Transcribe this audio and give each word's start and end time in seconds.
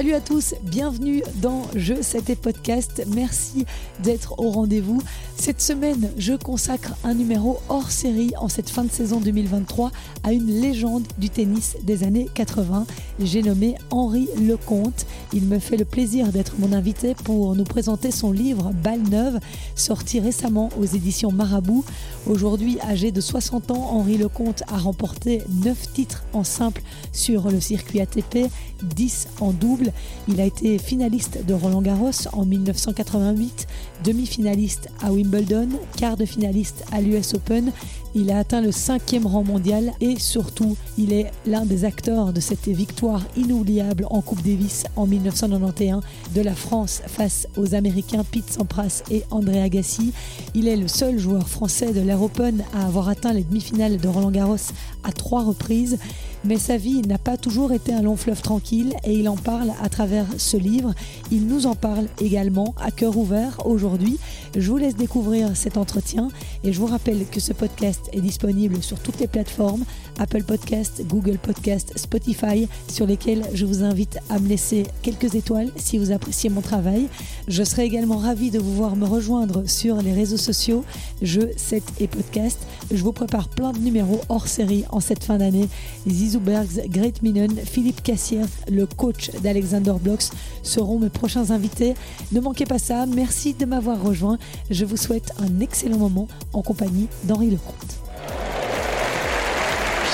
Salut 0.00 0.14
à 0.14 0.20
tous, 0.22 0.54
bienvenue 0.62 1.22
dans 1.42 1.66
Je 1.76 2.00
C'était 2.00 2.34
Podcast. 2.34 3.02
Merci 3.08 3.66
d'être 3.98 4.40
au 4.40 4.48
rendez-vous. 4.48 5.02
Cette 5.40 5.62
semaine, 5.62 6.10
je 6.18 6.34
consacre 6.34 6.92
un 7.02 7.14
numéro 7.14 7.60
hors 7.70 7.90
série 7.90 8.34
en 8.38 8.48
cette 8.48 8.68
fin 8.68 8.84
de 8.84 8.90
saison 8.90 9.20
2023 9.20 9.90
à 10.22 10.34
une 10.34 10.60
légende 10.60 11.06
du 11.16 11.30
tennis 11.30 11.78
des 11.82 12.04
années 12.04 12.28
80. 12.34 12.86
J'ai 13.20 13.42
nommé 13.42 13.74
Henri 13.90 14.28
Lecomte. 14.38 15.06
Il 15.32 15.44
me 15.44 15.58
fait 15.58 15.78
le 15.78 15.86
plaisir 15.86 16.28
d'être 16.28 16.56
mon 16.58 16.74
invité 16.74 17.14
pour 17.24 17.56
nous 17.56 17.64
présenter 17.64 18.10
son 18.10 18.32
livre 18.32 18.72
Balle 18.84 19.00
Neuve, 19.10 19.40
sorti 19.76 20.20
récemment 20.20 20.68
aux 20.78 20.84
éditions 20.84 21.32
Marabout. 21.32 21.86
Aujourd'hui, 22.26 22.78
âgé 22.82 23.10
de 23.10 23.22
60 23.22 23.70
ans, 23.70 23.92
Henri 23.92 24.18
Lecomte 24.18 24.62
a 24.70 24.76
remporté 24.76 25.42
9 25.64 25.92
titres 25.94 26.22
en 26.34 26.44
simple 26.44 26.82
sur 27.12 27.50
le 27.50 27.60
circuit 27.60 28.02
ATP, 28.02 28.50
10 28.82 29.28
en 29.40 29.52
double 29.52 29.90
il 30.28 30.40
a 30.40 30.44
été 30.44 30.78
finaliste 30.78 31.44
de 31.44 31.54
Roland 31.54 31.82
Garros 31.82 32.10
en 32.32 32.44
1988, 32.44 33.66
demi-finaliste 34.04 34.88
à 35.02 35.12
Wimbledon, 35.12 35.68
quart 35.96 36.16
de 36.16 36.24
finaliste 36.24 36.84
à 36.92 37.00
l'US 37.00 37.34
Open. 37.34 37.72
Il 38.14 38.32
a 38.32 38.38
atteint 38.38 38.60
le 38.60 38.72
cinquième 38.72 39.26
rang 39.26 39.44
mondial 39.44 39.92
et 40.00 40.18
surtout, 40.18 40.76
il 40.98 41.12
est 41.12 41.30
l'un 41.46 41.64
des 41.64 41.84
acteurs 41.84 42.32
de 42.32 42.40
cette 42.40 42.66
victoire 42.66 43.22
inoubliable 43.36 44.04
en 44.10 44.20
Coupe 44.20 44.42
Davis 44.42 44.84
en 44.96 45.06
1991 45.06 46.02
de 46.34 46.40
la 46.40 46.54
France 46.54 47.02
face 47.06 47.46
aux 47.56 47.74
Américains 47.76 48.24
Pete 48.24 48.50
Sampras 48.50 49.04
et 49.12 49.22
André 49.30 49.62
Agassi. 49.62 50.12
Il 50.54 50.66
est 50.66 50.76
le 50.76 50.88
seul 50.88 51.18
joueur 51.18 51.48
français 51.48 51.92
de 51.92 52.00
l'Air 52.00 52.20
Open 52.20 52.64
à 52.74 52.86
avoir 52.86 53.08
atteint 53.08 53.32
les 53.32 53.44
demi-finales 53.44 53.98
de 53.98 54.08
Roland 54.08 54.32
Garros 54.32 54.56
à 55.04 55.12
trois 55.12 55.44
reprises. 55.44 55.98
Mais 56.42 56.56
sa 56.56 56.78
vie 56.78 57.02
n'a 57.02 57.18
pas 57.18 57.36
toujours 57.36 57.72
été 57.72 57.92
un 57.92 58.00
long 58.00 58.16
fleuve 58.16 58.40
tranquille 58.40 58.94
et 59.04 59.12
il 59.12 59.28
en 59.28 59.36
parle 59.36 59.72
à 59.82 59.90
travers 59.90 60.24
ce 60.38 60.56
livre. 60.56 60.94
Il 61.30 61.46
nous 61.46 61.66
en 61.66 61.74
parle 61.74 62.06
également 62.18 62.74
à 62.80 62.90
cœur 62.90 63.18
ouvert 63.18 63.58
aujourd'hui. 63.66 64.18
Je 64.56 64.70
vous 64.70 64.78
laisse 64.78 64.96
découvrir 64.96 65.54
cet 65.54 65.76
entretien 65.76 66.28
et 66.64 66.72
je 66.72 66.80
vous 66.80 66.86
rappelle 66.86 67.26
que 67.30 67.40
ce 67.40 67.52
podcast 67.52 67.99
est 68.12 68.20
disponible 68.20 68.82
sur 68.82 68.98
toutes 68.98 69.20
les 69.20 69.26
plateformes 69.26 69.84
Apple 70.18 70.44
Podcast, 70.44 71.02
Google 71.06 71.38
Podcast, 71.38 71.92
Spotify, 71.96 72.68
sur 72.88 73.06
lesquels 73.06 73.42
je 73.54 73.64
vous 73.64 73.82
invite 73.82 74.18
à 74.28 74.38
me 74.38 74.48
laisser 74.48 74.84
quelques 75.02 75.34
étoiles 75.34 75.70
si 75.76 75.98
vous 75.98 76.12
appréciez 76.12 76.50
mon 76.50 76.60
travail. 76.60 77.08
Je 77.48 77.62
serai 77.64 77.84
également 77.84 78.18
ravi 78.18 78.50
de 78.50 78.58
vous 78.58 78.74
voir 78.74 78.96
me 78.96 79.06
rejoindre 79.06 79.68
sur 79.68 80.02
les 80.02 80.12
réseaux 80.12 80.36
sociaux, 80.36 80.84
jeux, 81.22 81.50
7 81.56 81.82
et 82.00 82.06
podcast. 82.06 82.58
Je 82.90 83.02
vous 83.02 83.12
prépare 83.12 83.48
plein 83.48 83.72
de 83.72 83.78
numéros 83.78 84.20
hors 84.28 84.46
série 84.46 84.84
en 84.90 85.00
cette 85.00 85.24
fin 85.24 85.38
d'année. 85.38 85.68
Zizou 86.06 86.40
Bergs, 86.40 86.86
Great 86.88 87.22
Minen, 87.22 87.56
Philippe 87.56 88.02
Cassier, 88.02 88.42
le 88.70 88.86
coach 88.86 89.30
d'Alexander 89.42 89.94
Blocks 90.00 90.30
seront 90.62 90.98
mes 90.98 91.08
prochains 91.10 91.50
invités. 91.50 91.94
Ne 92.32 92.40
manquez 92.40 92.66
pas 92.66 92.78
ça. 92.78 93.06
Merci 93.06 93.54
de 93.54 93.64
m'avoir 93.64 94.02
rejoint. 94.02 94.38
Je 94.70 94.84
vous 94.84 94.96
souhaite 94.96 95.32
un 95.38 95.60
excellent 95.60 95.98
moment 95.98 96.28
en 96.52 96.62
compagnie 96.62 97.08
d'Henri 97.24 97.50
Lecomte. 97.50 97.89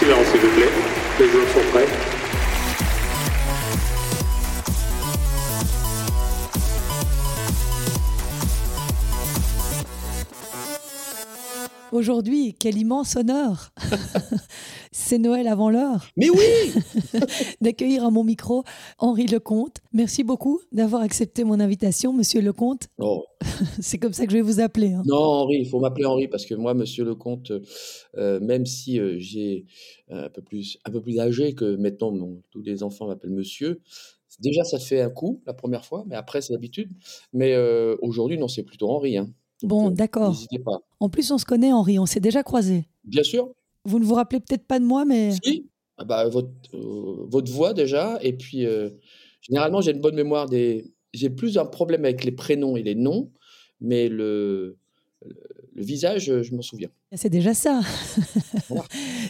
Silence 0.07 0.29
s'il 0.31 0.41
vous 0.41 0.55
plaît. 0.55 0.69
Les 1.19 1.29
joueurs 1.29 1.49
sont 1.49 1.73
prêts. 1.73 2.16
Aujourd'hui, 11.97 12.55
quel 12.61 12.77
immense 12.77 13.17
honneur 13.17 13.73
C'est 14.93 15.17
Noël 15.17 15.49
avant 15.49 15.71
l'heure. 15.71 16.07
Mais 16.19 16.29
oui 16.29 16.83
D'accueillir 17.63 18.05
à 18.05 18.11
mon 18.11 18.23
micro 18.23 18.65
Henri 18.99 19.27
Lecomte. 19.27 19.79
Merci 19.95 20.23
beaucoup 20.23 20.61
d'avoir 20.73 21.01
accepté 21.01 21.43
mon 21.43 21.59
invitation, 21.59 22.13
monsieur 22.13 22.43
Lecomte. 22.43 22.89
Oh. 22.99 23.25
C'est 23.81 23.97
comme 23.97 24.13
ça 24.13 24.27
que 24.27 24.33
je 24.33 24.37
vais 24.37 24.43
vous 24.43 24.61
appeler. 24.61 24.93
hein. 24.93 25.03
Non, 25.07 25.17
Henri, 25.17 25.57
il 25.61 25.69
faut 25.71 25.81
m'appeler 25.81 26.05
Henri 26.05 26.29
parce 26.29 26.45
que 26.45 26.55
moi, 26.55 26.75
monsieur 26.75 27.03
Lecomte, 27.03 27.51
euh, 28.19 28.41
même 28.41 28.67
si 28.67 29.01
euh, 29.01 29.17
j'ai 29.19 29.65
un 30.11 30.29
peu 30.29 30.43
plus 30.43 30.77
un 30.85 30.91
peu 30.91 31.01
plus 31.01 31.19
âgé 31.19 31.55
que 31.55 31.77
maintenant, 31.77 32.13
mon- 32.13 32.43
tous 32.51 32.61
les 32.61 32.83
enfants 32.83 33.07
m'appellent 33.07 33.31
monsieur. 33.33 33.81
Déjà, 34.41 34.65
ça 34.65 34.79
te 34.79 34.85
fait 34.85 35.01
un 35.01 35.09
coup 35.09 35.41
la 35.47 35.55
première 35.55 35.87
fois, 35.87 36.05
mais 36.07 36.15
après, 36.15 36.43
c'est 36.43 36.53
l'habitude. 36.53 36.91
Mais 37.33 37.55
euh, 37.55 37.97
aujourd'hui, 38.03 38.37
non, 38.37 38.49
c'est 38.49 38.65
plutôt 38.65 38.91
Henri. 38.91 39.17
Hein. 39.17 39.31
Bon, 39.63 39.91
d'accord. 39.91 40.31
N'hésitez 40.31 40.59
pas. 40.59 40.81
En 41.01 41.09
plus, 41.09 41.31
on 41.31 41.39
se 41.39 41.45
connaît, 41.45 41.73
Henri, 41.73 41.99
on 41.99 42.07
s'est 42.07 42.21
déjà 42.21 42.43
croisés. 42.43 42.87
Bien 43.05 43.23
sûr. 43.23 43.51
Vous 43.85 43.99
ne 43.99 44.05
vous 44.05 44.15
rappelez 44.15 44.41
peut-être 44.41 44.67
pas 44.67 44.79
de 44.79 44.85
moi, 44.85 45.05
mais 45.05 45.33
Si. 45.43 45.71
Ah 45.99 46.05
bah, 46.05 46.29
votre, 46.29 46.51
euh, 46.75 47.27
votre 47.29 47.51
voix 47.51 47.73
déjà. 47.73 48.19
Et 48.21 48.35
puis, 48.35 48.67
euh, 48.67 48.91
généralement, 49.41 49.81
j'ai 49.81 49.93
une 49.93 50.01
bonne 50.01 50.15
mémoire 50.15 50.47
des. 50.47 50.93
J'ai 51.15 51.31
plus 51.31 51.57
un 51.57 51.65
problème 51.65 52.05
avec 52.05 52.25
les 52.25 52.33
prénoms 52.33 52.77
et 52.77 52.83
les 52.83 52.95
noms, 52.95 53.33
mais 53.81 54.11
le, 54.11 54.77
le, 55.77 55.83
visage, 55.85 56.31
euh, 56.31 56.43
je 56.43 56.55
m'en 56.55 56.63
souviens. 56.63 56.89
c'est 57.15 57.29
déjà 57.31 57.55
ça. 57.55 57.81
Voilà. 58.69 58.85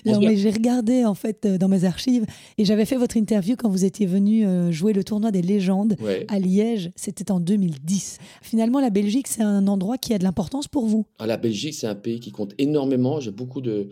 non, 0.07 0.21
mais 0.21 0.37
j'ai 0.37 0.51
regardé 0.51 1.05
en 1.05 1.15
fait 1.15 1.45
euh, 1.45 1.59
dans 1.59 1.69
mes 1.69 1.85
archives 1.85 2.25
et 2.59 2.65
j'avais 2.65 2.85
fait 2.87 2.97
votre 2.97 3.17
interview 3.17 3.55
quand 3.57 3.69
vous 3.69 3.85
étiez 3.85 4.07
venu 4.07 4.47
euh, 4.47 4.71
jouer 4.73 4.93
le 4.93 5.05
tournoi 5.05 5.31
des 5.31 5.43
légendes 5.43 5.97
Ouais. 6.01 6.25
à 6.29 6.39
Liège. 6.39 6.91
C'était 6.97 7.31
en 7.31 7.41
2010. 7.41 8.19
Finalement, 8.43 8.81
la 8.81 8.91
Belgique, 8.91 9.27
c'est 9.29 9.43
un 9.43 9.67
endroit 9.67 9.99
qui 9.99 10.15
a 10.15 10.19
de 10.19 10.25
l'importance 10.25 10.69
pour 10.69 10.87
vous. 10.87 11.05
Ah, 11.19 11.27
la 11.27 11.37
Belgique, 11.37 11.75
c'est 11.75 11.87
un 11.87 11.95
pays 11.95 12.21
qui 12.21 12.31
compte 12.33 12.55
énormément. 12.59 13.21
J'ai 13.21 13.31
beaucoup 13.33 13.61
de, 13.61 13.89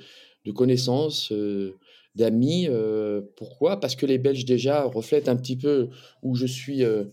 de 0.47 0.53
connaissances, 0.53 1.31
euh, 1.33 1.75
d'amis. 2.15 2.67
euh, 2.69 3.21
pourquoi? 3.37 3.81
Parce 3.81 3.97
que 3.97 4.07
les 4.07 4.19
Belges, 4.19 4.45
déjà, 4.45 4.85
reflètent 4.85 5.29
un 5.29 5.37
petit 5.37 5.57
peu 5.57 5.89
où 6.23 6.37
je 6.37 6.47
suis, 6.47 6.85
euh, 6.85 7.05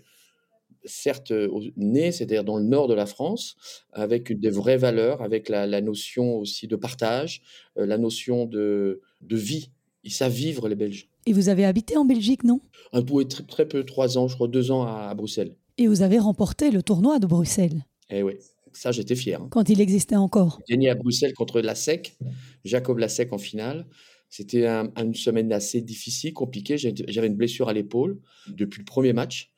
certes, 0.85 1.31
euh, 1.31 1.49
né, 1.77 2.11
c'est-à-dire 2.11 2.43
dans 2.43 2.57
le 2.57 2.63
nord 2.63 2.87
de 2.87 2.93
la 2.93 3.05
France, 3.05 3.55
avec 3.93 4.31
des 4.39 4.49
vraies 4.49 4.77
valeurs, 4.77 5.21
avec 5.21 5.49
la, 5.49 5.67
la 5.67 5.81
notion 5.81 6.35
aussi 6.37 6.67
de 6.67 6.75
partage, 6.75 7.41
euh, 7.77 7.85
la 7.85 7.97
notion 7.97 8.45
de, 8.45 9.01
de 9.21 9.35
vie. 9.35 9.71
Ils 10.03 10.11
savent 10.11 10.31
vivre, 10.33 10.67
les 10.67 10.75
Belges. 10.75 11.09
Et 11.27 11.33
vous 11.33 11.49
avez 11.49 11.65
habité 11.65 11.95
en 11.97 12.05
Belgique, 12.05 12.43
non? 12.43 12.59
Un 12.93 13.03
peu, 13.03 13.23
très, 13.25 13.43
très 13.43 13.67
peu, 13.67 13.83
trois 13.83 14.17
ans, 14.17 14.27
je 14.27 14.33
crois, 14.35 14.47
deux 14.47 14.71
ans 14.71 14.83
à, 14.83 15.09
à 15.09 15.13
Bruxelles. 15.13 15.55
Et 15.77 15.87
vous 15.87 16.01
avez 16.01 16.17
remporté 16.19 16.71
le 16.71 16.81
tournoi 16.81 17.19
de 17.19 17.27
Bruxelles 17.27 17.85
Eh 18.09 18.23
oui, 18.23 18.33
ça, 18.73 18.91
j'étais 18.91 19.15
fier. 19.15 19.39
hein. 19.41 19.47
quand 19.51 19.69
il 19.69 19.79
existait 19.79 20.15
encore. 20.15 20.59
gagné 20.67 20.89
à 20.89 20.95
Bruxelles 20.95 21.33
contre 21.33 21.61
Lasek, 21.61 22.17
Jacob 22.65 22.97
Lasek 22.97 23.31
en 23.33 23.37
finale. 23.37 23.85
C'était 24.29 24.65
un- 24.65 24.91
une 24.97 25.13
semaine 25.13 25.51
assez 25.53 25.81
difficile, 25.81 26.33
compliquée. 26.33 26.77
J'avais 26.77 27.27
une 27.27 27.35
blessure 27.35 27.67
à 27.69 27.73
l'épaule 27.73 28.19
depuis 28.47 28.79
le 28.79 28.85
premier 28.85 29.11
match. 29.13 29.51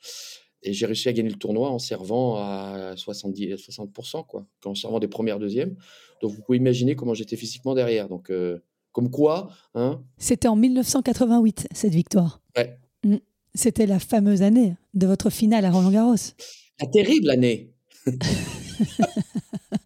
Et 0.64 0.72
j'ai 0.72 0.86
réussi 0.86 1.08
à 1.08 1.12
gagner 1.12 1.28
le 1.28 1.36
tournoi 1.36 1.70
en 1.70 1.78
servant 1.78 2.36
à 2.36 2.94
70, 2.96 3.52
à 3.52 3.56
60%, 3.56 4.26
quoi, 4.26 4.46
en 4.64 4.74
servant 4.74 4.98
des 4.98 5.08
premières, 5.08 5.38
deuxièmes. 5.38 5.76
Donc 6.22 6.32
vous 6.32 6.40
pouvez 6.42 6.56
imaginer 6.58 6.96
comment 6.96 7.12
j'étais 7.12 7.36
physiquement 7.36 7.74
derrière. 7.74 8.08
Donc, 8.08 8.30
euh, 8.30 8.58
comme 8.92 9.10
quoi, 9.10 9.50
hein, 9.74 10.02
C'était 10.16 10.48
en 10.48 10.56
1988, 10.56 11.68
cette 11.72 11.92
victoire. 11.92 12.40
Ouais. 12.56 12.78
Mm. 13.04 13.16
C'était 13.54 13.86
la 13.86 13.98
fameuse 13.98 14.42
année 14.42 14.74
de 14.94 15.06
votre 15.06 15.30
finale 15.30 15.64
à 15.66 15.70
Roland 15.70 15.90
Garros. 15.90 16.14
la 16.80 16.86
terrible 16.88 17.30
année. 17.30 17.74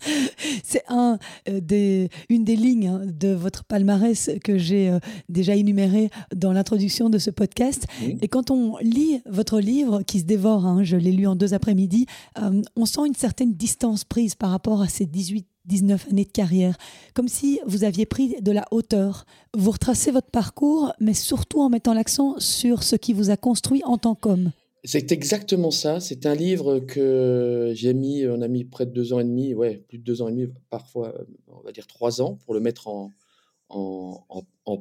C'est 0.65 0.83
un, 0.89 1.19
euh, 1.49 1.61
des, 1.61 2.09
une 2.29 2.45
des 2.45 2.57
lignes 2.57 2.89
hein, 2.89 3.03
de 3.05 3.29
votre 3.29 3.65
palmarès 3.65 4.31
que 4.43 4.59
j'ai 4.59 4.91
euh, 4.91 4.99
déjà 5.29 5.55
énuméré 5.55 6.11
dans 6.35 6.53
l'introduction 6.53 7.11
de 7.11 7.19
ce 7.19 7.31
podcast. 7.31 7.87
Et 8.21 8.29
quand 8.29 8.51
on 8.51 8.77
lit 8.79 9.21
votre 9.27 9.61
livre, 9.61 10.03
qui 10.03 10.21
se 10.21 10.25
dévore, 10.25 10.67
hein, 10.67 10.83
je 10.83 10.97
l'ai 10.97 11.13
lu 11.13 11.27
en 11.27 11.37
deux 11.37 11.55
après-midi, 11.55 12.07
euh, 12.43 12.63
on 12.77 12.87
sent 12.87 13.07
une 13.07 13.15
certaine 13.15 13.55
distance 13.55 14.05
prise 14.05 14.35
par 14.35 14.51
rapport 14.51 14.83
à 14.83 14.89
ces 14.89 15.07
18 15.07 15.47
19 15.69 16.09
années 16.11 16.25
de 16.25 16.33
carrière, 16.33 16.79
comme 17.13 17.29
si 17.29 17.61
vous 17.67 17.85
aviez 17.85 18.07
pris 18.07 18.37
de 18.41 18.53
la 18.53 18.65
hauteur. 18.71 19.27
Vous 19.55 19.71
retracez 19.71 20.11
votre 20.11 20.31
parcours, 20.31 20.93
mais 20.99 21.13
surtout 21.13 21.61
en 21.61 21.69
mettant 21.69 21.93
l'accent 21.93 22.37
sur 22.39 22.83
ce 22.83 22.97
qui 22.97 23.13
vous 23.13 23.29
a 23.29 23.37
construit 23.37 23.83
en 23.85 23.99
tant 23.99 24.15
qu'homme. 24.15 24.51
C'est 24.91 25.13
exactement 25.13 25.71
ça. 25.71 26.01
C'est 26.01 26.25
un 26.25 26.35
livre 26.35 26.79
que 26.81 27.73
j'ai 27.75 27.93
mis, 27.93 28.27
on 28.27 28.41
a 28.41 28.49
mis 28.49 28.65
près 28.65 28.87
de 28.87 28.91
deux 28.91 29.13
ans 29.13 29.21
et 29.21 29.25
demi, 29.25 29.53
ouais, 29.53 29.85
plus 29.87 29.99
de 29.99 30.03
deux 30.03 30.23
ans 30.23 30.29
et 30.29 30.33
demi, 30.33 30.47
parfois, 30.71 31.15
euh, 31.15 31.25
on 31.49 31.61
va 31.61 31.73
dire 31.73 31.87
trois 31.87 32.23
ans, 32.23 32.37
pour 32.47 32.55
le 32.55 32.61
mettre 32.61 32.89
en, 32.89 33.13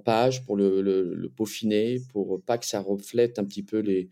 page, 0.06 0.46
pour 0.46 0.56
le, 0.56 0.82
le- 0.82 1.30
peaufiner, 1.36 2.00
pour 2.14 2.42
pas 2.42 2.58
que 2.58 2.66
ça 2.66 2.80
reflète 2.80 3.38
un 3.38 3.44
petit 3.44 3.64
peu 3.64 3.80
les. 3.80 4.08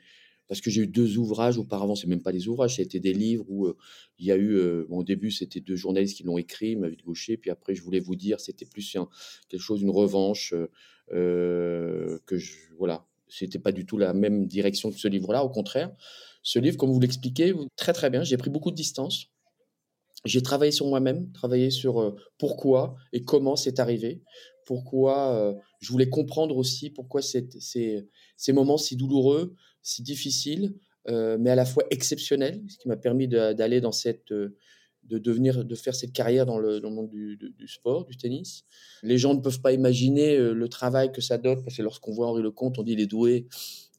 Parce 0.49 0.59
que 0.59 0.69
j'ai 0.69 0.81
eu 0.81 0.87
deux 0.87 1.17
ouvrages 1.17 1.57
auparavant, 1.57 1.95
c'est 1.95 2.07
même 2.07 2.21
pas 2.21 2.33
des 2.33 2.49
ouvrages, 2.49 2.75
c'était 2.75 2.99
des 2.99 3.13
livres 3.13 3.45
où 3.47 3.65
euh, 3.67 3.77
il 4.19 4.25
y 4.25 4.33
a 4.33 4.35
eu. 4.35 4.55
euh, 4.57 4.85
au 4.89 5.03
début, 5.05 5.31
c'était 5.31 5.61
deux 5.61 5.77
journalistes 5.77 6.17
qui 6.17 6.23
l'ont 6.23 6.37
écrit, 6.37 6.75
Mavid 6.75 7.03
Gaucher, 7.05 7.37
puis 7.37 7.51
après, 7.51 7.73
je 7.73 7.81
voulais 7.81 8.01
vous 8.01 8.17
dire, 8.17 8.41
c'était 8.41 8.65
plus 8.65 8.97
quelque 9.47 9.61
chose, 9.61 9.81
une 9.81 9.91
revanche, 9.91 10.53
que 11.09 12.19
je. 12.37 12.53
Voilà. 12.77 13.05
C'était 13.27 13.59
pas 13.59 13.71
du 13.71 13.85
tout 13.85 13.97
la 13.97 14.13
même 14.13 14.47
direction 14.47 14.91
que 14.91 14.99
ce 14.99 15.07
livre-là, 15.07 15.43
au 15.43 15.49
contraire. 15.49 15.91
Ce 16.43 16.59
livre, 16.59 16.77
comme 16.77 16.91
vous 16.91 16.99
l'expliquez, 16.99 17.53
très 17.75 17.93
très 17.93 18.09
bien, 18.09 18.23
j'ai 18.23 18.37
pris 18.37 18.49
beaucoup 18.49 18.71
de 18.71 18.75
distance. 18.75 19.27
J'ai 20.25 20.41
travaillé 20.41 20.71
sur 20.71 20.87
moi-même, 20.87 21.31
travaillé 21.31 21.69
sur 21.69 22.01
euh, 22.01 22.15
pourquoi 22.37 22.95
et 23.13 23.23
comment 23.23 23.55
c'est 23.55 23.79
arrivé, 23.79 24.23
pourquoi 24.65 25.35
euh, 25.35 25.53
je 25.79 25.91
voulais 25.91 26.09
comprendre 26.09 26.57
aussi 26.57 26.89
pourquoi 26.89 27.21
ces 27.21 28.07
moments 28.49 28.77
si 28.77 28.95
douloureux, 28.95 29.55
si 29.83 30.01
difficiles, 30.01 30.73
euh, 31.07 31.37
mais 31.39 31.51
à 31.51 31.55
la 31.55 31.65
fois 31.65 31.83
exceptionnel, 31.91 32.63
ce 32.67 32.77
qui 32.77 32.87
m'a 32.87 32.97
permis 32.97 33.27
d'aller 33.27 33.81
dans 33.81 33.91
cette, 33.91 34.33
de 35.05 35.17
devenir, 35.17 35.63
de 35.63 35.75
faire 35.75 35.95
cette 35.95 36.13
carrière 36.13 36.45
dans 36.45 36.57
le, 36.57 36.79
monde 36.81 37.09
du, 37.09 37.37
du, 37.37 37.67
sport, 37.67 38.05
du 38.05 38.17
tennis. 38.17 38.63
Les 39.03 39.17
gens 39.17 39.33
ne 39.33 39.39
peuvent 39.39 39.61
pas 39.61 39.71
imaginer 39.71 40.35
euh, 40.35 40.53
le 40.53 40.67
travail 40.67 41.11
que 41.11 41.21
ça 41.21 41.37
donne, 41.37 41.63
parce 41.63 41.77
que 41.77 41.81
lorsqu'on 41.81 42.11
voit 42.11 42.27
Henri 42.27 42.41
Lecomte, 42.41 42.79
on 42.79 42.83
dit 42.83 42.93
il 42.93 42.99
est 42.99 43.05
doué. 43.05 43.47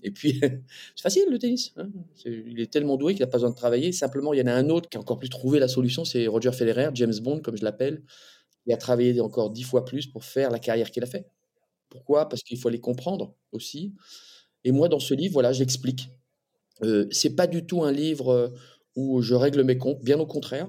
Et 0.02 0.10
puis, 0.10 0.40
c'est 0.96 1.02
facile 1.02 1.24
le 1.30 1.38
tennis. 1.38 1.72
Hein. 1.76 1.88
il 2.24 2.60
est 2.60 2.72
tellement 2.72 2.96
doué 2.96 3.14
qu'il 3.14 3.22
n'a 3.22 3.28
pas 3.28 3.38
besoin 3.38 3.50
de 3.50 3.56
travailler. 3.56 3.92
Simplement, 3.92 4.32
il 4.32 4.40
y 4.40 4.42
en 4.42 4.46
a 4.46 4.54
un 4.54 4.68
autre 4.68 4.88
qui 4.88 4.96
a 4.96 5.00
encore 5.00 5.18
plus 5.18 5.30
trouvé 5.30 5.58
la 5.58 5.68
solution, 5.68 6.04
c'est 6.04 6.26
Roger 6.26 6.52
Federer, 6.52 6.90
James 6.94 7.18
Bond, 7.22 7.40
comme 7.40 7.56
je 7.56 7.64
l'appelle. 7.64 8.02
Il 8.66 8.72
a 8.72 8.76
travaillé 8.76 9.20
encore 9.20 9.50
dix 9.50 9.62
fois 9.62 9.84
plus 9.84 10.06
pour 10.06 10.24
faire 10.24 10.50
la 10.50 10.58
carrière 10.58 10.90
qu'il 10.90 11.02
a 11.04 11.06
fait. 11.06 11.28
Pourquoi? 11.88 12.28
Parce 12.28 12.42
qu'il 12.42 12.58
faut 12.58 12.68
les 12.68 12.80
comprendre 12.80 13.34
aussi. 13.52 13.94
Et 14.64 14.72
moi, 14.72 14.88
dans 14.88 14.98
ce 14.98 15.14
livre, 15.14 15.34
voilà, 15.34 15.52
j'explique. 15.52 16.08
Euh, 16.82 17.06
c'est 17.10 17.36
pas 17.36 17.46
du 17.46 17.64
tout 17.64 17.84
un 17.84 17.92
livre 17.92 18.28
euh, 18.30 18.48
où 18.96 19.22
je 19.22 19.34
règle 19.34 19.62
mes 19.62 19.78
comptes, 19.78 20.02
bien 20.02 20.18
au 20.18 20.26
contraire. 20.26 20.68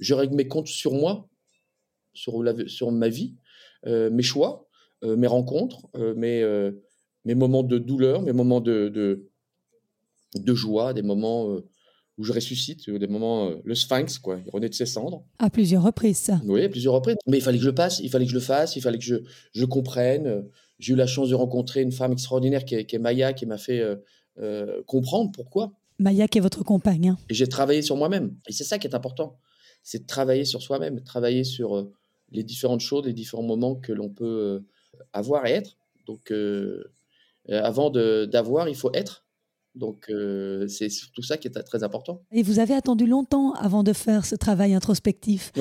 Je 0.00 0.14
règle 0.14 0.34
mes 0.34 0.48
comptes 0.48 0.66
sur 0.68 0.92
moi, 0.92 1.28
sur, 2.12 2.42
la, 2.42 2.54
sur 2.66 2.90
ma 2.90 3.08
vie, 3.08 3.36
euh, 3.86 4.10
mes 4.10 4.22
choix, 4.22 4.66
euh, 5.04 5.16
mes 5.16 5.26
rencontres, 5.26 5.88
mes, 6.16 6.42
mes 7.24 7.34
moments 7.34 7.62
de 7.62 7.78
douleur, 7.78 8.22
mes 8.22 8.32
moments 8.32 8.60
de, 8.60 8.88
de, 8.88 9.28
de 10.34 10.54
joie, 10.54 10.92
des 10.92 11.02
moments 11.02 11.46
où 12.18 12.24
je 12.24 12.32
ressuscite, 12.32 12.90
des 12.90 13.06
moments, 13.06 13.50
le 13.64 13.74
sphinx, 13.74 14.18
quoi, 14.18 14.38
il 14.44 14.50
renaît 14.50 14.68
de 14.68 14.74
ses 14.74 14.86
cendres. 14.86 15.24
À 15.38 15.48
plusieurs 15.48 15.82
reprises, 15.82 16.18
ça. 16.18 16.40
Oui, 16.44 16.64
à 16.64 16.68
plusieurs 16.68 16.94
reprises. 16.94 17.16
Mais 17.26 17.38
il 17.38 17.42
fallait 17.42 17.58
que 17.58 17.64
je 17.64 17.70
passe, 17.70 18.00
il 18.00 18.10
fallait 18.10 18.24
que 18.26 18.30
je 18.30 18.36
le 18.36 18.42
fasse, 18.42 18.76
il 18.76 18.82
fallait 18.82 18.98
que 18.98 19.04
je, 19.04 19.16
je 19.54 19.64
comprenne. 19.64 20.44
J'ai 20.78 20.94
eu 20.94 20.96
la 20.96 21.06
chance 21.06 21.28
de 21.30 21.34
rencontrer 21.34 21.82
une 21.82 21.92
femme 21.92 22.12
extraordinaire 22.12 22.64
qui 22.64 22.74
est, 22.74 22.98
Maya, 22.98 23.32
qui 23.32 23.46
m'a 23.46 23.58
fait 23.58 23.82
euh, 24.38 24.82
comprendre 24.86 25.30
pourquoi. 25.32 25.72
Maya 25.98 26.28
qui 26.28 26.38
est 26.38 26.40
votre 26.40 26.64
compagne. 26.64 27.10
Hein. 27.10 27.18
Et 27.28 27.34
j'ai 27.34 27.46
travaillé 27.46 27.82
sur 27.82 27.96
moi-même. 27.96 28.34
Et 28.48 28.52
c'est 28.52 28.64
ça 28.64 28.78
qui 28.78 28.86
est 28.86 28.94
important. 28.94 29.38
C'est 29.82 30.00
de 30.00 30.06
travailler 30.06 30.44
sur 30.44 30.62
soi-même, 30.62 31.02
travailler 31.02 31.44
sur 31.44 31.76
euh, 31.76 31.92
les 32.30 32.42
différentes 32.42 32.80
choses, 32.80 33.06
les 33.06 33.12
différents 33.12 33.42
moments 33.42 33.74
que 33.74 33.92
l'on 33.92 34.08
peut 34.08 34.24
euh, 34.24 34.60
avoir 35.12 35.46
et 35.46 35.52
être. 35.52 35.76
Donc, 36.06 36.32
avant 37.48 37.90
d'avoir, 37.90 38.68
il 38.68 38.74
faut 38.74 38.90
être. 38.94 39.24
Donc, 39.76 40.10
c'est 40.66 40.88
surtout 40.88 41.22
ça 41.22 41.36
qui 41.36 41.46
est 41.46 41.62
très 41.62 41.84
important. 41.84 42.20
Et 42.32 42.42
vous 42.42 42.58
avez 42.58 42.74
attendu 42.74 43.06
longtemps 43.06 43.52
avant 43.52 43.84
de 43.84 43.92
faire 43.92 44.24
ce 44.24 44.34
travail 44.34 44.74
introspectif. 44.74 45.52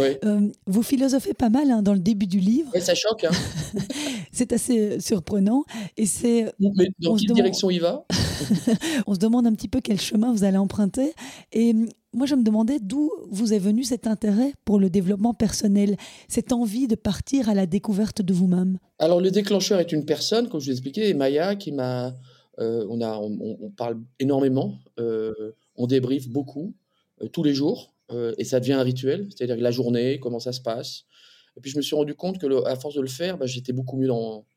vous 0.65 0.83
philosophez 0.83 1.35
pas 1.35 1.49
mal 1.49 1.69
hein, 1.69 1.83
dans 1.83 1.93
le 1.93 1.99
début 1.99 2.25
du 2.25 2.39
livre. 2.39 2.71
Oui, 2.73 2.81
ça 2.81 2.95
choque. 2.95 3.25
Hein. 3.25 3.31
c'est 4.31 4.51
assez 4.51 4.99
surprenant. 4.99 5.65
Et 5.97 6.07
c'est. 6.07 6.51
Mais 6.59 6.89
dans 6.99 7.15
quelle 7.15 7.33
direction 7.33 7.69
il 7.69 7.81
va? 7.81 8.05
On 9.07 9.13
se 9.13 9.19
demande 9.19 9.45
un 9.47 9.53
petit 9.53 9.67
peu 9.67 9.81
quel 9.81 9.99
chemin 9.99 10.31
vous 10.31 10.43
allez 10.43 10.57
emprunter. 10.57 11.13
Et 11.51 11.75
moi, 12.13 12.25
je 12.25 12.35
me 12.35 12.43
demandais 12.43 12.79
d'où 12.79 13.11
vous 13.29 13.53
est 13.53 13.59
venu 13.59 13.83
cet 13.83 14.07
intérêt 14.07 14.53
pour 14.65 14.79
le 14.79 14.89
développement 14.89 15.33
personnel, 15.33 15.95
cette 16.27 16.51
envie 16.51 16.87
de 16.87 16.95
partir 16.95 17.49
à 17.49 17.53
la 17.53 17.65
découverte 17.65 18.21
de 18.21 18.33
vous-même. 18.33 18.79
Alors, 18.97 19.21
le 19.21 19.29
déclencheur 19.29 19.79
est 19.79 19.91
une 19.91 20.05
personne, 20.05 20.49
comme 20.49 20.59
je 20.59 20.65
vous 20.65 20.71
expliqué, 20.71 21.13
Maya, 21.13 21.55
qui 21.55 21.71
m'a 21.71 22.15
euh, 22.59 22.85
on, 22.89 23.01
a, 23.01 23.17
on, 23.17 23.69
parle 23.71 24.01
énormément, 24.19 24.79
euh, 24.99 25.53
on 25.77 25.87
débriefe 25.87 26.27
beaucoup, 26.27 26.75
euh, 27.21 27.27
tous 27.29 27.43
les 27.43 27.53
jours, 27.53 27.93
et 28.39 28.43
ça 28.43 28.59
devient 28.59 28.73
un 28.73 28.81
rituel, 28.81 29.27
c'est-à-dire 29.29 29.55
la 29.57 29.69
journée, 29.69 30.19
comment 30.19 30.39
ça 30.39 30.51
se 30.51 30.61
passe. 30.61 31.03
Et 31.55 31.61
puis 31.61 31.69
je 31.69 31.77
me 31.77 31.83
suis 31.83 31.95
rendu 31.95 32.15
compte 32.15 32.39
que 32.39 32.65
à 32.65 32.75
force 32.75 32.95
de 32.95 33.01
le 33.01 33.07
faire, 33.07 33.37
bah, 33.37 33.45
j'étais 33.45 33.71
beaucoup 33.71 33.97
mieux 33.97 34.07
dans, 34.07 34.47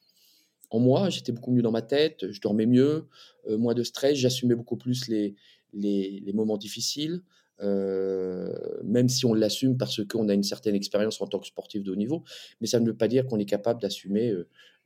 en 0.71 0.79
moi, 0.79 1.11
j'étais 1.11 1.33
beaucoup 1.33 1.51
mieux 1.51 1.61
dans 1.61 1.71
ma 1.71 1.83
tête, 1.83 2.31
je 2.31 2.41
dormais 2.41 2.65
mieux, 2.65 3.09
moins 3.47 3.75
de 3.75 3.83
stress, 3.83 4.17
j'assumais 4.17 4.55
beaucoup 4.55 4.79
plus 4.79 5.07
les, 5.07 5.35
les, 5.75 6.33
moments 6.33 6.57
difficiles, 6.57 7.21
même 7.62 9.09
si 9.09 9.25
on 9.25 9.35
l'assume 9.35 9.76
parce 9.76 10.05
qu'on 10.06 10.29
a 10.29 10.35
une 10.35 10.43
certaine 10.43 10.75
expérience 10.75 11.20
en 11.20 11.26
tant 11.26 11.38
que 11.38 11.47
sportif 11.47 11.82
de 11.82 11.93
haut 11.93 11.97
niveau, 11.97 12.25
mais 12.61 12.67
ça 12.67 12.81
ne 12.81 12.87
veut 12.87 12.97
pas 12.97 13.09
dire 13.09 13.26
qu'on 13.26 13.38
est 13.38 13.44
capable 13.47 13.81
d'assumer 13.81 14.35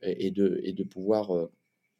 et, 0.01 0.31
de, 0.31 0.59
et 0.63 0.73
de 0.73 0.83
pouvoir 0.83 1.49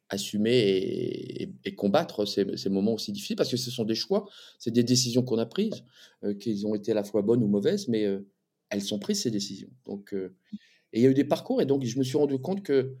assumer 0.08 1.50
et, 1.64 1.74
combattre 1.74 2.24
ces, 2.24 2.68
moments 2.68 2.94
aussi 2.94 3.12
difficiles 3.12 3.36
parce 3.36 3.50
que 3.50 3.56
ce 3.56 3.70
sont 3.70 3.84
des 3.84 3.94
choix, 3.94 4.26
c'est 4.58 4.70
des 4.70 4.82
décisions 4.82 5.22
qu'on 5.22 5.38
a 5.38 5.46
prises, 5.46 5.84
euh, 6.24 6.34
qu'ils 6.34 6.66
ont 6.66 6.74
été 6.74 6.92
à 6.92 6.94
la 6.94 7.04
fois 7.04 7.22
bonnes 7.22 7.42
ou 7.42 7.46
mauvaises, 7.46 7.88
mais 7.88 8.04
euh, 8.04 8.26
elles 8.70 8.82
sont 8.82 8.98
prises 8.98 9.22
ces 9.22 9.30
décisions. 9.30 9.70
Donc, 9.84 10.14
euh, 10.14 10.34
et 10.92 11.00
il 11.00 11.02
y 11.02 11.06
a 11.06 11.10
eu 11.10 11.14
des 11.14 11.24
parcours 11.24 11.60
et 11.60 11.66
donc 11.66 11.84
je 11.84 11.98
me 11.98 12.04
suis 12.04 12.16
rendu 12.16 12.38
compte 12.38 12.62
que 12.62 12.94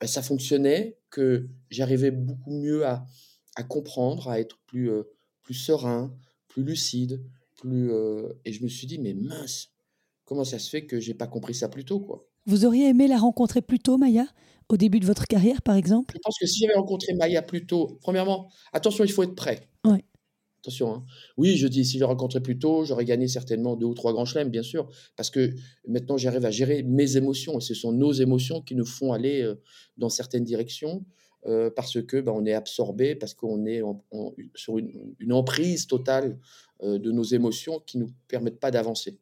bah, 0.00 0.06
ça 0.06 0.22
fonctionnait, 0.22 0.98
que 1.10 1.48
j'arrivais 1.70 2.10
beaucoup 2.10 2.52
mieux 2.52 2.86
à, 2.86 3.04
comprendre, 3.68 4.28
à 4.28 4.40
être 4.40 4.58
plus 4.66 5.54
serein, 5.54 6.14
plus 6.56 6.64
lucide, 6.64 7.22
plus 7.60 7.90
et 8.46 8.52
je 8.52 8.62
me 8.62 8.68
suis 8.68 8.86
dit 8.86 8.98
mais 8.98 9.12
mince, 9.12 9.68
comment 10.24 10.44
ça 10.44 10.58
se 10.58 10.70
fait 10.70 10.86
que 10.86 11.00
j'ai 11.00 11.12
pas 11.12 11.26
compris 11.26 11.54
ça 11.54 11.68
plus 11.68 11.84
tôt 11.84 12.00
quoi? 12.00 12.26
Vous 12.46 12.64
auriez 12.64 12.88
aimé 12.88 13.08
la 13.08 13.18
rencontrer 13.18 13.60
plus 13.60 13.78
tôt, 13.78 13.98
Maya? 13.98 14.26
Au 14.70 14.76
début 14.76 15.00
de 15.00 15.04
votre 15.04 15.26
carrière, 15.26 15.60
par 15.60 15.76
exemple? 15.76 16.14
Je 16.14 16.20
pense 16.22 16.38
que 16.40 16.46
si 16.46 16.60
j'avais 16.60 16.74
rencontré 16.74 17.12
Maya 17.12 17.42
plus 17.42 17.66
tôt, 17.66 17.98
premièrement, 18.00 18.50
attention, 18.72 19.04
il 19.04 19.12
faut 19.12 19.22
être 19.22 19.34
prêt. 19.34 19.68
Oui. 19.84 19.98
Attention. 20.60 20.94
Hein. 20.94 21.04
Oui, 21.36 21.56
je 21.56 21.66
dis, 21.66 21.84
si 21.84 21.98
je 21.98 22.04
rencontré 22.04 22.40
plus 22.40 22.58
tôt, 22.58 22.84
j'aurais 22.84 23.04
gagné 23.04 23.28
certainement 23.28 23.76
deux 23.76 23.86
ou 23.86 23.94
trois 23.94 24.12
grands 24.12 24.24
chelems, 24.24 24.48
bien 24.48 24.62
sûr, 24.62 24.88
parce 25.16 25.28
que 25.28 25.54
maintenant, 25.86 26.16
j'arrive 26.16 26.46
à 26.46 26.50
gérer 26.50 26.82
mes 26.82 27.16
émotions, 27.16 27.58
et 27.58 27.60
ce 27.60 27.74
sont 27.74 27.92
nos 27.92 28.12
émotions 28.12 28.62
qui 28.62 28.74
nous 28.74 28.86
font 28.86 29.12
aller 29.12 29.42
euh, 29.42 29.60
dans 29.98 30.08
certaines 30.08 30.44
directions. 30.44 31.04
Euh, 31.46 31.70
parce 31.70 32.02
que 32.02 32.20
ben, 32.20 32.32
on 32.32 32.44
est 32.44 32.54
absorbé, 32.54 33.14
parce 33.14 33.34
qu'on 33.34 33.66
est 33.66 33.80
sur 34.54 34.78
une, 34.78 35.32
emprise 35.32 35.86
totale 35.86 36.38
euh, 36.82 36.98
de 36.98 37.12
nos 37.12 37.22
émotions 37.22 37.80
qui 37.86 37.98
ne 37.98 38.04
nous 38.04 38.12
permettent 38.26 38.58
pas 38.58 38.70
d'avancer. 38.72 39.18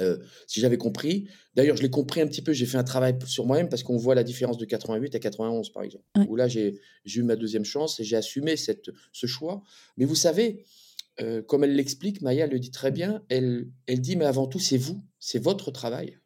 Euh, 0.00 0.18
si 0.46 0.60
j'avais 0.60 0.78
compris. 0.78 1.28
D'ailleurs, 1.54 1.76
je 1.76 1.82
l'ai 1.82 1.90
compris 1.90 2.20
un 2.20 2.26
petit 2.26 2.42
peu. 2.42 2.52
J'ai 2.52 2.66
fait 2.66 2.78
un 2.78 2.84
travail 2.84 3.16
sur 3.26 3.46
moi-même 3.46 3.68
parce 3.68 3.82
qu'on 3.82 3.96
voit 3.96 4.14
la 4.14 4.24
différence 4.24 4.58
de 4.58 4.64
88 4.64 5.14
à 5.14 5.18
91, 5.18 5.70
par 5.70 5.82
exemple. 5.82 6.04
Où 6.28 6.36
là, 6.36 6.48
j'ai 6.48 6.80
eu 7.06 7.22
ma 7.22 7.36
deuxième 7.36 7.64
chance 7.64 8.00
et 8.00 8.04
j'ai 8.04 8.16
assumé 8.16 8.56
cette, 8.56 8.90
ce 9.12 9.26
choix. 9.26 9.62
Mais 9.96 10.04
vous 10.04 10.14
savez, 10.14 10.64
euh, 11.20 11.42
comme 11.42 11.64
elle 11.64 11.76
l'explique, 11.76 12.22
Maya 12.22 12.46
le 12.46 12.58
dit 12.58 12.70
très 12.70 12.90
bien. 12.90 13.22
Elle, 13.28 13.68
elle 13.86 14.00
dit, 14.00 14.16
mais 14.16 14.24
avant 14.24 14.46
tout, 14.46 14.58
c'est 14.58 14.78
vous, 14.78 15.02
c'est 15.18 15.42
votre 15.42 15.70
travail. 15.70 16.18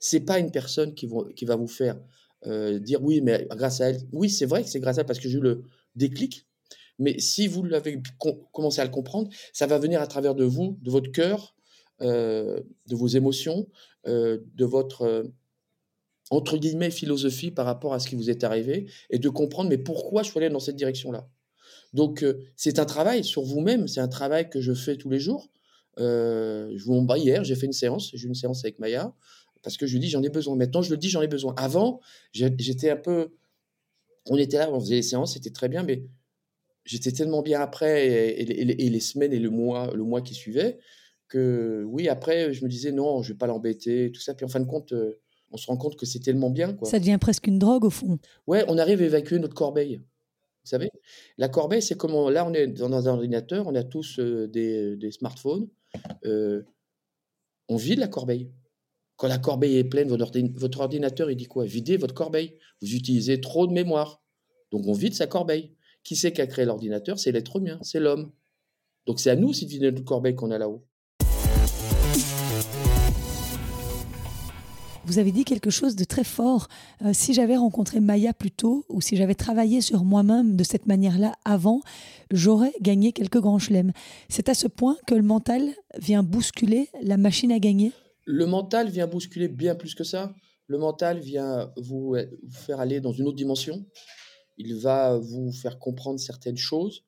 C'est 0.00 0.20
pas 0.20 0.38
une 0.38 0.50
personne 0.50 0.94
qui, 0.94 1.08
qui 1.36 1.44
va 1.44 1.56
vous 1.56 1.68
faire 1.68 2.00
euh, 2.46 2.78
dire 2.78 3.02
oui, 3.02 3.20
mais 3.20 3.46
grâce 3.50 3.80
à 3.80 3.90
elle. 3.90 4.00
Oui, 4.12 4.30
c'est 4.30 4.46
vrai 4.46 4.62
que 4.62 4.68
c'est 4.68 4.80
grâce 4.80 4.98
à 4.98 5.00
elle 5.00 5.06
parce 5.06 5.18
que 5.18 5.28
j'ai 5.28 5.38
eu 5.38 5.42
le 5.42 5.62
déclic. 5.96 6.46
Mais 6.98 7.18
si 7.18 7.46
vous 7.46 7.64
l'avez 7.64 8.02
commencé 8.52 8.80
à 8.80 8.84
le 8.84 8.90
comprendre, 8.90 9.28
ça 9.52 9.66
va 9.66 9.78
venir 9.78 10.00
à 10.00 10.06
travers 10.06 10.34
de 10.34 10.44
vous, 10.44 10.78
de 10.82 10.90
votre 10.90 11.12
cœur, 11.12 11.54
euh, 12.00 12.60
de 12.86 12.96
vos 12.96 13.06
émotions, 13.06 13.68
euh, 14.06 14.38
de 14.54 14.64
votre 14.64 15.30
entre 16.30 16.58
guillemets 16.58 16.90
philosophie 16.90 17.50
par 17.50 17.64
rapport 17.64 17.94
à 17.94 18.00
ce 18.00 18.06
qui 18.06 18.14
vous 18.14 18.28
est 18.28 18.44
arrivé 18.44 18.86
et 19.08 19.18
de 19.18 19.28
comprendre 19.30 19.70
mais 19.70 19.78
pourquoi 19.78 20.22
je 20.22 20.30
suis 20.30 20.38
allé 20.38 20.50
dans 20.50 20.60
cette 20.60 20.76
direction-là. 20.76 21.26
Donc 21.94 22.24
c'est 22.54 22.78
un 22.78 22.84
travail 22.84 23.24
sur 23.24 23.42
vous-même, 23.42 23.88
c'est 23.88 24.00
un 24.00 24.08
travail 24.08 24.50
que 24.50 24.60
je 24.60 24.74
fais 24.74 24.96
tous 24.96 25.08
les 25.08 25.20
jours. 25.20 25.48
je 25.96 26.84
vous 26.84 27.00
bah, 27.02 27.16
hier 27.16 27.44
j'ai 27.44 27.54
fait 27.54 27.66
une 27.66 27.72
séance, 27.72 28.10
j'ai 28.12 28.26
eu 28.26 28.28
une 28.28 28.34
séance 28.34 28.62
avec 28.64 28.78
Maya 28.78 29.14
parce 29.62 29.76
que 29.76 29.86
je 29.86 29.92
lui 29.94 30.00
dis 30.00 30.08
j'en 30.08 30.22
ai 30.22 30.28
besoin. 30.28 30.56
Maintenant 30.56 30.82
je 30.82 30.90
le 30.90 30.96
dis 30.96 31.08
j'en 31.08 31.22
ai 31.22 31.28
besoin. 31.28 31.54
Avant 31.56 32.00
j'étais 32.32 32.90
un 32.90 32.96
peu, 32.96 33.34
on 34.26 34.36
était 34.36 34.58
là, 34.58 34.70
on 34.72 34.80
faisait 34.80 34.96
les 34.96 35.02
séances, 35.02 35.34
c'était 35.34 35.50
très 35.50 35.68
bien, 35.68 35.82
mais 35.82 36.04
j'étais 36.84 37.12
tellement 37.12 37.42
bien 37.42 37.60
après 37.60 38.06
et, 38.08 38.40
et, 38.40 38.90
les 38.90 39.00
semaines 39.00 39.32
et 39.32 39.38
le 39.38 39.50
mois, 39.50 39.92
le 39.94 40.04
mois 40.04 40.22
qui 40.22 40.34
suivait 40.34 40.78
que 41.28 41.84
oui, 41.86 42.08
après, 42.08 42.52
je 42.52 42.64
me 42.64 42.68
disais 42.70 42.90
non, 42.90 43.22
je 43.22 43.32
vais 43.32 43.38
pas 43.38 43.46
l'embêter, 43.46 44.10
tout 44.12 44.20
ça. 44.20 44.34
Puis 44.34 44.44
en 44.44 44.48
fin 44.48 44.60
de 44.60 44.66
compte, 44.66 44.92
euh, 44.92 45.20
on 45.52 45.56
se 45.56 45.66
rend 45.66 45.76
compte 45.76 45.96
que 45.96 46.06
c'est 46.06 46.20
tellement 46.20 46.50
bien. 46.50 46.72
Quoi. 46.72 46.88
Ça 46.88 46.98
devient 46.98 47.18
presque 47.20 47.46
une 47.46 47.58
drogue 47.58 47.84
au 47.84 47.90
fond. 47.90 48.18
Ouais, 48.46 48.64
on 48.68 48.78
arrive 48.78 49.02
à 49.02 49.04
évacuer 49.04 49.38
notre 49.38 49.54
corbeille. 49.54 49.98
Vous 49.98 50.70
savez, 50.70 50.90
la 51.38 51.48
corbeille, 51.48 51.82
c'est 51.82 51.96
comme 51.96 52.12
là, 52.30 52.46
on 52.46 52.52
est 52.52 52.66
dans 52.66 53.08
un 53.08 53.12
ordinateur, 53.12 53.66
on 53.66 53.74
a 53.74 53.84
tous 53.84 54.18
euh, 54.18 54.48
des, 54.48 54.96
des, 54.96 55.12
smartphones. 55.12 55.68
Euh, 56.24 56.62
on 57.68 57.76
vide 57.76 58.00
la 58.00 58.08
corbeille. 58.08 58.50
Quand 59.18 59.26
la 59.26 59.38
corbeille 59.38 59.76
est 59.78 59.84
pleine, 59.84 60.08
votre, 60.08 60.80
ordinateur, 60.80 61.28
il 61.28 61.36
dit 61.36 61.46
quoi? 61.46 61.64
Videz 61.64 61.96
votre 61.96 62.14
corbeille. 62.14 62.54
Vous 62.80 62.94
utilisez 62.94 63.40
trop 63.40 63.66
de 63.66 63.72
mémoire. 63.72 64.22
Donc 64.70 64.86
on 64.86 64.92
vide 64.92 65.12
sa 65.12 65.26
corbeille. 65.26 65.74
Qui 66.04 66.14
c'est 66.14 66.32
qui 66.32 66.40
a 66.40 66.46
créé 66.46 66.64
l'ordinateur? 66.64 67.18
C'est 67.18 67.32
l'être 67.32 67.56
humain, 67.56 67.80
c'est 67.82 67.98
l'homme. 67.98 68.30
Donc 69.06 69.18
c'est 69.18 69.30
à 69.30 69.34
nous 69.34 69.48
aussi 69.48 69.66
de 69.66 69.70
vider 69.70 69.90
notre 69.90 70.04
corbeille 70.04 70.36
qu'on 70.36 70.52
a 70.52 70.58
là-haut. 70.58 70.86
Vous 75.04 75.18
avez 75.18 75.32
dit 75.32 75.44
quelque 75.44 75.70
chose 75.70 75.96
de 75.96 76.04
très 76.04 76.22
fort. 76.22 76.68
Euh, 77.04 77.10
si 77.12 77.34
j'avais 77.34 77.56
rencontré 77.56 77.98
Maya 77.98 78.32
plus 78.32 78.52
tôt, 78.52 78.84
ou 78.88 79.00
si 79.00 79.16
j'avais 79.16 79.34
travaillé 79.34 79.80
sur 79.80 80.04
moi-même 80.04 80.54
de 80.54 80.62
cette 80.62 80.86
manière-là 80.86 81.32
avant, 81.44 81.80
j'aurais 82.30 82.72
gagné 82.82 83.10
quelques 83.10 83.40
grands 83.40 83.58
chelems. 83.58 83.90
C'est 84.28 84.48
à 84.48 84.54
ce 84.54 84.68
point 84.68 84.96
que 85.08 85.16
le 85.16 85.22
mental 85.22 85.70
vient 85.98 86.22
bousculer 86.22 86.88
la 87.02 87.16
machine 87.16 87.50
à 87.50 87.58
gagner? 87.58 87.92
Le 88.30 88.44
mental 88.44 88.90
vient 88.90 89.06
bousculer 89.06 89.48
bien 89.48 89.74
plus 89.74 89.94
que 89.94 90.04
ça. 90.04 90.34
Le 90.66 90.76
mental 90.76 91.18
vient 91.18 91.72
vous, 91.78 92.14
faire 92.50 92.78
aller 92.78 93.00
dans 93.00 93.10
une 93.10 93.26
autre 93.26 93.38
dimension. 93.38 93.86
Il 94.58 94.74
va 94.76 95.16
vous 95.16 95.50
faire 95.50 95.78
comprendre 95.78 96.20
certaines 96.20 96.58
choses. 96.58 97.04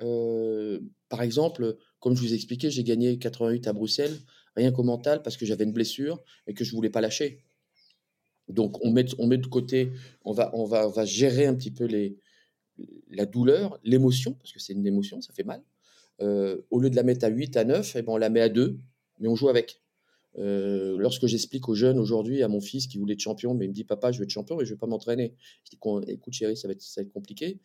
par 0.00 1.22
exemple, 1.22 1.76
comme 2.00 2.16
je 2.16 2.22
vous 2.22 2.32
ai 2.32 2.34
expliqué, 2.34 2.70
j'ai 2.70 2.82
gagné 2.82 3.20
88 3.20 3.68
à 3.68 3.72
Bruxelles, 3.72 4.18
rien 4.56 4.72
qu'au 4.72 4.82
mental, 4.82 5.22
parce 5.22 5.36
que 5.36 5.46
j'avais 5.46 5.62
une 5.62 5.72
blessure 5.72 6.20
et 6.48 6.54
que 6.54 6.64
je 6.64 6.74
voulais 6.74 6.90
pas 6.90 7.00
lâcher. 7.00 7.44
Donc 8.48 8.84
on 8.84 8.90
met, 8.90 9.04
de 9.04 9.46
côté, 9.46 9.92
on 10.24 10.32
va, 10.32 11.04
gérer 11.04 11.46
un 11.46 11.54
petit 11.54 11.70
peu 11.70 11.86
la 13.12 13.26
douleur, 13.26 13.78
l'émotion, 13.84 14.32
parce 14.32 14.52
que 14.52 14.58
c'est 14.58 14.72
une 14.72 14.84
émotion, 14.88 15.20
ça 15.20 15.32
fait 15.32 15.44
mal. 15.44 15.62
au 16.18 16.80
lieu 16.80 16.90
de 16.90 16.96
la 16.96 17.04
mettre 17.04 17.24
à 17.26 17.28
8, 17.28 17.56
à 17.58 17.62
9, 17.62 17.94
et 17.94 17.98
eh 18.00 18.02
ben 18.02 18.12
on 18.12 18.16
la 18.16 18.28
met 18.28 18.40
à 18.40 18.48
2, 18.48 18.76
mais 19.20 19.28
on 19.28 19.36
joue 19.36 19.48
avec. 19.48 19.83
Lorsque 20.36 21.26
j'explique 21.26 21.68
aux 21.68 21.74
jeunes 21.74 21.98
aujourd'hui, 21.98 22.42
à 22.42 22.48
mon 22.48 22.60
fils 22.60 22.86
qui 22.86 22.98
voulait 22.98 23.14
être 23.14 23.20
champion, 23.20 23.54
mais 23.54 23.66
il 23.66 23.68
me 23.68 23.74
dit 23.74 23.84
Papa, 23.84 24.12
je 24.12 24.18
veux 24.18 24.24
être 24.24 24.30
champion, 24.30 24.56
mais 24.56 24.64
je 24.64 24.70
ne 24.70 24.74
vais 24.76 24.80
pas 24.80 24.86
m'entraîner. 24.86 25.34
Je 25.64 25.70
dis 25.70 26.12
Écoute, 26.12 26.34
chérie, 26.34 26.56
ça 26.56 26.68
va 26.68 26.74
être, 26.74 27.12
compliqué. 27.12 27.60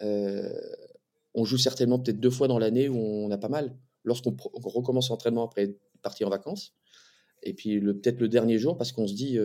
on 0.00 1.44
joue 1.44 1.58
certainement 1.58 1.98
peut-être 1.98 2.20
deux 2.20 2.30
fois 2.30 2.48
dans 2.48 2.58
l'année 2.58 2.88
où 2.88 2.96
on 2.96 3.30
a 3.30 3.38
pas 3.38 3.48
mal. 3.48 3.76
Lorsqu'on 4.04 4.36
recommence 4.64 5.10
l'entraînement 5.10 5.44
après 5.44 5.76
partir 6.02 6.26
en 6.26 6.30
vacances, 6.30 6.74
et 7.42 7.54
puis 7.54 7.80
peut-être 7.80 8.20
le 8.20 8.28
dernier 8.28 8.58
jour, 8.58 8.76
parce 8.76 8.92
qu'on 8.92 9.06
se 9.06 9.14
dit 9.14 9.38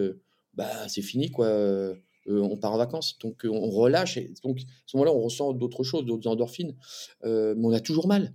bah, 0.53 0.87
C'est 0.87 1.01
fini, 1.01 1.31
quoi 1.31 1.95
on 2.29 2.57
part 2.57 2.73
en 2.73 2.77
vacances. 2.77 3.17
Donc, 3.19 3.45
on 3.49 3.69
relâche. 3.69 4.17
Et 4.17 4.33
donc, 4.43 4.59
à 4.59 4.63
ce 4.85 4.97
moment-là, 4.97 5.13
on 5.13 5.21
ressent 5.21 5.53
d'autres 5.53 5.83
choses, 5.83 6.05
d'autres 6.05 6.29
endorphines. 6.29 6.75
mais 7.23 7.55
on 7.65 7.71
a 7.71 7.79
toujours 7.79 8.07
mal. 8.07 8.33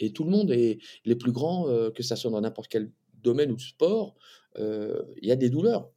Et 0.00 0.12
tout 0.12 0.24
le 0.24 0.30
monde, 0.30 0.50
et 0.50 0.78
les 1.04 1.16
plus 1.16 1.32
grands, 1.32 1.66
que 1.94 2.02
ça 2.02 2.16
soit 2.16 2.30
dans 2.30 2.40
n'importe 2.40 2.68
quel 2.68 2.90
domaine 3.26 3.52
ou 3.52 3.58
sport, 3.58 4.16
il 4.58 5.28
y 5.28 5.32
a 5.32 5.36
des 5.36 5.50
douleurs. 5.50 5.90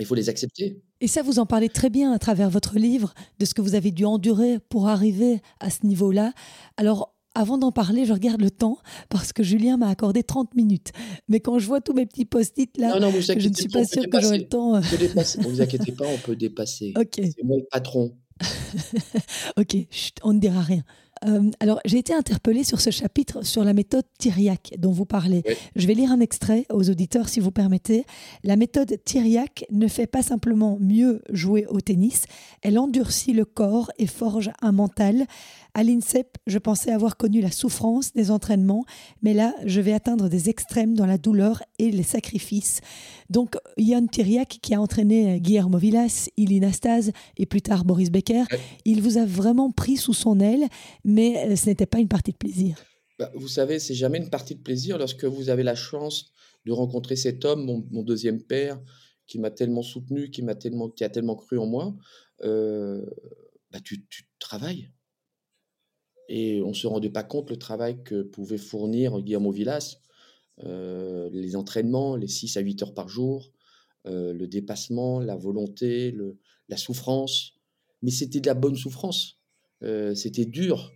Il 0.00 0.06
faut 0.06 0.16
les 0.16 0.28
accepter. 0.28 0.82
Et 1.00 1.06
ça, 1.06 1.22
vous 1.22 1.38
en 1.38 1.46
parlez 1.46 1.68
très 1.68 1.90
bien 1.90 2.12
à 2.12 2.18
travers 2.18 2.50
votre 2.50 2.78
livre, 2.78 3.14
de 3.38 3.44
ce 3.44 3.54
que 3.54 3.62
vous 3.62 3.76
avez 3.76 3.92
dû 3.92 4.04
endurer 4.04 4.58
pour 4.58 4.88
arriver 4.88 5.40
à 5.60 5.70
ce 5.70 5.86
niveau-là. 5.86 6.32
Alors, 6.76 7.14
avant 7.36 7.58
d'en 7.58 7.72
parler, 7.72 8.04
je 8.04 8.12
regarde 8.12 8.40
le 8.40 8.50
temps 8.50 8.78
parce 9.08 9.32
que 9.32 9.42
Julien 9.42 9.76
m'a 9.76 9.88
accordé 9.88 10.22
30 10.22 10.54
minutes. 10.54 10.92
Mais 11.28 11.40
quand 11.40 11.58
je 11.58 11.66
vois 11.66 11.80
tous 11.80 11.92
mes 11.92 12.06
petits 12.06 12.24
post-it 12.24 12.76
là, 12.78 12.98
je 12.98 13.48
ne 13.48 13.54
suis 13.54 13.68
pas 13.68 13.84
sûre 13.84 14.08
que 14.08 14.20
j'aurai 14.20 14.38
le 14.38 14.48
temps. 14.48 14.74
ne 14.78 15.48
vous 15.48 15.60
inquiétez 15.60 15.92
pas, 15.92 16.06
on 16.06 16.18
peut 16.18 16.36
dépasser. 16.36 16.94
C'est 17.12 17.44
moi 17.44 17.58
le 17.58 17.66
patron. 17.70 18.16
ok, 19.56 19.76
on 20.22 20.32
ne 20.32 20.40
dira 20.40 20.60
rien. 20.60 20.82
Euh, 21.26 21.50
alors, 21.60 21.80
j'ai 21.84 21.98
été 21.98 22.12
interpellée 22.12 22.64
sur 22.64 22.80
ce 22.80 22.90
chapitre 22.90 23.44
sur 23.44 23.64
la 23.64 23.72
méthode 23.72 24.04
Thiriac 24.18 24.74
dont 24.78 24.92
vous 24.92 25.06
parlez. 25.06 25.42
Je 25.76 25.86
vais 25.86 25.94
lire 25.94 26.12
un 26.12 26.20
extrait 26.20 26.66
aux 26.70 26.90
auditeurs, 26.90 27.28
si 27.28 27.40
vous 27.40 27.50
permettez. 27.50 28.04
La 28.42 28.56
méthode 28.56 28.98
Thiriac 29.04 29.64
ne 29.70 29.88
fait 29.88 30.06
pas 30.06 30.22
simplement 30.22 30.78
mieux 30.80 31.22
jouer 31.30 31.66
au 31.68 31.80
tennis, 31.80 32.24
elle 32.62 32.78
endurcit 32.78 33.32
le 33.32 33.44
corps 33.44 33.90
et 33.98 34.06
forge 34.06 34.50
un 34.62 34.72
mental. 34.72 35.26
À 35.76 35.82
l'INSEP, 35.82 36.38
je 36.46 36.58
pensais 36.58 36.92
avoir 36.92 37.16
connu 37.16 37.40
la 37.40 37.50
souffrance 37.50 38.12
des 38.12 38.30
entraînements, 38.30 38.84
mais 39.22 39.34
là, 39.34 39.52
je 39.66 39.80
vais 39.80 39.92
atteindre 39.92 40.28
des 40.28 40.48
extrêmes 40.48 40.94
dans 40.94 41.04
la 41.04 41.18
douleur 41.18 41.64
et 41.80 41.90
les 41.90 42.04
sacrifices. 42.04 42.80
Donc, 43.28 43.56
Yann 43.76 44.08
Thiriac, 44.08 44.60
qui 44.62 44.72
a 44.72 44.80
entraîné 44.80 45.40
Guillermo 45.40 45.76
Villas, 45.76 46.30
Iline 46.36 46.64
Astase 46.64 47.10
et 47.36 47.46
plus 47.46 47.60
tard 47.60 47.84
Boris 47.84 48.12
Becker, 48.12 48.44
il 48.84 49.02
vous 49.02 49.18
a 49.18 49.26
vraiment 49.26 49.72
pris 49.72 49.96
sous 49.96 50.14
son 50.14 50.38
aile, 50.38 50.68
mais 51.04 51.48
euh, 51.48 51.56
ce 51.56 51.66
n'était 51.66 51.86
pas 51.86 51.98
une 51.98 52.06
partie 52.06 52.30
de 52.30 52.36
plaisir. 52.36 52.76
Bah, 53.18 53.32
vous 53.34 53.48
savez, 53.48 53.80
c'est 53.80 53.94
jamais 53.94 54.18
une 54.18 54.30
partie 54.30 54.54
de 54.54 54.62
plaisir 54.62 54.96
lorsque 54.96 55.24
vous 55.24 55.48
avez 55.48 55.64
la 55.64 55.74
chance 55.74 56.30
de 56.66 56.70
rencontrer 56.70 57.16
cet 57.16 57.44
homme, 57.44 57.84
mon, 57.90 58.02
deuxième 58.04 58.40
père, 58.40 58.80
qui 59.26 59.40
m'a 59.40 59.50
tellement 59.50 59.82
soutenu, 59.82 60.30
qui 60.30 60.42
m'a 60.42 60.54
tellement, 60.54 60.88
qui 60.88 61.02
a 61.02 61.08
tellement 61.08 61.34
cru 61.34 61.58
en 61.58 61.66
moi. 61.66 61.96
Euh, 62.42 63.04
bah, 63.72 63.80
tu, 63.82 64.06
tu 64.06 64.28
travailles 64.38 64.93
et 66.28 66.62
on 66.62 66.68
ne 66.68 66.74
se 66.74 66.86
rendait 66.86 67.10
pas 67.10 67.22
compte 67.22 67.50
le 67.50 67.56
travail 67.56 68.02
que 68.02 68.22
pouvait 68.22 68.58
fournir 68.58 69.20
Guillermo 69.20 69.50
Villas, 69.50 70.00
euh, 70.62 71.28
les 71.32 71.56
entraînements, 71.56 72.16
les 72.16 72.28
6 72.28 72.56
à 72.56 72.60
8 72.60 72.82
heures 72.82 72.94
par 72.94 73.08
jour, 73.08 73.52
euh, 74.06 74.32
le 74.32 74.46
dépassement, 74.46 75.20
la 75.20 75.36
volonté, 75.36 76.16
la 76.68 76.76
souffrance. 76.76 77.54
Mais 78.02 78.10
c'était 78.10 78.40
de 78.40 78.46
la 78.46 78.54
bonne 78.54 78.76
souffrance. 78.76 79.38
Euh, 79.82 80.14
c'était 80.14 80.44
dur, 80.44 80.92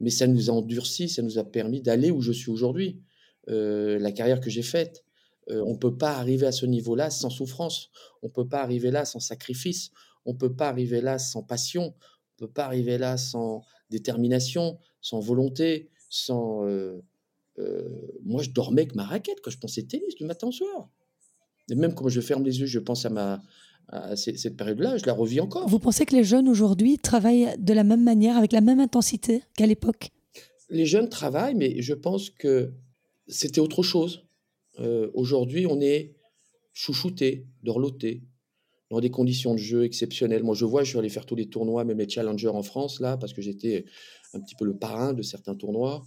mais 0.00 0.10
ça 0.10 0.26
nous 0.26 0.50
a 0.50 0.52
endurci, 0.52 1.08
ça 1.08 1.22
nous 1.22 1.38
a 1.38 1.44
permis 1.44 1.80
d'aller 1.80 2.10
où 2.10 2.20
je 2.20 2.32
suis 2.32 2.50
aujourd'hui. 2.50 3.02
la 3.46 4.12
carrière 4.12 4.40
que 4.40 4.50
j'ai 4.50 4.62
faite, 4.62 5.04
on 5.48 5.72
ne 5.72 5.76
peut 5.76 5.96
pas 5.96 6.12
arriver 6.12 6.46
à 6.46 6.52
ce 6.52 6.66
niveau-là 6.66 7.10
sans 7.10 7.30
souffrance. 7.30 7.90
On 8.22 8.28
ne 8.28 8.32
peut 8.32 8.46
pas 8.46 8.62
arriver 8.62 8.92
là 8.92 9.04
sans 9.04 9.18
sacrifice. 9.18 9.90
On 10.24 10.34
ne 10.34 10.38
peut 10.38 10.54
pas 10.54 10.68
arriver 10.68 11.00
là 11.00 11.18
sans 11.18 11.42
passion. 11.42 11.94
Ne 12.40 12.46
peut 12.46 12.52
pas 12.52 12.64
arriver 12.64 12.98
là 12.98 13.16
sans 13.16 13.64
détermination, 13.90 14.78
sans 15.00 15.20
volonté, 15.20 15.90
sans. 16.08 16.66
Euh, 16.66 17.02
euh, 17.58 17.88
moi, 18.24 18.42
je 18.42 18.50
dormais 18.50 18.82
avec 18.82 18.94
ma 18.94 19.04
raquette 19.04 19.40
quand 19.42 19.50
je 19.50 19.58
pensais 19.58 19.82
tennis 19.82 20.14
du 20.14 20.24
matin 20.24 20.48
au 20.48 20.52
soir. 20.52 20.88
Et 21.70 21.74
même 21.74 21.94
quand 21.94 22.08
je 22.08 22.20
ferme 22.20 22.44
les 22.44 22.60
yeux, 22.60 22.66
je 22.66 22.78
pense 22.78 23.04
à 23.04 23.10
ma 23.10 23.42
cette 24.14 24.56
période-là, 24.56 24.98
je 24.98 25.06
la 25.06 25.12
revis 25.12 25.40
encore. 25.40 25.68
Vous 25.68 25.78
pensez 25.78 26.06
que 26.06 26.14
les 26.14 26.24
jeunes 26.24 26.48
aujourd'hui 26.48 26.98
travaillent 26.98 27.56
de 27.58 27.72
la 27.72 27.84
même 27.84 28.04
manière, 28.04 28.36
avec 28.36 28.52
la 28.52 28.60
même 28.60 28.80
intensité 28.80 29.42
qu'à 29.56 29.66
l'époque? 29.66 30.10
Les 30.68 30.86
jeunes 30.86 31.08
travaillent, 31.08 31.56
mais 31.56 31.82
je 31.82 31.94
pense 31.94 32.30
que 32.30 32.72
c'était 33.26 33.60
autre 33.60 33.82
chose. 33.82 34.26
Euh, 34.78 35.10
aujourd'hui, 35.14 35.66
on 35.66 35.80
est 35.80 36.14
chouchouté, 36.72 37.46
dorloté, 37.64 38.22
dans 38.90 39.00
des 39.00 39.10
conditions 39.10 39.54
de 39.54 39.58
jeu 39.58 39.84
exceptionnelles. 39.84 40.42
Moi, 40.42 40.54
je 40.54 40.64
vois, 40.64 40.82
je 40.82 40.90
suis 40.90 40.98
allé 40.98 41.08
faire 41.08 41.24
tous 41.24 41.36
les 41.36 41.48
tournois, 41.48 41.84
même 41.84 41.98
les 41.98 42.08
challengers 42.08 42.48
en 42.48 42.62
France, 42.62 43.00
là, 43.00 43.16
parce 43.16 43.32
que 43.32 43.40
j'étais 43.40 43.84
un 44.34 44.40
petit 44.40 44.56
peu 44.56 44.64
le 44.64 44.76
parrain 44.76 45.12
de 45.12 45.22
certains 45.22 45.54
tournois. 45.54 46.02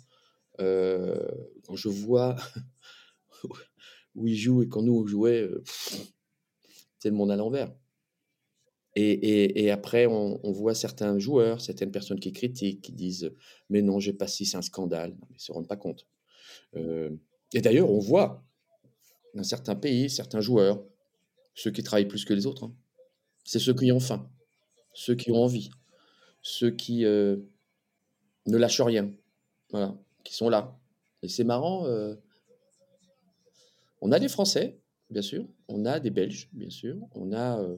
Euh, 0.60 1.28
quand 1.66 1.75
je 1.75 1.90
vois 1.90 2.36
où 4.16 4.28
ils 4.28 4.36
jouent 4.36 4.63
et 4.63 4.68
quand 4.68 4.82
nous 4.82 4.94
on 4.94 5.08
jouait, 5.08 5.42
euh, 5.42 5.63
c'est 7.00 7.10
le 7.10 7.16
monde 7.16 7.32
à 7.32 7.38
l'envers. 7.38 7.74
Et, 8.96 9.72
après, 9.72 10.06
on, 10.06 10.52
voit 10.52 10.75
certains 10.75 11.18
joueurs, 11.18 11.62
certaines 11.62 11.90
personnes 11.90 12.20
qui 12.20 12.32
critiquent, 12.32 12.82
qui 12.82 12.92
disent 12.92 13.34
Mais 13.72 13.82
non, 13.82 14.00
j'ai 14.00 14.13
pas 14.13 14.28
si, 14.28 14.46
c'est 14.46 14.58
un 14.58 14.62
scandale. 14.62 15.16
ils 15.32 15.34
ne 15.34 15.40
se 15.40 15.52
rendent 15.52 15.68
pas 15.68 15.78
compte. 15.78 16.06
Euh, 16.75 17.10
et 17.54 17.62
d'ailleurs, 17.62 17.90
on 17.90 17.98
voit 17.98 18.46
dans 19.34 19.44
certains 19.44 19.75
pays, 19.75 20.12
certains 20.12 20.42
joueurs, 20.42 20.86
ceux 21.55 21.72
qui 21.72 21.83
travaillent 21.83 22.07
plus 22.07 22.25
que 22.25 22.33
les 22.33 22.45
autres. 22.45 22.65
Hein. 22.65 22.75
C'est 23.45 23.60
ceux 23.60 23.74
qui 23.74 23.91
ont 23.91 24.00
faim, 24.00 24.29
ceux 24.93 25.15
qui 25.15 25.31
ont 25.31 25.43
envie, 25.43 25.69
ceux 26.41 26.72
qui 26.72 27.05
euh, 27.05 27.38
ne 28.45 28.57
lâchent 28.57 28.81
rien, 28.81 29.12
voilà, 29.72 29.95
qui 30.24 30.33
sont 30.33 30.50
là. 30.50 30.79
Et 31.22 31.27
c'est 31.27 31.43
marrant. 31.43 31.86
Euh, 31.86 32.15
on 34.01 34.12
a 34.12 34.19
des 34.19 34.29
Français, 34.29 34.79
bien 35.10 35.22
sûr, 35.22 35.48
on 35.67 35.86
a 35.86 36.00
des 36.00 36.10
Belges, 36.10 36.50
bien 36.53 36.69
sûr, 36.69 36.98
on 37.13 37.33
a 37.33 37.60
euh, 37.60 37.77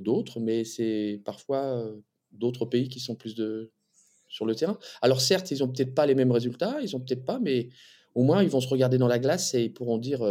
d'autres, 0.00 0.40
mais 0.40 0.64
c'est 0.64 1.20
parfois 1.24 1.84
d'autres 2.32 2.64
pays 2.64 2.88
qui 2.88 3.00
sont 3.00 3.14
plus 3.14 3.34
de 3.34 3.70
sur 4.28 4.46
le 4.46 4.54
terrain. 4.54 4.78
Alors 5.02 5.20
certes, 5.20 5.50
ils 5.50 5.58
n'ont 5.58 5.68
peut-être 5.68 5.94
pas 5.94 6.06
les 6.06 6.14
mêmes 6.14 6.32
résultats, 6.32 6.80
ils 6.80 6.96
ont 6.96 7.00
peut-être 7.00 7.26
pas, 7.26 7.38
mais 7.38 7.68
au 8.14 8.22
moins 8.22 8.42
ils 8.42 8.48
vont 8.48 8.60
se 8.60 8.68
regarder 8.68 8.96
dans 8.96 9.08
la 9.08 9.18
glace 9.18 9.52
et 9.52 9.64
ils 9.64 9.72
pourront 9.72 9.98
dire 9.98 10.22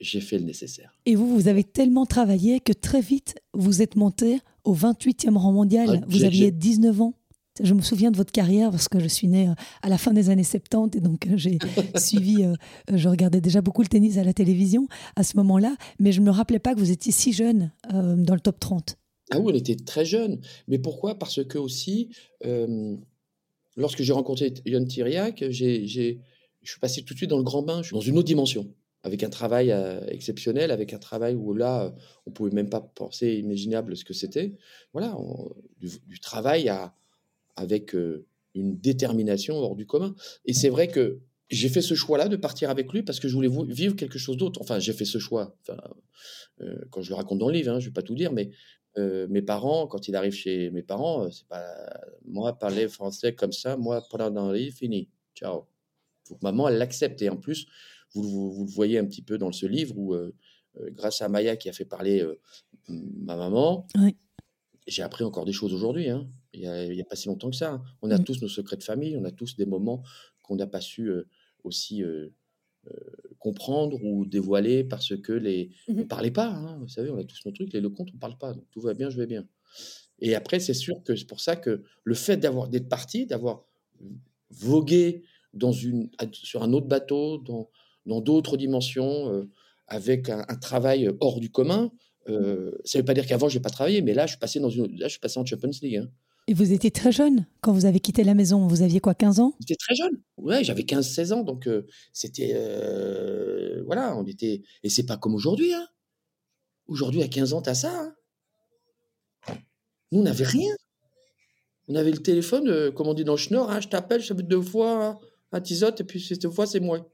j'ai 0.00 0.20
fait 0.20 0.38
le 0.38 0.44
nécessaire. 0.44 0.92
Et 1.06 1.14
vous, 1.14 1.34
vous 1.34 1.48
avez 1.48 1.64
tellement 1.64 2.06
travaillé 2.06 2.60
que 2.60 2.72
très 2.72 3.00
vite, 3.00 3.36
vous 3.54 3.82
êtes 3.82 3.96
monté 3.96 4.40
au 4.64 4.74
28e 4.74 5.36
rang 5.36 5.52
mondial. 5.52 6.00
Ah, 6.02 6.06
vous 6.08 6.24
aviez 6.24 6.50
19 6.50 7.00
ans. 7.00 7.14
Je 7.62 7.72
me 7.72 7.80
souviens 7.80 8.10
de 8.10 8.18
votre 8.18 8.32
carrière 8.32 8.70
parce 8.70 8.88
que 8.88 9.00
je 9.00 9.08
suis 9.08 9.28
née 9.28 9.48
euh, 9.48 9.54
à 9.80 9.88
la 9.88 9.96
fin 9.96 10.12
des 10.12 10.28
années 10.28 10.44
70 10.44 10.98
et 10.98 11.00
donc 11.00 11.26
euh, 11.26 11.36
j'ai 11.36 11.58
suivi, 11.96 12.44
euh, 12.44 12.54
je 12.92 13.08
regardais 13.08 13.40
déjà 13.40 13.62
beaucoup 13.62 13.80
le 13.80 13.88
tennis 13.88 14.18
à 14.18 14.24
la 14.24 14.34
télévision 14.34 14.88
à 15.14 15.22
ce 15.22 15.38
moment-là, 15.38 15.74
mais 15.98 16.12
je 16.12 16.20
ne 16.20 16.26
me 16.26 16.30
rappelais 16.30 16.58
pas 16.58 16.74
que 16.74 16.80
vous 16.80 16.90
étiez 16.90 17.12
si 17.12 17.32
jeune 17.32 17.72
dans 17.90 18.34
le 18.34 18.40
top 18.40 18.60
30. 18.60 18.96
Ah 19.30 19.40
oui, 19.40 19.52
on 19.54 19.56
était 19.56 19.76
très 19.76 20.04
jeune. 20.04 20.40
Mais 20.68 20.78
pourquoi? 20.78 21.18
Parce 21.18 21.42
que 21.42 21.58
aussi, 21.58 22.10
lorsque 23.76 24.02
j'ai 24.02 24.12
rencontré 24.12 24.52
Yann 24.66 24.86
Thiriac, 24.86 25.42
je 25.50 26.18
suis 26.62 26.80
passé 26.80 27.02
tout 27.02 27.14
de 27.14 27.18
suite 27.18 27.30
dans 27.30 27.38
le 27.38 27.42
grand 27.42 27.62
bain, 27.62 27.82
je 27.82 27.88
suis 27.88 27.94
dans 27.94 28.00
une 28.00 28.18
autre 28.18 28.26
dimension 28.26 28.68
avec 29.06 29.22
un 29.22 29.30
travail 29.30 29.70
euh, 29.70 30.04
exceptionnel, 30.08 30.72
avec 30.72 30.92
un 30.92 30.98
travail 30.98 31.36
où 31.36 31.54
là, 31.54 31.94
on 32.26 32.32
pouvait 32.32 32.50
même 32.50 32.68
pas 32.68 32.80
penser 32.80 33.34
imaginable 33.34 33.96
ce 33.96 34.04
que 34.04 34.12
c'était. 34.12 34.56
Voilà, 34.92 35.16
du, 35.78 36.20
travail 36.20 36.68
avec 37.54 37.94
euh, 37.94 38.26
une 38.54 38.76
détermination 38.78 39.56
hors 39.58 39.76
du 39.76 39.86
commun. 39.86 40.16
Et 40.44 40.54
c'est 40.54 40.70
vrai 40.70 40.88
que 40.88 41.20
j'ai 41.48 41.68
fait 41.68 41.82
ce 41.82 41.94
choix-là 41.94 42.26
de 42.26 42.34
partir 42.34 42.68
avec 42.68 42.92
lui 42.92 43.04
parce 43.04 43.20
que 43.20 43.28
je 43.28 43.34
voulais 43.34 43.50
vivre 43.68 43.94
quelque 43.94 44.18
chose 44.18 44.36
d'autre. 44.36 44.60
Enfin, 44.60 44.80
j'ai 44.80 44.92
fait 44.92 45.04
ce 45.04 45.18
choix. 45.18 45.56
Euh, 46.60 46.76
quand 46.90 47.02
je 47.02 47.10
le 47.10 47.14
raconte 47.14 47.38
dans 47.38 47.48
le 47.48 47.54
livre, 47.54 47.70
hein, 47.72 47.78
je 47.78 47.86
vais 47.86 47.92
pas 47.92 48.02
tout 48.02 48.16
dire, 48.16 48.32
mais 48.32 48.50
mes 49.28 49.42
parents, 49.42 49.86
quand 49.86 50.08
il 50.08 50.16
arrive 50.16 50.32
chez 50.32 50.70
mes 50.70 50.82
parents, 50.82 51.30
c'est 51.30 51.46
pas 51.48 51.66
moi 52.24 52.58
parler 52.58 52.88
français 52.88 53.34
comme 53.34 53.52
ça, 53.52 53.76
moi 53.76 54.02
pendant 54.10 54.30
dans 54.30 54.50
le 54.50 54.56
livre, 54.56 54.74
fini, 54.74 55.10
ciao. 55.34 55.66
Faut 56.24 56.34
que 56.34 56.40
maman 56.42 56.66
elle 56.70 56.78
l'accepte 56.78 57.20
et 57.20 57.28
en 57.28 57.36
plus 57.36 57.66
vous, 58.14 58.64
le 58.66 58.72
voyez 58.72 58.98
un 58.98 59.04
petit 59.06 59.22
peu 59.22 59.38
dans 59.38 59.52
ce 59.52 59.66
livre 59.66 59.96
où, 59.98 60.14
euh, 60.14 60.34
euh, 60.80 60.90
grâce 60.92 61.22
à 61.22 61.28
Maya 61.28 61.56
qui 61.56 61.68
a 61.68 61.72
fait 61.72 61.84
parler 61.84 62.20
euh, 62.22 62.38
ma 62.88 63.36
maman, 63.36 63.86
j'ai 64.86 65.02
appris 65.02 65.24
encore 65.24 65.44
des 65.44 65.52
choses 65.52 65.74
aujourd'hui. 65.74 66.08
Hein. 66.08 66.28
Il 66.52 66.60
n'y 66.60 67.00
a, 67.00 67.04
pas 67.04 67.16
si 67.16 67.28
longtemps 67.28 67.50
que 67.50 67.56
ça. 67.56 67.72
hein. 67.74 67.82
On 68.02 68.10
a 68.10 68.18
Mmh. 68.18 68.24
tous 68.24 68.40
nos 68.42 68.48
secrets 68.48 68.76
de 68.76 68.84
famille, 68.84 69.16
on 69.16 69.24
a 69.24 69.32
tous 69.32 69.56
des 69.56 69.66
moments 69.66 70.02
qu'on 70.42 70.56
n'a 70.56 70.66
pas 70.66 70.80
su 70.80 71.10
aussi 71.64 72.02
comprendre 73.38 74.02
ou 74.04 74.24
dévoiler 74.24 74.84
parce 74.84 75.16
que 75.20 75.32
les 75.32 75.70
on 75.88 75.92
Mmh 75.94 75.96
ne 75.98 76.02
parlait 76.04 76.30
pas. 76.30 76.48
hein. 76.50 76.78
Vous 76.80 76.88
savez, 76.88 77.10
on 77.10 77.18
a 77.18 77.24
tous 77.24 77.40
nos 77.44 77.52
trucs, 77.52 77.72
les 77.72 77.80
Lecomte, 77.80 78.08
on 78.12 78.14
ne 78.14 78.20
parle 78.20 78.38
pas. 78.38 78.52
Donc 78.54 78.64
tout 78.70 78.80
va 78.80 78.94
bien, 78.94 79.10
je 79.10 79.16
vais 79.18 79.26
bien. 79.26 79.46
Et 80.20 80.34
après, 80.34 80.60
c'est 80.60 80.72
sûr 80.74 81.02
que 81.02 81.14
c'est 81.16 81.26
pour 81.26 81.40
ça 81.40 81.56
que 81.56 81.82
le 82.04 82.14
fait 82.14 82.36
d'avoir 82.36 82.68
d'être 82.68 82.88
parti, 82.88 83.26
d'avoir 83.26 83.64
vogué 84.50 85.24
dans 85.52 85.72
une, 85.72 86.10
sur 86.32 86.62
un 86.62 86.72
autre 86.72 86.86
bateau, 86.86 87.38
dans 87.38 87.70
dans 88.06 88.20
d'autres 88.20 88.56
dimensions, 88.56 89.30
euh, 89.32 89.50
avec 89.88 90.28
un, 90.30 90.44
un 90.48 90.56
travail 90.56 91.10
hors 91.20 91.38
du 91.40 91.50
commun, 91.50 91.90
euh, 92.28 92.72
ça 92.84 92.98
ne 92.98 93.02
veut 93.02 93.04
pas 93.06 93.14
dire 93.14 93.26
qu'avant, 93.26 93.48
je 93.48 93.56
n'ai 93.58 93.62
pas 93.62 93.70
travaillé, 93.70 94.00
mais 94.02 94.14
là, 94.14 94.26
je 94.26 94.32
suis 94.32 94.38
passé, 94.38 94.58
dans 94.58 94.70
une, 94.70 94.86
là, 94.98 95.06
je 95.06 95.12
suis 95.12 95.20
passé 95.20 95.38
en 95.38 95.44
Champions 95.46 95.70
League. 95.82 95.96
hein. 95.96 96.08
Et 96.48 96.54
vous 96.54 96.72
étiez 96.72 96.92
très 96.92 97.10
jeune 97.10 97.46
quand 97.60 97.72
vous 97.72 97.86
avez 97.86 97.98
quitté 97.98 98.22
la 98.22 98.34
maison. 98.34 98.68
Vous 98.68 98.82
aviez 98.82 99.00
quoi, 99.00 99.14
15 99.14 99.40
ans? 99.40 99.54
J'étais 99.60 99.74
très 99.76 99.96
jeune. 99.96 100.22
Ouais, 100.36 100.62
j'avais 100.62 100.82
15-16 100.84 101.32
ans, 101.32 101.42
donc 101.42 101.66
euh, 101.66 101.86
c'était 102.12 102.52
euh, 102.54 103.82
voilà, 103.84 104.16
on 104.16 104.24
était 104.24 104.62
et 104.84 104.88
c'est 104.88 105.06
pas 105.06 105.16
comme 105.16 105.34
aujourd'hui. 105.34 105.74
Hein. 105.74 105.86
Aujourd'hui, 106.86 107.22
à 107.24 107.28
15 107.28 107.52
ans, 107.52 107.62
t'as 107.62 107.74
ça. 107.74 107.90
hein. 107.92 109.56
Nous, 110.12 110.20
on 110.20 110.22
n'avait 110.22 110.44
rien. 110.44 110.72
On 111.88 111.96
avait 111.96 112.12
le 112.12 112.18
téléphone, 112.18 112.92
comme 112.92 113.08
on 113.08 113.14
dit 113.14 113.24
dans 113.24 113.32
le 113.34 113.38
Schnorr, 113.38 113.80
je 113.80 113.88
t'appelle, 113.88 114.20
je 114.20 114.28
t'appelle 114.28 114.46
deux 114.46 114.62
fois, 114.62 115.18
un 115.52 115.60
tisote, 115.60 116.00
et 116.00 116.04
puis 116.04 116.20
cette 116.20 116.48
fois, 116.50 116.66
c'est 116.66 116.80
moi. 116.80 117.08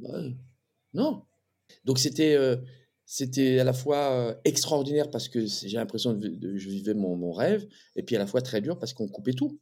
Ouais. 0.00 0.34
Non. 0.94 1.22
Donc 1.84 1.98
c'était 1.98 2.34
euh, 2.34 2.56
c'était 3.06 3.58
à 3.58 3.64
la 3.64 3.72
fois 3.72 4.10
euh, 4.12 4.34
extraordinaire 4.44 5.10
parce 5.10 5.28
que 5.28 5.44
j'ai 5.46 5.76
l'impression 5.76 6.14
de- 6.14 6.56
je 6.56 6.68
vivais 6.68 6.94
mon, 6.94 7.16
mon 7.16 7.32
rêve, 7.32 7.66
et 7.96 8.02
puis 8.02 8.16
à 8.16 8.18
la 8.18 8.26
fois 8.26 8.42
très 8.42 8.60
dur 8.60 8.78
parce 8.78 8.92
qu'on 8.92 9.08
coupait 9.08 9.32
tout. 9.34 9.58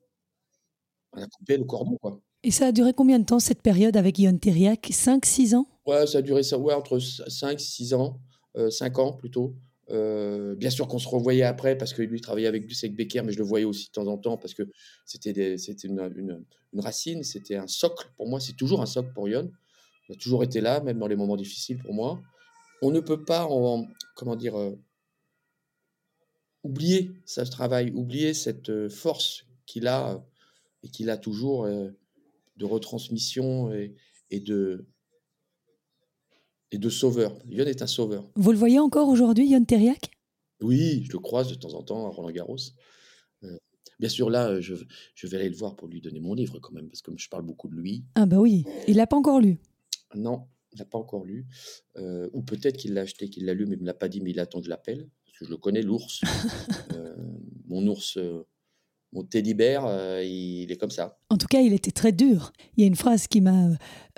On 1.13 1.23
a 1.23 1.27
coupé 1.27 1.57
le 1.57 1.65
cordon, 1.65 1.97
quoi. 2.01 2.21
Et 2.43 2.51
ça 2.51 2.69
a 2.69 2.73
duré 2.73 2.95
combien 2.95 3.19
de 3.19 3.25
temps 3.25 3.41
cette 3.41 3.63
période 3.63 3.97
avec 3.97 4.19
Yon 4.19 4.39
Teriak 4.39 4.89
5, 4.93 5.27
6 5.27 5.55
ans? 5.55 5.67
Ouais, 5.87 6.07
ça 6.07 6.19
a 6.19 6.23
duré 6.23 6.43
ça, 6.43 6.57
ouais, 6.59 6.73
entre 6.73 6.99
5, 6.99 7.61
6 7.61 7.93
ans, 7.95 8.21
euh, 8.57 8.71
5 8.71 8.99
ans 8.99 9.13
plutôt. 9.13 9.57
Euh, 9.91 10.55
bien 10.55 10.71
sûr 10.71 10.87
qu'on 10.87 11.01
se 11.01 11.09
revoyait 11.09 11.43
après 11.43 11.77
parce 11.77 11.93
que 11.93 12.01
lui 12.03 12.19
il 12.19 12.21
travaillait 12.21 12.47
avec 12.47 12.63
Lucek 12.63 12.95
Becker, 12.95 13.23
mais 13.25 13.33
je 13.33 13.39
le 13.39 13.45
voyais 13.45 13.65
aussi 13.65 13.87
de 13.89 13.91
temps 13.93 14.07
en 14.07 14.17
temps 14.17 14.37
parce 14.37 14.55
que 14.55 14.63
c'était 15.05 15.57
une, 15.83 15.99
une- 16.17 16.45
une 16.73 16.81
racine, 16.81 17.25
c'était 17.25 17.57
un 17.57 17.67
socle 17.67 18.09
pour 18.17 18.29
moi, 18.29 18.39
c'est 18.39 18.53
toujours 18.53 18.81
un 18.83 18.87
socle 18.87 19.13
pour 19.13 19.29
Yon. 19.29 19.51
Il 20.11 20.15
a 20.15 20.17
toujours 20.17 20.43
été 20.43 20.61
là, 20.61 20.81
même 20.81 20.99
dans 20.99 21.07
les 21.07 21.15
moments 21.15 21.37
difficiles 21.37 21.79
pour 21.79 21.95
moi. 21.95 22.21
On 22.83 22.91
ne 22.91 22.99
peut 22.99 23.25
pas, 23.25 23.47
en, 23.47 23.87
comment 24.17 24.35
dire, 24.35 24.59
euh, 24.59 24.75
oublier 26.65 27.13
ce 27.27 27.43
travail, 27.43 27.93
oublier 27.95 28.35
cette 28.35 28.71
euh, 28.71 28.89
force 28.91 29.45
qu'il 29.67 29.87
a 29.87 30.15
euh, 30.15 30.19
et 30.83 30.89
qu'il 30.89 31.11
a 31.11 31.17
toujours 31.17 31.65
euh, 31.65 31.91
de 32.57 32.65
retransmission 32.65 33.73
et, 33.73 33.95
et 34.31 34.41
de, 34.41 34.85
et 36.73 36.79
de 36.79 36.89
sauveur. 36.91 37.39
Yon 37.47 37.67
est 37.67 37.83
un 37.83 37.87
sauveur. 37.87 38.29
Vous 38.35 38.51
le 38.51 38.59
voyez 38.59 38.81
encore 38.81 39.09
aujourd'hui, 39.09 39.49
Yon 39.49 39.65
Teriak 39.65 40.11
Oui, 40.61 41.05
je 41.05 41.13
le 41.13 41.21
croise 41.21 41.49
de 41.49 41.55
temps 41.55 41.75
en 41.75 41.85
temps 41.85 42.05
à 42.07 42.09
Roland 42.09 42.33
Garros. 42.33 42.57
Euh, 43.45 43.57
bien 44.01 44.09
sûr, 44.09 44.29
là, 44.29 44.61
je, 44.61 44.75
je 45.15 45.27
vais 45.29 45.37
aller 45.37 45.51
le 45.51 45.57
voir 45.57 45.77
pour 45.77 45.87
lui 45.87 46.01
donner 46.01 46.19
mon 46.19 46.35
livre 46.35 46.59
quand 46.59 46.73
même, 46.73 46.89
parce 46.89 47.01
que 47.01 47.13
je 47.17 47.29
parle 47.29 47.45
beaucoup 47.45 47.69
de 47.69 47.77
lui. 47.77 48.03
Ah 48.17 48.27
bah 48.27 48.39
oui, 48.39 48.65
il 48.89 48.97
l'a 48.97 49.07
pas 49.07 49.17
encore 49.17 49.39
lu. 49.41 49.61
Non, 50.15 50.47
il 50.73 50.79
n'a 50.79 50.85
pas 50.85 50.99
encore 50.99 51.25
lu. 51.25 51.47
Euh, 51.97 52.29
ou 52.33 52.43
peut-être 52.43 52.77
qu'il 52.77 52.95
l'a 52.95 53.03
acheté, 53.03 53.29
qu'il 53.31 53.45
l'a 53.45 53.55
lu, 53.55 53.67
mais 53.67 53.75
il 53.75 53.79
ne 53.79 53.83
me 53.83 53.87
l'a 53.87 53.95
pas 53.95 54.09
dit, 54.09 54.21
mais 54.21 54.31
il 54.31 54.41
attend 54.41 54.59
que 54.61 54.65
je 54.65 54.71
l'appelle. 54.71 55.09
Parce 55.25 55.39
que 55.39 55.45
je 55.47 55.51
le 55.51 55.57
connais, 55.57 55.83
l'ours. 55.83 56.21
Euh, 56.93 57.15
mon 57.69 57.87
ours, 57.87 58.17
euh, 58.17 58.43
mon 59.13 59.23
teddy 59.25 59.55
bear, 59.55 60.21
il 60.23 60.71
est 60.71 60.77
comme 60.77 60.91
ça. 60.91 61.19
En 61.31 61.37
tout 61.39 61.47
cas, 61.47 61.61
il 61.61 61.73
était 61.73 61.93
très 61.93 62.11
dur. 62.13 62.53
Il 62.77 62.81
y 62.81 62.85
a 62.85 62.87
une 62.87 62.97
phrase 62.97 63.27
qui 63.29 63.41
m'a 63.41 63.69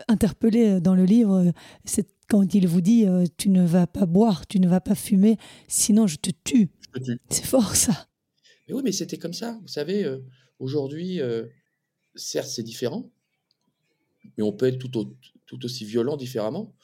interpellée 0.09 0.81
dans 0.81 0.95
le 0.95 1.05
livre, 1.05 1.53
c'est 1.85 2.09
quand 2.29 2.55
il 2.55 2.67
vous 2.67 2.81
dit 2.81 3.05
Tu 3.37 3.51
ne 3.51 3.65
vas 3.65 3.87
pas 3.87 4.07
boire, 4.07 4.47
tu 4.47 4.59
ne 4.59 4.69
vas 4.69 4.81
pas 4.81 4.95
fumer, 4.95 5.37
sinon 5.69 6.07
je 6.07 6.17
te 6.17 6.31
tue. 6.45 6.71
Je 6.95 6.99
te 7.01 7.05
tue. 7.05 7.19
C'est 7.31 7.45
fort 7.45 7.77
ça. 7.77 8.09
Mais 8.69 8.75
oui, 8.75 8.83
mais 8.85 8.93
c'était 8.93 9.19
comme 9.19 9.35
ça. 9.35 9.59
Vous 9.63 9.69
savez, 9.69 10.11
aujourd'hui, 10.59 11.21
certes, 12.15 12.49
c'est 12.49 12.63
différent, 12.63 13.11
mais 14.37 14.43
on 14.45 14.53
peut 14.53 14.67
être 14.67 14.79
tout, 14.79 14.97
au- 14.99 15.15
tout 15.53 15.65
aussi 15.67 15.85
violent 15.85 16.17
différemment. 16.17 16.75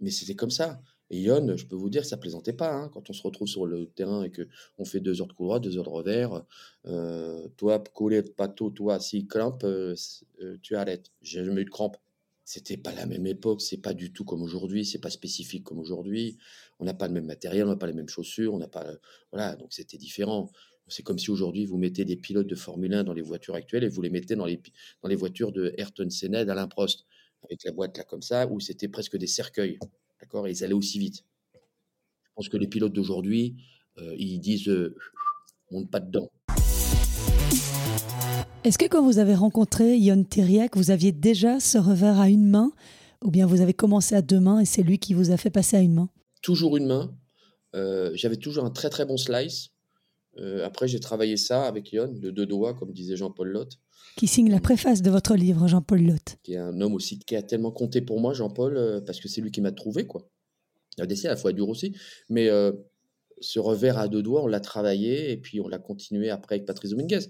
Mais 0.00 0.10
c'était 0.10 0.34
comme 0.34 0.50
ça. 0.50 0.82
Et 1.10 1.22
Yon, 1.22 1.56
je 1.56 1.66
peux 1.66 1.74
vous 1.74 1.90
dire, 1.90 2.04
ça 2.04 2.16
plaisantait 2.16 2.52
pas. 2.52 2.72
hein, 2.72 2.90
quand 2.92 3.10
on 3.10 3.12
se 3.12 3.22
retrouve 3.22 3.48
sur 3.48 3.66
le 3.66 3.86
terrain 3.86 4.22
et 4.22 4.30
que 4.30 4.46
on 4.78 4.84
fait 4.84 5.00
deux 5.00 5.20
heures 5.20 5.26
de 5.26 5.32
coup 5.32 5.44
droit, 5.44 5.58
deux 5.58 5.76
heures 5.76 5.84
de 5.84 5.88
revers, 5.88 6.44
euh, 6.86 7.48
toi, 7.56 7.82
collé 7.94 8.22
de 8.22 8.28
pato, 8.28 8.70
toi, 8.70 9.00
si 9.00 9.26
crampe, 9.26 9.64
euh, 9.64 9.94
euh, 10.42 10.56
tu 10.62 10.76
arrêtes. 10.76 11.10
J'ai 11.22 11.44
jamais 11.44 11.62
eu 11.62 11.64
de 11.64 11.70
crampe. 11.70 11.96
C'était 12.44 12.76
pas 12.76 12.92
la 12.92 13.06
même 13.06 13.26
époque, 13.26 13.62
c'est 13.62 13.76
pas 13.80 13.94
du 13.94 14.12
tout 14.12 14.24
comme 14.24 14.42
aujourd'hui, 14.42 14.84
c'est 14.84 14.98
pas 14.98 15.10
spécifique 15.10 15.64
comme 15.64 15.78
aujourd'hui. 15.78 16.36
On 16.78 16.84
n'a 16.84 16.94
pas 16.94 17.06
le 17.06 17.14
même 17.14 17.26
matériel, 17.26 17.64
on 17.66 17.70
n'a 17.70 17.76
pas 17.76 17.86
les 17.86 17.92
mêmes 17.92 18.08
chaussures, 18.08 18.54
on 18.54 18.58
n'a 18.58 18.66
pas, 18.66 18.84
voilà, 19.30 19.54
donc 19.54 19.72
c'était 19.72 19.98
différent. 19.98 20.50
C'est 20.88 21.04
comme 21.04 21.18
si 21.18 21.30
aujourd'hui 21.30 21.64
vous 21.64 21.78
mettez 21.78 22.04
des 22.04 22.16
pilotes 22.16 22.48
de 22.48 22.56
Formule 22.56 22.92
1 22.92 23.04
dans 23.04 23.12
les 23.12 23.22
voitures 23.22 23.54
actuelles 23.54 23.84
et 23.84 23.88
vous 23.88 24.02
les 24.02 24.10
mettez 24.10 24.34
dans 24.34 24.46
les, 24.46 24.60
dans 25.02 25.08
les 25.08 25.14
voitures 25.14 25.52
de 25.52 25.72
Ayrton 25.78 26.10
Senna 26.10 26.44
d'Alain 26.44 26.66
Prost, 26.66 27.06
avec 27.44 27.64
la 27.64 27.72
boîte 27.72 27.98
là 27.98 28.04
comme 28.04 28.22
ça, 28.22 28.46
où 28.46 28.60
c'était 28.60 28.88
presque 28.88 29.16
des 29.16 29.26
cercueils, 29.26 29.78
d'accord, 30.20 30.46
et 30.46 30.50
ils 30.50 30.64
allaient 30.64 30.72
aussi 30.72 30.98
vite. 30.98 31.24
Je 31.54 32.30
pense 32.34 32.48
que 32.48 32.56
les 32.56 32.66
pilotes 32.66 32.92
d'aujourd'hui, 32.92 33.56
euh, 33.98 34.14
ils 34.18 34.38
disent, 34.38 34.68
euh, 34.68 34.96
monte 35.70 35.90
pas 35.90 36.00
dedans. 36.00 36.30
Est-ce 38.62 38.76
que 38.76 38.84
quand 38.86 39.02
vous 39.02 39.18
avez 39.18 39.34
rencontré 39.34 39.96
Yon 39.96 40.24
Teriak, 40.24 40.76
vous 40.76 40.90
aviez 40.90 41.12
déjà 41.12 41.60
ce 41.60 41.78
revers 41.78 42.20
à 42.20 42.28
une 42.28 42.46
main 42.46 42.72
Ou 43.24 43.30
bien 43.30 43.46
vous 43.46 43.62
avez 43.62 43.72
commencé 43.72 44.14
à 44.14 44.22
deux 44.22 44.40
mains 44.40 44.60
et 44.60 44.66
c'est 44.66 44.82
lui 44.82 44.98
qui 44.98 45.14
vous 45.14 45.30
a 45.30 45.38
fait 45.38 45.50
passer 45.50 45.78
à 45.78 45.80
une 45.80 45.94
main? 45.94 46.10
Toujours 46.42 46.76
une 46.76 46.86
main. 46.86 47.16
Euh, 47.74 48.10
J'avais 48.14 48.36
toujours 48.36 48.64
un 48.64 48.70
très 48.70 48.90
très 48.90 49.06
bon 49.06 49.16
slice. 49.16 49.70
Euh, 50.38 50.64
après, 50.64 50.88
j'ai 50.88 51.00
travaillé 51.00 51.36
ça 51.36 51.66
avec 51.66 51.92
Yon, 51.92 52.12
de 52.12 52.30
deux 52.30 52.46
doigts, 52.46 52.74
comme 52.74 52.92
disait 52.92 53.16
Jean-Paul 53.16 53.48
Lotte. 53.48 53.78
Qui 54.16 54.26
signe 54.26 54.50
la 54.50 54.60
préface 54.60 55.02
de 55.02 55.10
votre 55.10 55.34
livre, 55.34 55.66
Jean-Paul 55.68 56.02
Lotte. 56.02 56.36
qui 56.42 56.54
est 56.54 56.58
un 56.58 56.80
homme 56.80 56.94
aussi 56.94 57.18
qui 57.18 57.36
a 57.36 57.42
tellement 57.42 57.70
compté 57.70 58.00
pour 58.00 58.20
moi, 58.20 58.34
Jean-Paul, 58.34 58.76
euh, 58.76 59.00
parce 59.00 59.20
que 59.20 59.28
c'est 59.28 59.40
lui 59.40 59.50
qui 59.50 59.60
m'a 59.60 59.72
trouvé, 59.72 60.06
quoi. 60.06 60.28
La 60.98 61.06
décès 61.06 61.28
à 61.28 61.30
la 61.30 61.36
fois 61.36 61.52
dur 61.52 61.68
aussi, 61.68 61.96
mais 62.28 62.48
euh, 62.48 62.72
ce 63.40 63.58
revers 63.60 63.96
à 63.98 64.08
deux 64.08 64.22
doigts, 64.22 64.42
on 64.42 64.46
l'a 64.46 64.60
travaillé 64.60 65.30
et 65.30 65.36
puis 65.36 65.60
on 65.60 65.68
l'a 65.68 65.78
continué 65.78 66.28
après 66.30 66.56
avec 66.56 66.66
Patrice 66.66 66.90
Dominguez. 66.90 67.20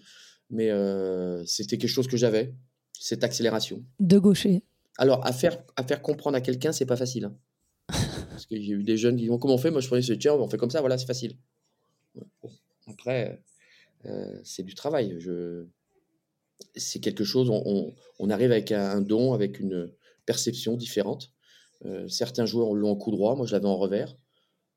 Mais 0.48 0.70
euh, 0.70 1.44
c'était 1.46 1.78
quelque 1.78 1.90
chose 1.90 2.08
que 2.08 2.16
j'avais, 2.16 2.54
cette 2.98 3.22
accélération. 3.22 3.84
De 4.00 4.18
gaucher. 4.18 4.64
Alors, 4.98 5.24
à 5.24 5.32
faire, 5.32 5.62
à 5.76 5.84
faire 5.84 6.02
comprendre 6.02 6.36
à 6.36 6.40
quelqu'un, 6.40 6.72
c'est 6.72 6.86
pas 6.86 6.96
facile. 6.96 7.26
hein. 7.26 7.36
Parce 8.30 8.46
que 8.46 8.56
j'ai 8.56 8.72
eu 8.72 8.82
des 8.82 8.96
jeunes 8.96 9.16
qui 9.16 9.28
disent 9.28 9.38
Comment 9.40 9.54
on 9.54 9.58
fait? 9.58 9.70
Moi, 9.70 9.80
je 9.80 9.86
prenais 9.86 10.02
ce 10.02 10.12
tiens, 10.14 10.34
on 10.34 10.48
fait 10.48 10.56
comme 10.56 10.70
ça, 10.70 10.80
voilà, 10.80 10.98
c'est 10.98 11.06
facile. 11.06 11.36
Bon. 12.14 12.50
Après, 12.88 13.44
euh, 14.06 14.40
c'est 14.42 14.64
du 14.64 14.74
travail. 14.74 15.16
Je... 15.20 15.66
C'est 16.76 17.00
quelque 17.00 17.24
chose, 17.24 17.50
on, 17.50 17.62
on- 17.64 17.94
on 18.18 18.30
arrive 18.30 18.52
avec 18.52 18.70
un, 18.72 19.00
don, 19.00 19.32
avec 19.32 19.60
une 19.60 19.90
perception 20.26 20.76
différente. 20.76 21.32
Euh, 21.86 22.06
certains 22.08 22.44
joueurs 22.46 22.74
l'ont 22.74 22.90
en 22.90 22.96
coup 22.96 23.10
droit, 23.10 23.34
moi 23.36 23.46
je 23.46 23.52
l'avais 23.52 23.66
en 23.66 23.76
revers, 23.76 24.14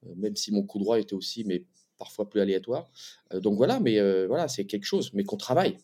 euh, 0.05 0.13
même 0.15 0.35
si 0.35 0.51
mon 0.53 0.63
coup 0.63 0.79
droit 0.79 0.99
était 0.99 1.13
aussi, 1.13 1.43
mais 1.43 1.65
parfois 1.97 2.29
plus 2.29 2.39
aléatoire. 2.41 2.89
Euh, 3.33 3.39
donc 3.41 3.57
voilà, 3.57 3.79
mais 3.79 3.99
euh, 3.99 4.25
voilà, 4.27 4.47
c'est 4.47 4.65
quelque 4.65 4.85
chose, 4.85 5.11
mais 5.13 5.23
qu'on 5.23 5.37
travaille. 5.37 5.77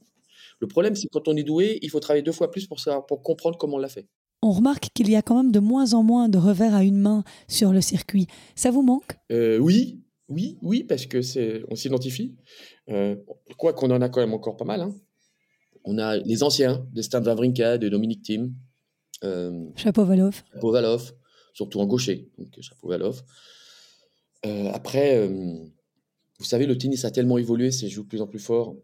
Le 0.61 0.67
problème, 0.67 0.95
c'est 0.95 1.07
que 1.07 1.11
quand 1.13 1.27
on 1.27 1.35
est 1.35 1.43
doué, 1.43 1.79
il 1.81 1.89
faut 1.89 1.99
travailler 1.99 2.23
deux 2.23 2.31
fois 2.31 2.49
plus 2.51 2.65
pour, 2.67 2.79
savoir, 2.79 3.05
pour 3.05 3.21
comprendre 3.21 3.57
comment 3.57 3.75
on 3.75 3.79
l'a 3.79 3.89
fait. 3.89 4.07
On 4.41 4.51
remarque 4.51 4.89
qu'il 4.93 5.09
y 5.09 5.15
a 5.17 5.21
quand 5.21 5.35
même 5.35 5.51
de 5.51 5.59
moins 5.59 5.93
en 5.93 6.01
moins 6.03 6.29
de 6.29 6.37
revers 6.37 6.73
à 6.73 6.83
une 6.83 6.97
main 6.97 7.23
sur 7.49 7.71
le 7.73 7.81
circuit. 7.81 8.27
Ça 8.55 8.71
vous 8.71 8.81
manque? 8.81 9.17
Euh, 9.31 9.57
oui, 9.57 10.01
oui, 10.29 10.57
oui, 10.61 10.83
parce 10.85 11.05
que 11.05 11.21
c'est, 11.21 11.63
on 11.69 11.75
s'identifie. 11.75 12.35
Euh, 12.89 13.17
quoi 13.57 13.73
qu'on 13.73 13.91
en 13.91 14.01
a 14.01 14.07
quand 14.07 14.21
même 14.21 14.33
encore 14.33 14.55
pas 14.55 14.63
mal. 14.65 14.81
hein. 14.81 14.95
On 15.85 15.97
a 15.97 16.17
les 16.17 16.43
anciens, 16.43 16.85
des 16.93 17.03
Stan 17.03 17.23
Wawrinka, 17.23 17.77
de 17.77 17.89
Dominique 17.89 18.21
Thiem, 18.23 18.53
euh, 19.23 19.65
Chapeau 19.75 20.05
Valoff. 20.05 20.43
Chapovalov, 20.53 21.13
surtout 21.53 21.79
en 21.79 21.85
gaucher, 21.87 22.29
donc 22.37 22.47
Chapovalov. 22.61 23.23
Euh, 24.45 24.69
après, 24.73 25.17
euh, 25.17 25.55
vous 26.37 26.45
savez, 26.45 26.65
le 26.65 26.77
tennis 26.77 27.03
a 27.05 27.11
tellement 27.11 27.37
évolué, 27.37 27.71
c'est 27.71 27.89
joue 27.89 28.03
de 28.03 28.07
plus 28.07 28.21
en 28.21 28.27
plus 28.27 28.39
fort, 28.39 28.75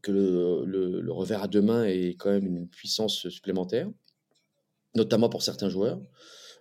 que 0.00 0.10
le, 0.10 0.64
le- 0.64 1.00
le 1.00 1.12
revers 1.12 1.42
à 1.42 1.48
deux 1.48 1.60
mains 1.62 1.84
est 1.84 2.14
quand 2.18 2.30
même 2.30 2.46
une 2.46 2.66
puissance 2.68 3.28
supplémentaire, 3.28 3.88
notamment 4.94 5.28
pour 5.28 5.42
certains 5.42 5.68
joueurs. 5.68 6.00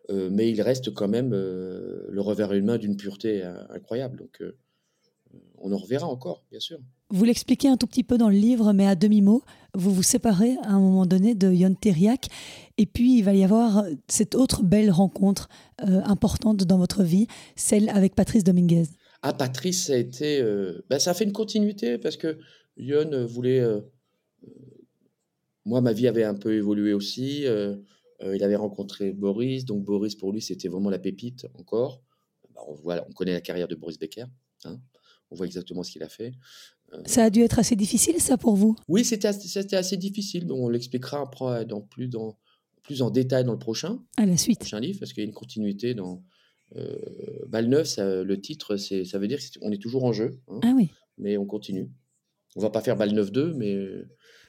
Euh, 0.10 0.30
mais 0.32 0.50
il 0.50 0.62
reste 0.62 0.94
quand 0.94 1.08
même 1.08 1.32
euh, 1.34 2.06
le 2.10 2.22
revers 2.22 2.52
à 2.52 2.56
une 2.56 2.66
main 2.66 2.78
d'une 2.78 2.98
pureté 2.98 3.44
incroyable. 3.70 4.18
Donc, 4.18 4.42
euh, 4.42 4.58
on 5.60 5.72
en 5.72 5.78
reverra 5.78 6.08
encore, 6.08 6.44
bien 6.52 6.60
sûr. 6.60 6.80
Vous 7.14 7.26
l'expliquez 7.26 7.68
un 7.68 7.76
tout 7.76 7.88
petit 7.88 8.04
peu 8.06 8.18
dans 8.18 8.30
le 8.30 8.38
livre, 8.38 8.72
mais 8.72 8.88
à 8.88 8.96
demi-mot, 8.96 9.44
vous 9.74 9.94
vous 9.94 10.04
séparez 10.04 10.56
à 10.64 10.72
un 10.72 10.80
moment 10.80 11.06
donné 11.06 11.36
de 11.36 11.52
Yon 11.52 11.74
Teriak, 11.74 12.28
et 12.78 12.86
puis 12.86 13.18
il 13.18 13.24
va 13.24 13.34
y 13.34 13.44
avoir 13.44 13.84
cette 14.08 14.34
autre 14.34 14.64
belle 14.64 14.90
rencontre 14.90 15.50
euh, 15.82 16.02
importante 16.06 16.64
dans 16.64 16.78
votre 16.78 17.04
vie, 17.04 17.28
celle 17.58 17.90
avec 17.90 18.16
Patrice 18.16 18.46
Dominguez. 18.46 18.86
Ah, 19.24 19.34
Patrice, 19.34 19.88
ça 19.88 19.94
a 19.94 19.98
été. 19.98 20.42
euh, 20.42 20.84
bah, 20.90 21.00
ça 21.00 21.12
a 21.12 21.14
fait 21.14 21.26
une 21.26 21.34
continuité 21.34 21.98
parce 21.98 22.16
que 22.16 22.40
Yon 22.78 23.26
voulait. 23.26 23.62
moi, 25.66 25.82
ma 25.82 25.92
vie 25.92 26.08
avait 26.08 26.24
un 26.24 26.34
peu 26.34 26.54
évolué 26.54 26.94
aussi. 26.94 27.42
il 27.44 28.44
avait 28.44 28.56
rencontré 28.56 29.12
Boris, 29.12 29.66
donc 29.66 29.84
Boris, 29.84 30.16
pour 30.16 30.32
lui, 30.32 30.42
c'était 30.42 30.70
vraiment 30.70 30.90
la 30.90 31.00
pépite 31.00 31.46
encore. 31.60 32.02
Bah, 32.56 32.62
on, 32.68 32.74
voit, 32.74 33.06
on 33.10 33.12
connaît 33.12 33.34
la 33.34 33.42
carrière 33.42 33.68
de 33.68 33.76
Boris 33.76 34.00
Becker. 34.00 34.26
Hein. 34.64 34.80
on 35.30 35.36
voit 35.36 35.46
exactement 35.46 35.84
ce 35.84 35.92
qu'il 35.92 36.04
a 36.04 36.10
fait. 36.10 36.34
Ça 37.06 37.26
a 37.26 37.30
dû 37.30 37.42
être 37.42 37.60
assez 37.60 37.76
difficile, 37.76 38.20
ça, 38.20 38.38
pour 38.38 38.56
vous? 38.56 38.76
Oui, 38.88 39.06
c'était 39.06 39.28
assez, 39.28 39.76
assez 39.76 39.98
difficile. 39.98 40.52
on 40.52 40.70
l'expliquera 40.70 41.22
après 41.22 41.66
dans 41.66 41.82
plus, 41.82 42.08
dans, 42.08 42.38
plus 42.84 43.02
en 43.02 43.10
détail 43.10 43.44
dans 43.44 43.54
le 43.54 43.60
prochain. 43.60 44.00
À 44.18 44.26
la 44.26 44.38
suite. 44.38 44.60
Prochain 44.60 44.80
livre, 44.80 45.00
parce 45.00 45.14
qu'il 45.14 45.24
y 45.24 45.26
a 45.26 45.28
une 45.28 45.34
continuité 45.34 45.94
dans. 45.94 46.24
Euh, 46.78 46.96
Balle 47.50 47.86
ça, 47.86 48.24
le 48.24 48.40
titre, 48.42 48.78
ça 48.78 49.20
veut 49.20 49.28
dire 49.28 49.40
qu'on 49.60 49.72
est 49.72 49.82
toujours 49.82 50.06
en 50.06 50.14
jeu. 50.14 50.40
Hein, 50.48 50.60
ah 50.64 50.74
oui. 50.76 50.90
Mais 51.18 51.38
on 51.38 51.46
continue. 51.46 51.92
On 52.56 52.62
va 52.62 52.70
pas 52.70 52.82
faire 52.82 52.96
Balle 52.96 53.12
9 53.14 53.32
2, 53.32 53.54
mais. 53.54 53.76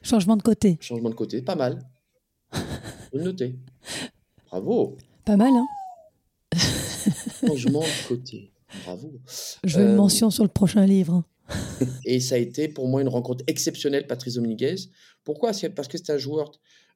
Changement 0.03 0.37
de 0.37 0.43
côté. 0.43 0.79
Changement 0.81 1.11
de 1.11 1.15
côté, 1.15 1.43
pas 1.43 1.57
mal. 1.57 1.79
Vous 2.53 3.19
le 3.19 3.25
notez. 3.25 3.59
Bravo. 4.47 4.97
Pas 5.25 5.37
mal, 5.37 5.53
hein 5.53 5.67
Changement 7.47 7.81
de 7.81 8.09
côté. 8.09 8.53
Bravo. 8.85 9.21
Je 9.65 9.79
veux 9.79 9.85
une 9.85 9.91
euh, 9.93 9.97
mention 9.97 10.31
sur 10.31 10.45
le 10.45 10.49
prochain 10.49 10.87
livre. 10.87 11.25
et 12.05 12.21
ça 12.21 12.37
a 12.37 12.39
été 12.39 12.69
pour 12.69 12.89
moi 12.89 13.03
une 13.03 13.09
rencontre 13.09 13.45
exceptionnelle, 13.47 14.07
Patrice 14.07 14.35
Dominguez. 14.35 14.77
Pourquoi? 15.25 15.53
Parce 15.75 15.89
que 15.89 15.99
c'est 15.99 16.11
un 16.11 16.19
joueur 16.19 16.53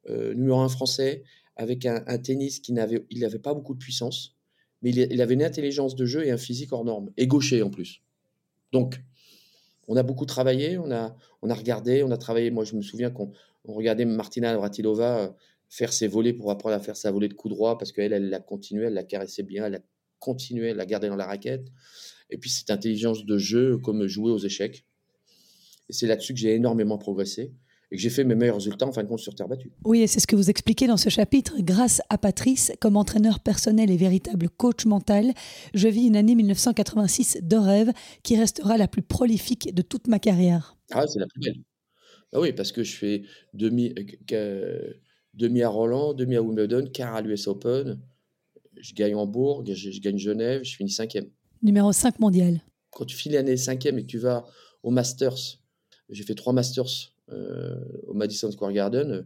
euh, 0.08 0.34
numéro 0.34 0.60
un 0.60 0.68
français 0.68 1.24
avec 1.56 1.86
un, 1.86 2.18
tennis 2.18 2.60
qui 2.60 2.72
n'avait 2.72 3.04
il 3.10 3.26
pas 3.42 3.54
beaucoup 3.54 3.74
de 3.74 3.78
puissance, 3.78 4.36
mais 4.82 4.90
il, 4.90 5.22
avait 5.22 5.34
une 5.34 5.42
intelligence 5.42 5.96
de 5.96 6.04
jeu 6.04 6.26
et 6.26 6.30
un 6.30 6.36
physique 6.36 6.72
hors 6.72 6.84
norme, 6.84 7.10
et 7.16 7.26
gaucher 7.26 7.62
en 7.62 7.70
plus. 7.70 8.02
Donc, 8.72 9.00
on 9.88 9.96
a 9.96 10.02
beaucoup 10.02 10.26
travaillé, 10.26 10.76
on 10.76 10.90
a, 10.90 11.16
on 11.40 11.48
a 11.48 11.54
regardé, 11.54 12.02
on 12.02 12.10
a 12.10 12.18
travaillé. 12.18 12.50
Moi, 12.50 12.64
je 12.64 12.76
me 12.76 12.82
souviens 12.82 13.10
qu'on 13.10 13.32
regardait 13.64 14.04
Martina 14.04 14.52
Navratilova 14.52 15.18
euh, 15.18 15.28
faire 15.68 15.92
ses 15.92 16.08
volets 16.08 16.34
pour 16.34 16.50
apprendre 16.50 16.74
à 16.74 16.80
faire 16.80 16.96
sa 16.96 17.10
volée 17.10 17.28
de 17.28 17.34
coup 17.34 17.48
droit 17.48 17.78
parce 17.78 17.92
qu'elle, 17.92 18.12
elle 18.12 18.28
l'a 18.28 18.40
continué, 18.40 18.86
elle 18.86 18.94
la 18.94 19.04
caressait 19.04 19.42
bien, 19.42 19.66
elle 19.66 19.76
a 19.76 19.80
continué, 20.18 20.68
elle 20.68 20.76
l'a 20.76 20.86
gardé 20.86 21.08
dans 21.08 21.16
la 21.16 21.26
raquette. 21.26 21.68
Et 22.30 22.38
puis 22.38 22.50
cette 22.50 22.70
intelligence 22.70 23.24
de 23.24 23.38
jeu, 23.38 23.78
comme 23.78 24.06
jouer 24.06 24.30
aux 24.30 24.38
échecs. 24.38 24.84
Et 25.88 25.92
c'est 25.92 26.06
là-dessus 26.06 26.34
que 26.34 26.40
j'ai 26.40 26.54
énormément 26.54 26.98
progressé 26.98 27.52
et 27.90 27.96
que 27.96 28.02
j'ai 28.02 28.10
fait 28.10 28.24
mes 28.24 28.34
meilleurs 28.34 28.56
résultats 28.56 28.86
en 28.86 28.92
fin 28.92 29.04
de 29.04 29.08
compte 29.08 29.20
sur 29.20 29.34
terre 29.34 29.48
battue. 29.48 29.70
Oui, 29.84 30.02
et 30.02 30.06
c'est 30.06 30.18
ce 30.18 30.26
que 30.26 30.34
vous 30.34 30.50
expliquez 30.50 30.88
dans 30.88 30.96
ce 30.96 31.08
chapitre. 31.08 31.54
Grâce 31.60 32.02
à 32.10 32.18
Patrice, 32.18 32.72
comme 32.80 32.96
entraîneur 32.96 33.38
personnel 33.40 33.90
et 33.90 33.96
véritable 33.96 34.48
coach 34.48 34.86
mental, 34.86 35.32
je 35.74 35.86
vis 35.86 36.06
une 36.06 36.16
année 36.16 36.34
1986 36.34 37.38
de 37.42 37.56
rêve 37.56 37.92
qui 38.24 38.36
restera 38.36 38.76
la 38.76 38.88
plus 38.88 39.02
prolifique 39.02 39.72
de 39.72 39.82
toute 39.82 40.08
ma 40.08 40.18
carrière. 40.18 40.76
Ah, 40.90 41.06
c'est 41.06 41.20
la 41.20 41.26
plus 41.26 41.40
belle. 41.40 41.62
Ah 42.32 42.40
oui, 42.40 42.52
parce 42.52 42.72
que 42.72 42.82
je 42.82 42.96
fais 42.96 43.22
demi, 43.54 43.94
euh, 44.32 44.92
demi 45.34 45.62
à 45.62 45.68
Roland, 45.68 46.12
demi 46.12 46.34
à 46.34 46.42
Wimbledon, 46.42 46.88
quart 46.92 47.14
à 47.14 47.22
l'US 47.22 47.46
Open. 47.46 48.00
Je 48.78 48.94
gagne 48.94 49.14
Hambourg, 49.14 49.64
je, 49.64 49.90
je 49.90 50.00
gagne 50.00 50.18
Genève, 50.18 50.64
je 50.64 50.76
finis 50.76 50.90
cinquième 50.90 51.30
numéro 51.62 51.92
5 51.92 52.18
mondial. 52.18 52.60
Quand 52.90 53.04
tu 53.04 53.16
finis 53.16 53.34
l'année 53.34 53.56
cinquième 53.56 53.98
et 53.98 54.02
que 54.02 54.06
tu 54.06 54.18
vas 54.18 54.44
au 54.82 54.90
Masters, 54.90 55.58
j'ai 56.08 56.22
fait 56.22 56.34
trois 56.34 56.52
Masters 56.52 57.12
euh, 57.32 57.80
au 58.06 58.14
Madison 58.14 58.50
Square 58.50 58.72
Garden, 58.72 59.10
euh, 59.10 59.22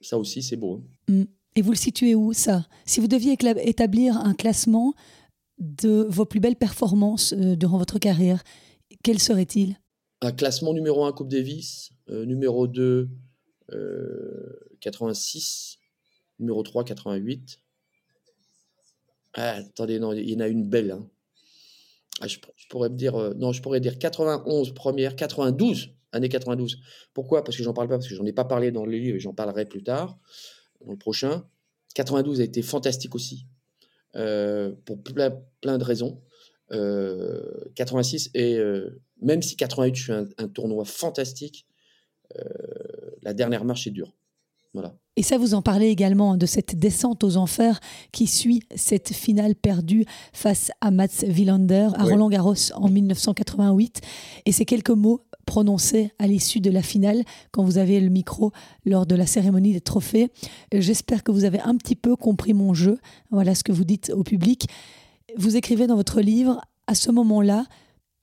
ça 0.00 0.16
aussi 0.16 0.42
c'est 0.42 0.56
beau. 0.56 0.84
Hein. 1.08 1.12
Mm. 1.12 1.24
Et 1.56 1.62
vous 1.62 1.72
le 1.72 1.76
situez 1.76 2.14
où 2.14 2.32
ça? 2.32 2.68
Si 2.84 3.00
vous 3.00 3.08
deviez 3.08 3.36
établir 3.64 4.16
un 4.16 4.34
classement 4.34 4.94
de 5.58 6.06
vos 6.08 6.24
plus 6.24 6.38
belles 6.38 6.56
performances 6.56 7.32
euh, 7.32 7.56
durant 7.56 7.78
votre 7.78 7.98
carrière, 7.98 8.44
quel 9.02 9.18
serait-il? 9.18 9.76
Un 10.20 10.30
classement 10.30 10.72
numéro 10.72 11.04
1 11.04 11.12
Coupe 11.12 11.28
Davis, 11.28 11.90
numéro 12.08 12.66
2 12.66 13.08
86, 14.80 15.78
numéro 16.38 16.62
3 16.62 16.84
88, 16.84 17.60
ah, 19.40 19.58
attendez, 19.58 20.00
non, 20.00 20.12
il 20.12 20.28
y 20.28 20.34
en 20.34 20.40
a 20.40 20.48
une 20.48 20.68
belle. 20.68 20.90
Hein. 20.90 21.08
Ah, 22.20 22.26
je, 22.26 22.38
pourrais 22.68 22.88
me 22.88 22.96
dire, 22.96 23.14
euh, 23.14 23.34
non, 23.34 23.52
je 23.52 23.62
pourrais 23.62 23.78
dire 23.78 23.96
91 23.96 24.74
première, 24.74 25.14
92, 25.14 25.90
année 26.10 26.28
92. 26.28 26.80
Pourquoi? 27.14 27.44
Parce 27.44 27.56
que 27.56 27.62
j'en 27.62 27.72
parle 27.72 27.86
pas, 27.86 27.98
parce 27.98 28.08
que 28.08 28.16
j'en 28.16 28.24
ai 28.24 28.32
pas 28.32 28.44
parlé 28.44 28.72
dans 28.72 28.84
le 28.84 28.90
livre 28.90 29.16
et 29.16 29.20
j'en 29.20 29.34
parlerai 29.34 29.64
plus 29.64 29.84
tard, 29.84 30.18
dans 30.84 30.90
le 30.90 30.98
prochain. 30.98 31.46
92 31.94 32.40
a 32.40 32.44
été 32.44 32.62
fantastique 32.62 33.14
aussi, 33.14 33.46
euh, 34.16 34.72
pour 34.84 35.00
plein, 35.00 35.30
de 35.78 35.84
raisons. 35.84 36.20
86 37.76 38.30
euh, 38.36 38.40
et 38.40 39.24
même 39.24 39.40
si 39.40 39.56
88 39.56 39.94
je 39.94 40.04
fais 40.04 40.12
un, 40.12 40.28
un 40.38 40.48
tournoi 40.48 40.84
fantastique, 40.84 41.64
la 43.22 43.34
dernière 43.34 43.64
marche 43.64 43.86
est 43.86 43.90
dure. 43.90 44.17
Et 45.16 45.22
ça, 45.22 45.36
vous 45.36 45.54
en 45.54 45.62
parlez 45.62 45.88
également 45.88 46.36
de 46.36 46.46
cette 46.46 46.78
descente 46.78 47.24
aux 47.24 47.36
enfers 47.36 47.80
qui 48.12 48.28
suit 48.28 48.62
cette 48.76 49.12
finale 49.12 49.56
perdue 49.56 50.04
face 50.32 50.70
à 50.80 50.92
Mats 50.92 51.24
Wilander 51.26 51.88
à 51.94 52.04
Roland 52.04 52.28
Garros 52.28 52.54
en 52.74 52.88
1988. 52.88 54.00
Et 54.46 54.52
ces 54.52 54.64
quelques 54.64 54.90
mots 54.90 55.24
prononcés 55.44 56.12
à 56.18 56.26
l'issue 56.26 56.60
de 56.60 56.70
la 56.70 56.82
finale 56.82 57.24
quand 57.50 57.64
vous 57.64 57.78
avez 57.78 58.00
le 58.00 58.10
micro 58.10 58.52
lors 58.84 59.06
de 59.06 59.16
la 59.16 59.26
cérémonie 59.26 59.72
des 59.72 59.80
trophées. 59.80 60.30
J'espère 60.72 61.24
que 61.24 61.32
vous 61.32 61.44
avez 61.44 61.58
un 61.60 61.76
petit 61.76 61.96
peu 61.96 62.14
compris 62.14 62.52
mon 62.54 62.74
jeu. 62.74 62.98
Voilà 63.30 63.54
ce 63.54 63.64
que 63.64 63.72
vous 63.72 63.84
dites 63.84 64.12
au 64.14 64.22
public. 64.22 64.68
Vous 65.36 65.56
écrivez 65.56 65.86
dans 65.86 65.96
votre 65.96 66.20
livre, 66.20 66.60
à 66.86 66.94
ce 66.94 67.10
moment-là, 67.10 67.64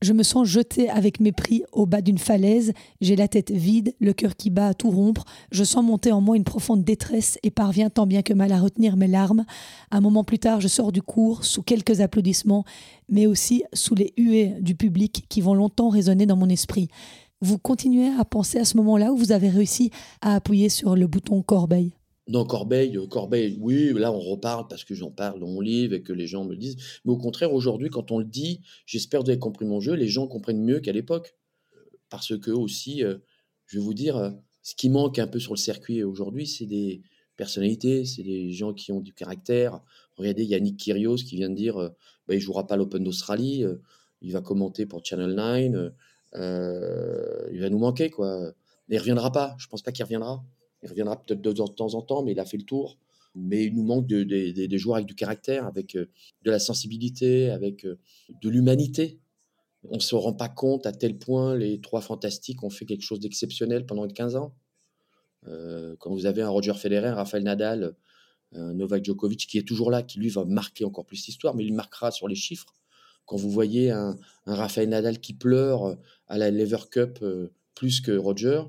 je 0.06 0.14
me 0.14 0.22
sens 0.22 0.48
jeté 0.48 0.88
avec 0.90 1.20
mépris 1.20 1.64
au 1.72 1.88
bas 1.88 2.02
d'une 2.02 2.20
falaise, 2.20 2.74
j'ai 3.02 3.16
la 3.16 3.28
tête 3.28 3.50
vide, 3.50 3.96
le 4.00 4.14
cœur 4.14 4.36
qui 4.36 4.52
bat 4.52 4.68
à 4.68 4.74
tout 4.76 4.92
rompre, 4.92 5.26
je 5.52 5.64
sens 5.64 5.84
monter 5.84 6.12
en 6.12 6.22
moi 6.22 6.38
une 6.38 6.44
profonde 6.44 6.84
détresse 6.84 7.40
et 7.42 7.50
parviens 7.50 7.90
tant 7.90 8.06
bien 8.06 8.22
que 8.22 8.34
mal 8.34 8.52
à 8.52 8.60
retenir 8.60 8.98
mes 8.98 9.08
larmes. 9.08 9.46
Un 9.90 10.02
moment 10.02 10.24
plus 10.24 10.38
tard, 10.38 10.62
je 10.62 10.68
sors 10.68 10.92
du 10.92 11.02
cours 11.02 11.44
sous 11.44 11.64
quelques 11.64 12.02
applaudissements, 12.02 12.66
mais 13.10 13.26
aussi 13.26 13.64
sous 13.74 13.96
les 13.96 14.14
huées 14.16 14.54
du 14.62 14.76
public 14.76 15.26
qui 15.28 15.42
vont 15.42 15.56
longtemps 15.56 15.90
résonner 15.90 16.28
dans 16.28 16.38
mon 16.38 16.50
esprit. 16.50 16.88
Vous 17.42 17.58
continuez 17.58 18.12
à 18.20 18.26
penser 18.26 18.60
à 18.60 18.66
ce 18.66 18.78
moment-là 18.78 19.12
où 19.12 19.18
vous 19.18 19.32
avez 19.32 19.50
réussi 19.50 19.90
à 20.22 20.36
appuyer 20.36 20.70
sur 20.70 20.96
le 20.96 21.08
bouton 21.08 21.42
corbeille 21.42 21.94
non, 22.28 22.44
Corbeil, 22.44 22.98
euh, 22.98 23.06
Corbeil, 23.06 23.58
oui, 23.62 23.94
là 23.94 24.12
on 24.12 24.20
reparle 24.20 24.68
parce 24.68 24.84
que 24.84 24.96
j'en 24.96 25.12
parle 25.12 25.40
dans 25.40 25.48
mon 25.48 25.62
livre 25.62 25.94
et 25.94 26.02
que 26.02 26.14
les 26.14 26.26
gens 26.26 26.44
me 26.44 26.56
disent. 26.56 26.78
Mais 27.06 27.12
au 27.12 27.18
contraire, 27.18 27.54
aujourd'hui, 27.54 27.90
quand 27.90 28.12
on 28.12 28.18
le 28.20 28.26
dit, 28.26 28.62
j'espère 28.86 29.20
que 29.20 29.26
vous 29.26 29.32
avez 29.32 29.40
compris 29.40 29.66
mon 29.66 29.80
jeu, 29.80 29.94
les 29.94 30.08
gens 30.08 30.28
comprennent 30.28 30.64
mieux 30.64 30.80
qu'à 30.80 30.92
l'époque. 30.92 31.36
Parce 32.10 32.38
que 32.38 32.52
aussi, 32.52 33.04
euh, 33.04 33.18
je 33.68 33.78
vais 33.78 33.84
vous 33.84 33.94
dire, 33.94 34.18
euh, 34.18 34.32
ce 34.64 34.76
qui 34.76 34.90
manque 34.90 35.20
un 35.20 35.28
peu 35.28 35.40
sur 35.40 35.54
le 35.54 35.58
circuit 35.58 36.04
aujourd'hui, 36.04 36.48
c'est 36.48 36.66
des 36.66 37.04
personnalités, 37.36 38.06
c'est 38.06 38.24
des 38.24 38.52
gens 38.52 38.74
qui 38.74 38.92
ont 38.92 39.02
du 39.02 39.14
caractère. 39.14 39.82
Regardez, 40.16 40.46
Yannick 40.46 40.78
Kyrgios 40.78 41.18
qui 41.18 41.36
vient 41.36 41.50
de 41.50 41.56
dire, 41.56 41.76
bah, 42.28 42.34
il 42.34 42.40
jouera 42.40 42.66
pas 42.66 42.78
l'Open 42.78 43.04
d'Australie, 43.04 43.66
il 44.22 44.32
va 44.32 44.42
commenter 44.42 44.86
pour 44.86 45.06
Channel 45.06 45.36
9, 45.36 45.92
il 47.52 47.60
va 47.60 47.70
nous 47.70 47.80
manquer, 47.80 48.10
quoi. 48.10 48.54
Mais 48.88 48.96
il 48.96 49.00
reviendra 49.00 49.32
pas, 49.32 49.56
je 49.60 49.68
pense 49.68 49.82
pas 49.82 49.92
qu'il 49.92 50.06
reviendra. 50.06 50.44
Il 50.84 50.90
reviendra 50.90 51.22
peut-être 51.22 51.42
de 51.42 51.52
temps 51.52 51.94
en 51.94 52.02
temps, 52.02 52.24
mais 52.24 52.34
il 52.34 52.40
a 52.40 52.46
fait 52.46 52.58
le 52.58 52.64
tour. 52.64 52.98
Mais 53.34 53.66
il 53.66 53.76
nous 53.76 53.84
manque 53.84 54.08
des 54.08 54.78
joueurs 54.78 54.96
avec 54.96 55.08
du 55.08 55.16
caractère, 55.16 55.66
avec 55.66 55.96
euh, 55.96 56.06
de 56.44 56.52
la 56.52 56.60
sensibilité, 56.60 57.50
avec 57.50 57.86
euh, 57.86 58.00
de 58.42 58.50
l'humanité. 58.50 59.20
On 59.90 59.96
ne 59.96 60.02
se 60.02 60.16
rend 60.16 60.34
pas 60.34 60.48
compte 60.48 60.86
à 60.86 60.94
tel 60.94 61.18
point 61.18 61.56
les 61.56 61.82
trois 61.82 62.02
fantastiques 62.02 62.64
ont 62.64 62.70
fait 62.70 62.86
quelque 62.86 63.04
chose 63.04 63.20
d'exceptionnel 63.20 63.86
pendant 63.86 64.08
15 64.08 64.38
ans. 64.38 64.56
Euh, 65.48 65.96
quand 66.00 66.12
vous 66.12 66.26
avez 66.26 66.42
un 66.42 66.50
Roger 66.50 66.74
Federer, 66.76 67.10
un 67.10 67.16
Rafael 67.16 67.44
Nadal, 67.44 67.96
un 68.54 68.74
Novak 68.74 69.04
Djokovic 69.04 69.48
qui 69.48 69.58
est 69.58 69.68
toujours 69.68 69.92
là, 69.92 70.02
qui 70.02 70.18
lui 70.18 70.30
va 70.30 70.46
marquer 70.46 70.86
encore 70.86 71.06
plus 71.06 71.26
l'histoire, 71.28 71.56
mais 71.56 71.66
il 71.66 71.74
marquera 71.74 72.12
sur 72.12 72.30
les 72.30 72.36
chiffres. 72.36 72.74
Quand 73.26 73.36
vous 73.36 73.50
voyez 73.50 73.92
un, 73.92 74.18
un 74.46 74.56
Rafael 74.56 74.88
Nadal 74.88 75.20
qui 75.20 75.34
pleure 75.34 75.98
à 76.28 76.38
la 76.38 76.52
Lever 76.52 76.90
Cup 76.90 77.24
plus 77.74 78.02
que 78.02 78.16
Roger, 78.16 78.62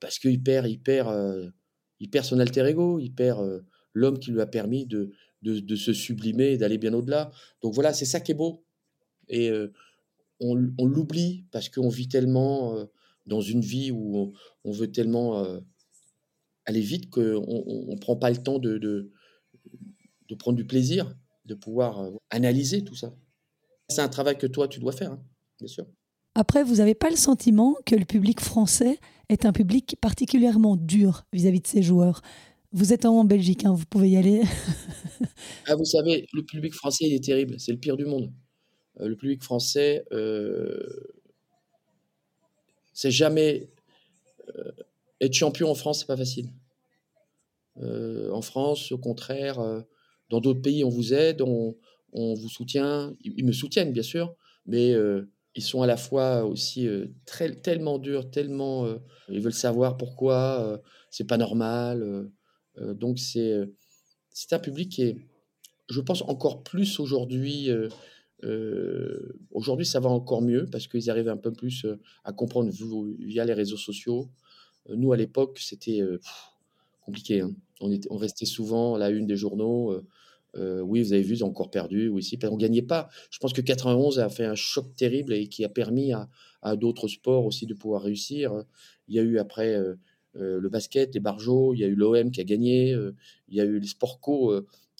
parce 0.00 0.18
qu'il 0.18 0.42
perd, 0.42 0.66
il 0.68 0.80
perd 0.80 1.52
il 2.00 2.10
perd 2.10 2.24
son 2.24 2.38
alter 2.38 2.66
ego, 2.66 2.98
il 2.98 3.12
perd 3.14 3.40
euh, 3.40 3.60
l'homme 3.92 4.18
qui 4.18 4.30
lui 4.30 4.40
a 4.40 4.46
permis 4.46 4.86
de, 4.86 5.10
de, 5.42 5.76
se 5.76 5.92
sublimer 5.92 6.52
et 6.52 6.58
d'aller 6.58 6.78
bien 6.78 6.94
au-delà. 6.94 7.30
Donc 7.62 7.74
voilà, 7.74 7.92
c'est 7.92 8.04
ça 8.04 8.20
qui 8.20 8.32
est 8.32 8.36
beau. 8.36 8.64
Et 9.28 9.50
euh, 9.50 9.72
on, 10.40 10.54
l'oublie 10.54 11.46
parce 11.50 11.68
qu'on 11.68 11.88
vit 11.88 12.08
tellement 12.08 12.76
euh, 12.76 12.86
dans 13.26 13.40
une 13.40 13.60
vie 13.60 13.90
où 13.90 14.32
on, 14.64 14.70
veut 14.70 14.90
tellement 14.90 15.44
aller 16.64 16.80
vite 16.80 17.10
qu'on 17.10 17.22
ne 17.22 17.98
prend 17.98 18.16
pas 18.16 18.30
le 18.30 18.38
temps 18.38 18.58
de, 18.58 18.78
de, 18.78 19.12
de, 20.28 20.34
prendre 20.34 20.56
du 20.56 20.66
plaisir, 20.66 21.14
de 21.44 21.54
pouvoir 21.54 22.10
analyser 22.30 22.84
tout 22.84 22.94
ça. 22.94 23.14
C'est 23.88 24.00
un 24.00 24.08
travail 24.08 24.38
que 24.38 24.46
toi, 24.46 24.66
tu 24.68 24.80
dois 24.80 24.92
faire, 24.92 25.12
hein, 25.12 25.24
bien 25.58 25.68
sûr. 25.68 25.86
Après, 26.38 26.62
vous 26.62 26.76
n'avez 26.76 26.94
pas 26.94 27.10
le 27.10 27.16
sentiment 27.16 27.76
que 27.84 27.96
le 27.96 28.04
public 28.04 28.40
français 28.40 29.00
est 29.28 29.44
un 29.44 29.52
public 29.52 29.96
particulièrement 30.00 30.76
dur 30.76 31.24
vis-à-vis 31.32 31.60
de 31.60 31.66
ses 31.66 31.82
joueurs? 31.82 32.22
Vous 32.70 32.92
êtes 32.92 33.06
en 33.06 33.24
Belgique, 33.24 33.64
hein, 33.64 33.74
vous 33.74 33.86
pouvez 33.86 34.10
y 34.10 34.16
aller. 34.16 34.42
ah, 35.66 35.74
vous 35.74 35.84
savez, 35.84 36.28
le 36.32 36.44
public 36.44 36.72
français, 36.74 37.06
il 37.06 37.12
est 37.12 37.24
terrible. 37.24 37.58
C'est 37.58 37.72
le 37.72 37.78
pire 37.78 37.96
du 37.96 38.04
monde. 38.04 38.32
Euh, 39.00 39.08
le 39.08 39.16
public 39.16 39.42
français, 39.42 40.04
euh, 40.12 40.78
C'est 42.92 43.10
jamais 43.10 43.68
être 45.20 45.34
champion 45.34 45.68
en 45.68 45.74
France, 45.74 46.00
c'est 46.00 46.06
pas 46.06 46.16
facile. 46.16 46.50
en 47.82 48.42
France, 48.42 48.92
au 48.92 48.98
contraire, 48.98 49.58
dans 50.30 50.40
d'autres 50.40 50.62
pays, 50.62 50.84
on 50.84 50.88
vous 50.88 51.12
aide, 51.14 51.42
on 51.42 51.74
vous 52.12 52.48
soutient. 52.48 53.12
Ils, 53.24 53.44
me 53.44 53.50
soutiennent, 53.50 53.92
bien 53.92 54.04
sûr, 54.04 54.36
mais 54.66 54.94
ils 55.54 55.62
sont 55.62 55.82
à 55.82 55.86
la 55.86 55.96
fois 55.96 56.44
aussi 56.44 56.88
très, 57.26 57.52
tellement 57.54 57.98
durs, 57.98 58.30
tellement. 58.30 58.86
ils 59.28 59.40
veulent 59.40 59.52
savoir 59.52 59.96
pourquoi, 59.96 60.80
c'est 61.10 61.26
pas 61.26 61.36
normal. 61.36 62.30
donc, 62.76 63.18
c'est 63.18 63.68
c'est 64.30 64.52
un 64.52 64.60
public 64.60 64.92
qui 64.92 65.02
est, 65.02 65.16
je 65.90 66.00
pense, 66.00 66.22
encore 66.22 66.62
plus 66.62 67.00
aujourd'hui. 67.00 67.70
aujourd'hui, 69.50 69.86
ça 69.86 70.00
va 70.00 70.10
encore 70.10 70.42
mieux 70.42 70.66
parce 70.70 70.86
qu'ils 70.86 71.10
arrivent 71.10 71.28
un 71.28 71.36
peu 71.36 71.52
plus 71.52 71.86
à 72.24 72.32
comprendre 72.32 72.70
via 73.18 73.44
les 73.44 73.54
réseaux 73.54 73.76
sociaux. 73.76 74.30
nous, 74.88 75.12
à 75.12 75.16
l'époque, 75.16 75.58
c'était 75.58 76.02
compliqué. 77.00 77.40
Hein. 77.40 77.52
On, 77.80 77.90
était, 77.90 78.08
on 78.10 78.16
restait 78.16 78.46
souvent 78.46 78.94
à 78.94 78.98
la 78.98 79.10
une 79.10 79.26
des 79.26 79.36
journaux. 79.36 80.02
Euh, 80.56 80.80
oui, 80.80 81.02
vous 81.02 81.12
avez 81.12 81.22
vu, 81.22 81.34
ils 81.34 81.44
ont 81.44 81.48
encore 81.48 81.70
perdu. 81.70 82.10
On 82.10 82.16
ne 82.16 82.56
gagnait 82.56 82.82
pas. 82.82 83.08
Je 83.30 83.38
pense 83.38 83.52
que 83.52 83.60
91 83.60 84.18
a 84.18 84.28
fait 84.28 84.44
un 84.44 84.54
choc 84.54 84.94
terrible 84.96 85.32
et 85.32 85.48
qui 85.48 85.64
a 85.64 85.68
permis 85.68 86.12
à, 86.12 86.28
d'autres 86.76 87.08
sports 87.08 87.44
aussi 87.46 87.66
de 87.66 87.74
pouvoir 87.74 88.02
réussir. 88.02 88.64
Il 89.06 89.14
y 89.14 89.18
a 89.18 89.22
eu 89.22 89.38
après 89.38 89.74
euh, 89.74 89.94
euh, 90.36 90.60
le 90.60 90.68
basket, 90.68 91.14
les 91.14 91.20
barjots, 91.20 91.74
il 91.74 91.80
y 91.80 91.84
a 91.84 91.86
eu 91.86 91.94
l'OM 91.94 92.30
qui 92.30 92.40
a 92.40 92.44
gagné, 92.44 92.90
il 93.48 93.54
y 93.54 93.60
a 93.60 93.64
eu 93.64 93.78
les 93.78 93.86
sports 93.86 94.20
co. 94.20 94.54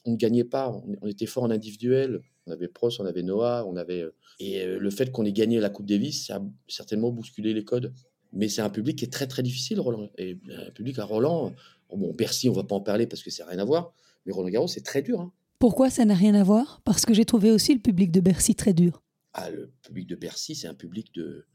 on 0.05 0.13
ne 0.13 0.17
gagnait 0.17 0.45
pas, 0.45 0.71
on, 1.03 1.07
était 1.07 1.27
fort 1.27 1.45
en 1.45 1.51
individuel. 1.51 2.21
On 2.47 2.53
avait 2.53 2.69
Prost, 2.69 2.99
on 3.01 3.05
avait 3.05 3.23
Noah, 3.23 3.67
on 3.67 3.77
avait. 3.77 4.07
et 4.41 4.65
le 4.65 4.91
fait 4.91 5.13
qu'on 5.13 5.27
ait 5.27 5.33
gagné 5.33 5.61
la 5.61 5.69
Coupe 5.69 5.85
Davis, 5.85 6.27
ça 6.27 6.37
a 6.37 6.43
certainement 6.67 7.11
bousculé 7.11 7.53
les 7.53 7.65
codes. 7.65 7.93
Mais 8.33 8.49
c'est 8.49 8.63
un 8.63 8.71
public 8.71 8.99
qui 8.99 9.05
est 9.05 9.13
très 9.13 9.27
très 9.27 9.43
difficile, 9.43 9.81
Roland. 9.81 10.11
Et 10.17 10.39
un 10.51 10.71
public 10.71 10.99
à 10.99 11.05
Roland, 11.05 11.53
bon, 11.91 12.13
Bercy, 12.15 12.49
on 12.49 12.53
ne 12.53 12.57
va 12.57 12.65
pas 12.65 12.75
en 12.75 12.81
parler 12.81 13.07
parce 13.07 13.23
que 13.23 13.31
c'est 13.31 13.45
rien 13.45 13.59
à 13.59 13.65
voir. 13.65 13.93
Mais 14.25 14.33
Roland 14.33 14.49
Garros, 14.49 14.69
c'est 14.69 14.85
très 14.85 15.03
dur. 15.03 15.21
Hein. 15.21 15.33
Pourquoi 15.59 15.91
ça 15.91 16.05
n'a 16.05 16.15
rien 16.15 16.35
à 16.35 16.45
voir? 16.45 16.81
Parce 16.85 17.05
que 17.05 17.15
j'ai 17.15 17.25
trouvé 17.25 17.51
aussi 17.51 17.75
le 17.75 17.81
public 17.81 18.13
de 18.13 18.21
Bercy 18.21 18.55
très 18.55 18.73
dur. 18.73 19.03
Ah, 19.33 19.51
le 19.51 19.73
public 19.83 20.07
de 20.07 20.15
Bercy, 20.15 20.55
c'est 20.55 20.69
un 20.69 20.75
public 20.75 21.13
de 21.15 21.47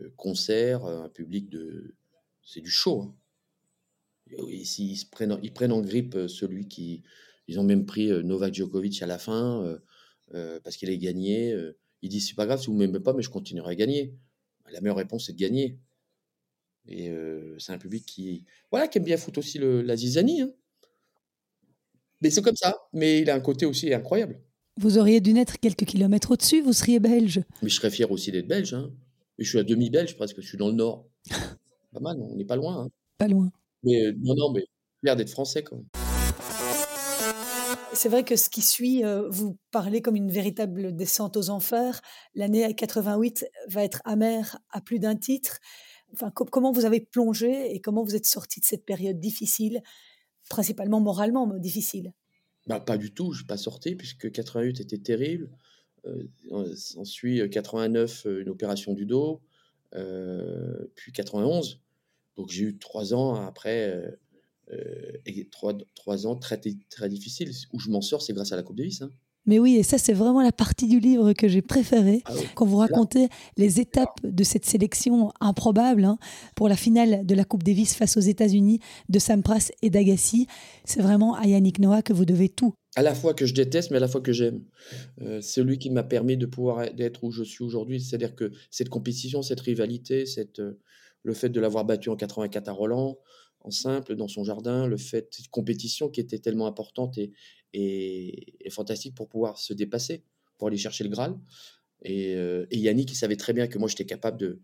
euh, 0.00 0.12
concert, 0.16 0.84
un 0.84 1.08
public 1.08 1.48
de. 1.48 1.94
C'est 2.42 2.60
du 2.60 2.70
show. 2.70 3.02
Hein. 3.02 3.14
Ils, 4.30 4.98
prennent, 5.10 5.38
ils 5.42 5.52
prennent 5.52 5.72
en 5.72 5.80
grippe 5.80 6.14
euh, 6.14 6.28
celui 6.28 6.68
qui. 6.68 7.02
Ils 7.46 7.58
ont 7.58 7.64
même 7.64 7.86
pris 7.86 8.10
euh, 8.10 8.22
Novak 8.22 8.54
Djokovic 8.54 9.02
à 9.02 9.06
la 9.06 9.18
fin 9.18 9.78
parce 10.62 10.76
qu'il 10.76 10.90
a 10.90 10.96
gagné. 10.96 11.56
Ils 12.02 12.10
disent 12.10 12.28
c'est 12.28 12.34
pas 12.34 12.44
grave 12.44 12.60
si 12.60 12.66
vous 12.66 12.74
ne 12.74 12.80
m'aimez 12.80 13.00
pas, 13.00 13.14
mais 13.14 13.22
je 13.22 13.30
continuerai 13.30 13.72
à 13.72 13.74
gagner. 13.74 14.14
La 14.70 14.82
meilleure 14.82 14.98
réponse, 14.98 15.26
c'est 15.26 15.32
de 15.32 15.38
gagner. 15.38 15.78
Et 16.86 17.10
c'est 17.58 17.72
un 17.72 17.78
public 17.78 18.04
qui, 18.04 18.44
voilà, 18.70 18.88
qui 18.88 18.98
aime 18.98 19.04
bien 19.04 19.16
foutre 19.16 19.38
aussi 19.38 19.58
la 19.58 19.96
zizanie. 19.96 20.42
Hein. 20.42 20.52
Mais 22.20 22.30
c'est 22.30 22.42
comme 22.42 22.56
ça. 22.56 22.76
Mais 22.92 23.20
il 23.20 23.30
a 23.30 23.34
un 23.34 23.40
côté 23.40 23.66
aussi 23.66 23.92
incroyable. 23.92 24.40
Vous 24.76 24.98
auriez 24.98 25.20
dû 25.20 25.32
naître 25.32 25.58
quelques 25.58 25.84
kilomètres 25.84 26.30
au-dessus, 26.30 26.60
vous 26.60 26.72
seriez 26.72 27.00
belge. 27.00 27.42
Mais 27.62 27.68
je 27.68 27.74
serais 27.74 27.90
fier 27.90 28.10
aussi 28.10 28.30
d'être 28.30 28.46
belge. 28.46 28.74
Hein. 28.74 28.90
Et 29.38 29.44
je 29.44 29.48
suis 29.48 29.58
à 29.58 29.64
demi-belge 29.64 30.16
presque, 30.16 30.40
je 30.40 30.46
suis 30.46 30.58
dans 30.58 30.68
le 30.68 30.74
nord. 30.74 31.08
pas 31.92 32.00
mal, 32.00 32.16
on 32.20 32.36
n'est 32.36 32.44
pas 32.44 32.56
loin. 32.56 32.84
Hein. 32.84 32.88
Pas 33.18 33.28
loin. 33.28 33.50
Mais 33.82 34.06
euh, 34.06 34.12
non, 34.20 34.34
non, 34.36 34.52
mais 34.52 34.64
fier 35.02 35.16
d'être 35.16 35.30
français 35.30 35.62
quand 35.62 35.76
même. 35.76 35.86
C'est 37.92 38.08
vrai 38.08 38.22
que 38.22 38.36
ce 38.36 38.48
qui 38.48 38.62
suit, 38.62 39.04
euh, 39.04 39.28
vous 39.28 39.56
parlez 39.72 40.02
comme 40.02 40.14
une 40.14 40.30
véritable 40.30 40.94
descente 40.94 41.36
aux 41.36 41.50
enfers. 41.50 42.00
L'année 42.34 42.72
88 42.72 43.46
va 43.68 43.82
être 43.82 44.00
amère 44.04 44.58
à 44.70 44.80
plus 44.80 45.00
d'un 45.00 45.16
titre. 45.16 45.58
Enfin, 46.12 46.30
comment 46.30 46.70
vous 46.70 46.84
avez 46.84 47.00
plongé 47.00 47.74
et 47.74 47.80
comment 47.80 48.04
vous 48.04 48.14
êtes 48.14 48.26
sorti 48.26 48.60
de 48.60 48.64
cette 48.64 48.84
période 48.84 49.18
difficile 49.18 49.82
principalement 50.48 51.00
moralement 51.00 51.46
difficile 51.58 52.12
bah, 52.66 52.80
Pas 52.80 52.98
du 52.98 53.12
tout, 53.12 53.32
je 53.32 53.38
suis 53.38 53.46
pas 53.46 53.56
sorti, 53.56 53.94
puisque 53.94 54.30
88 54.30 54.80
était 54.80 54.98
terrible. 54.98 55.50
Euh, 56.06 56.74
ensuite, 56.96 57.50
89, 57.50 58.26
euh, 58.26 58.42
une 58.42 58.48
opération 58.48 58.94
du 58.94 59.06
dos, 59.06 59.40
euh, 59.94 60.86
puis 60.94 61.12
91. 61.12 61.80
Donc 62.36 62.50
j'ai 62.50 62.64
eu 62.64 62.78
trois 62.78 63.14
ans 63.14 63.34
après, 63.34 64.16
et 65.26 65.48
trois, 65.48 65.76
trois, 65.96 66.26
ans 66.26 66.36
très, 66.36 66.60
très 66.90 67.08
difficiles. 67.08 67.50
Où 67.72 67.80
je 67.80 67.90
m'en 67.90 68.00
sors, 68.00 68.22
c'est 68.22 68.32
grâce 68.32 68.52
à 68.52 68.56
la 68.56 68.62
Coupe 68.62 68.76
Davis. 68.76 69.02
Hein. 69.02 69.10
Mais 69.48 69.58
oui, 69.58 69.76
et 69.76 69.82
ça, 69.82 69.96
c'est 69.96 70.12
vraiment 70.12 70.42
la 70.42 70.52
partie 70.52 70.86
du 70.86 71.00
livre 71.00 71.32
que 71.32 71.48
j'ai 71.48 71.62
préférée, 71.62 72.20
ah 72.26 72.32
quand 72.54 72.66
vous 72.66 72.76
racontez 72.76 73.28
les 73.56 73.80
étapes 73.80 74.20
de 74.22 74.44
cette 74.44 74.66
sélection 74.66 75.32
improbable 75.40 76.04
hein, 76.04 76.18
pour 76.54 76.68
la 76.68 76.76
finale 76.76 77.24
de 77.24 77.34
la 77.34 77.44
Coupe 77.44 77.62
Davis 77.62 77.94
face 77.94 78.18
aux 78.18 78.20
États-Unis 78.20 78.80
de 79.08 79.18
Sampras 79.18 79.70
et 79.80 79.88
d'Agassi. 79.88 80.46
C'est 80.84 81.00
vraiment 81.00 81.34
à 81.34 81.46
Yannick 81.46 81.78
Noah 81.78 82.02
que 82.02 82.12
vous 82.12 82.26
devez 82.26 82.50
tout. 82.50 82.74
À 82.94 83.02
la 83.02 83.14
fois 83.14 83.32
que 83.32 83.46
je 83.46 83.54
déteste, 83.54 83.90
mais 83.90 83.96
à 83.96 84.00
la 84.00 84.08
fois 84.08 84.20
que 84.20 84.34
j'aime. 84.34 84.64
Euh, 85.22 85.40
c'est 85.40 85.62
lui 85.62 85.78
qui 85.78 85.88
m'a 85.88 86.02
permis 86.02 86.36
de 86.36 86.44
pouvoir 86.44 86.82
être 86.82 87.24
où 87.24 87.30
je 87.30 87.42
suis 87.42 87.64
aujourd'hui. 87.64 88.02
C'est-à-dire 88.02 88.34
que 88.34 88.52
cette 88.70 88.90
compétition, 88.90 89.40
cette 89.40 89.60
rivalité, 89.60 90.26
cette, 90.26 90.58
euh, 90.58 90.78
le 91.22 91.32
fait 91.32 91.48
de 91.48 91.58
l'avoir 91.58 91.86
battu 91.86 92.10
en 92.10 92.16
84 92.16 92.68
à 92.68 92.72
Roland, 92.72 93.18
en 93.60 93.70
simple, 93.70 94.14
dans 94.14 94.28
son 94.28 94.44
jardin, 94.44 94.86
le 94.86 94.96
fait, 94.96 95.28
cette 95.32 95.48
compétition 95.48 96.08
qui 96.08 96.20
était 96.20 96.38
tellement 96.38 96.66
importante 96.66 97.18
et, 97.18 97.32
et, 97.72 98.70
fantastique 98.70 99.14
pour 99.14 99.28
pouvoir 99.28 99.58
se 99.58 99.72
dépasser, 99.72 100.22
pour 100.56 100.68
aller 100.68 100.76
chercher 100.76 101.04
le 101.04 101.10
Graal. 101.10 101.36
Et, 102.02 102.34
euh, 102.34 102.66
Yannick, 102.70 103.10
il 103.12 103.16
savait 103.16 103.36
très 103.36 103.52
bien 103.52 103.66
que 103.66 103.78
moi, 103.78 103.88
j'étais 103.88 104.06
capable 104.06 104.38
de, 104.38 104.60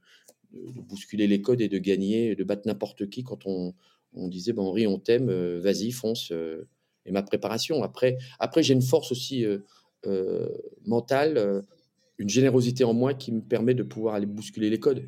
bousculer 0.52 1.26
les 1.26 1.42
codes 1.42 1.61
et 1.61 1.68
de 1.68 1.78
gagner, 1.78 2.37
de 2.37 2.44
battre 2.44 2.62
n'importe 2.66 3.11
qui 3.11 3.24
quand 3.24 3.44
on, 3.44 3.74
on 4.12 4.28
disait 4.28 4.52
ben, 4.52 4.62
Henri, 4.62 4.87
on 4.87 5.00
t'aime, 5.00 5.28
euh, 5.28 5.61
vas-y, 5.61 5.90
fonce. 5.90 6.30
Euh, 6.30 6.68
et 7.07 7.11
ma 7.11 7.24
préparation. 7.24 7.83
Après, 7.83 8.16
après 8.38 8.62
j'ai 8.62 8.72
une 8.72 8.80
force 8.80 9.12
aussi 9.12 9.44
mentale, 10.87 11.62
une 12.16 12.30
générosité 12.30 12.83
en 12.85 12.94
moi 12.94 13.12
qui 13.12 13.30
me 13.30 13.42
permet 13.42 13.74
de 13.74 13.83
pouvoir 13.83 14.14
aller 14.14 14.24
bousculer 14.24 14.70
les 14.70 14.80
codes. 14.80 15.07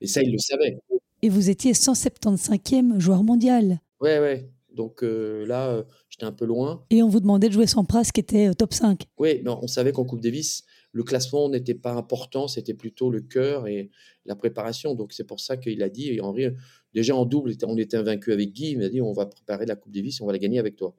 Et 0.00 0.08
ça, 0.08 0.20
il 0.20 0.32
le 0.32 0.38
savait. 0.38 0.78
Et 1.22 1.28
vous 1.28 1.50
étiez 1.50 1.72
175e 1.72 3.00
joueur 3.00 3.24
mondial. 3.24 3.80
Ouais, 4.00 4.18
ouais. 4.20 4.50
Donc 4.78 5.02
euh, 5.02 5.44
là, 5.44 5.68
euh, 5.70 5.82
j'étais 6.08 6.24
un 6.24 6.32
peu 6.32 6.44
loin. 6.44 6.84
Et 6.90 7.02
on 7.02 7.08
vous 7.08 7.18
demandait 7.18 7.48
de 7.48 7.52
jouer 7.52 7.66
sans 7.66 7.84
Pras 7.84 8.04
qui 8.04 8.20
était 8.20 8.48
euh, 8.48 8.54
top 8.54 8.72
5. 8.72 9.02
Oui, 9.18 9.40
mais 9.42 9.50
on 9.50 9.66
savait 9.66 9.90
qu'en 9.90 10.04
Coupe 10.04 10.20
Davis, 10.20 10.64
le 10.92 11.02
classement 11.02 11.48
n'était 11.48 11.74
pas 11.74 11.92
important, 11.94 12.46
c'était 12.46 12.74
plutôt 12.74 13.10
le 13.10 13.20
cœur 13.20 13.66
et 13.66 13.90
la 14.24 14.36
préparation. 14.36 14.94
Donc 14.94 15.12
c'est 15.12 15.24
pour 15.24 15.40
ça 15.40 15.56
qu'il 15.56 15.82
a 15.82 15.88
dit, 15.88 16.20
Henri, 16.20 16.46
déjà 16.94 17.16
en 17.16 17.24
double, 17.24 17.54
on 17.64 17.76
était 17.76 17.96
invaincu 17.96 18.32
avec 18.32 18.52
Guy, 18.52 18.70
il 18.70 18.78
m'a 18.78 18.88
dit 18.88 19.00
on 19.00 19.12
va 19.12 19.26
préparer 19.26 19.66
la 19.66 19.74
Coupe 19.74 19.92
Davis, 19.92 20.20
on 20.20 20.26
va 20.26 20.32
la 20.32 20.38
gagner 20.38 20.60
avec 20.60 20.76
toi. 20.76 20.94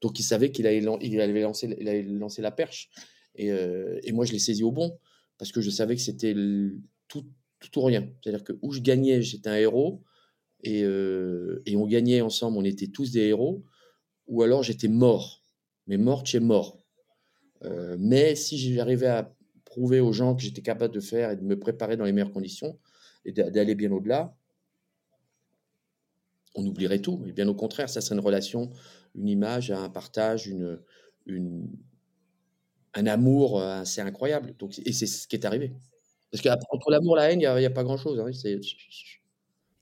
Donc 0.00 0.20
il 0.20 0.22
savait 0.22 0.52
qu'il 0.52 0.66
allait, 0.68 0.80
lancer, 0.80 1.04
il 1.80 1.88
allait 1.88 2.02
lancer 2.04 2.42
la 2.42 2.52
perche. 2.52 2.90
Et, 3.34 3.48
et 3.48 4.12
moi, 4.12 4.24
je 4.24 4.32
l'ai 4.32 4.38
saisi 4.38 4.62
au 4.62 4.70
bon, 4.70 4.98
parce 5.38 5.50
que 5.50 5.60
je 5.60 5.70
savais 5.70 5.96
que 5.96 6.02
c'était 6.02 6.34
tout, 7.08 7.24
tout 7.70 7.80
ou 7.80 7.84
rien. 7.84 8.08
C'est-à-dire 8.22 8.44
que 8.44 8.52
où 8.62 8.72
je 8.72 8.80
gagnais, 8.80 9.22
j'étais 9.22 9.48
un 9.48 9.56
héros 9.56 10.02
euh, 10.66 11.60
et, 11.66 11.76
on 11.76 11.86
gagnait 11.86 12.20
ensemble, 12.20 12.58
on 12.58 12.64
était 12.64 12.88
tous 12.88 13.12
des 13.12 13.26
héros, 13.26 13.64
ou 14.26 14.42
alors 14.42 14.62
j'étais 14.62 14.88
mort. 14.88 15.42
Mais 15.86 15.96
mort, 15.96 16.22
tu 16.22 16.36
es 16.36 16.40
mort. 16.40 16.78
Euh, 17.64 17.96
mais 17.98 18.34
si 18.34 18.58
j'arrivais 18.74 19.08
à 19.08 19.34
prouver 19.64 20.00
aux 20.00 20.12
gens 20.12 20.34
que 20.34 20.42
j'étais 20.42 20.62
capable 20.62 20.94
de 20.94 21.00
faire 21.00 21.30
et 21.30 21.36
de 21.36 21.42
me 21.42 21.58
préparer 21.58 21.96
dans 21.96 22.04
les 22.04 22.12
meilleures 22.12 22.32
conditions 22.32 22.78
et 23.24 23.32
d'aller 23.32 23.74
bien 23.74 23.90
au-delà, 23.90 24.36
on 26.54 26.66
oublierait 26.66 27.00
tout. 27.00 27.22
Et 27.26 27.32
bien 27.32 27.48
au 27.48 27.54
contraire, 27.54 27.88
ça 27.88 28.00
serait 28.00 28.14
une 28.14 28.20
relation, 28.20 28.70
une 29.14 29.28
image, 29.28 29.70
un 29.70 29.88
partage, 29.88 30.52
un 31.26 33.06
amour 33.06 33.60
assez 33.62 34.00
incroyable. 34.00 34.54
Donc, 34.58 34.78
et 34.78 34.92
c'est 34.92 35.06
ce 35.06 35.26
qui 35.26 35.36
est 35.36 35.46
arrivé. 35.46 35.72
Parce 36.32 36.42
qu'entre 36.42 36.90
l'amour 36.90 37.18
et 37.18 37.20
la 37.20 37.30
haine, 37.30 37.40
il 37.40 37.58
n'y 37.58 37.66
a, 37.66 37.70
pas 37.70 37.84
grand-chose. 37.84 38.18
Hein. 38.18 38.30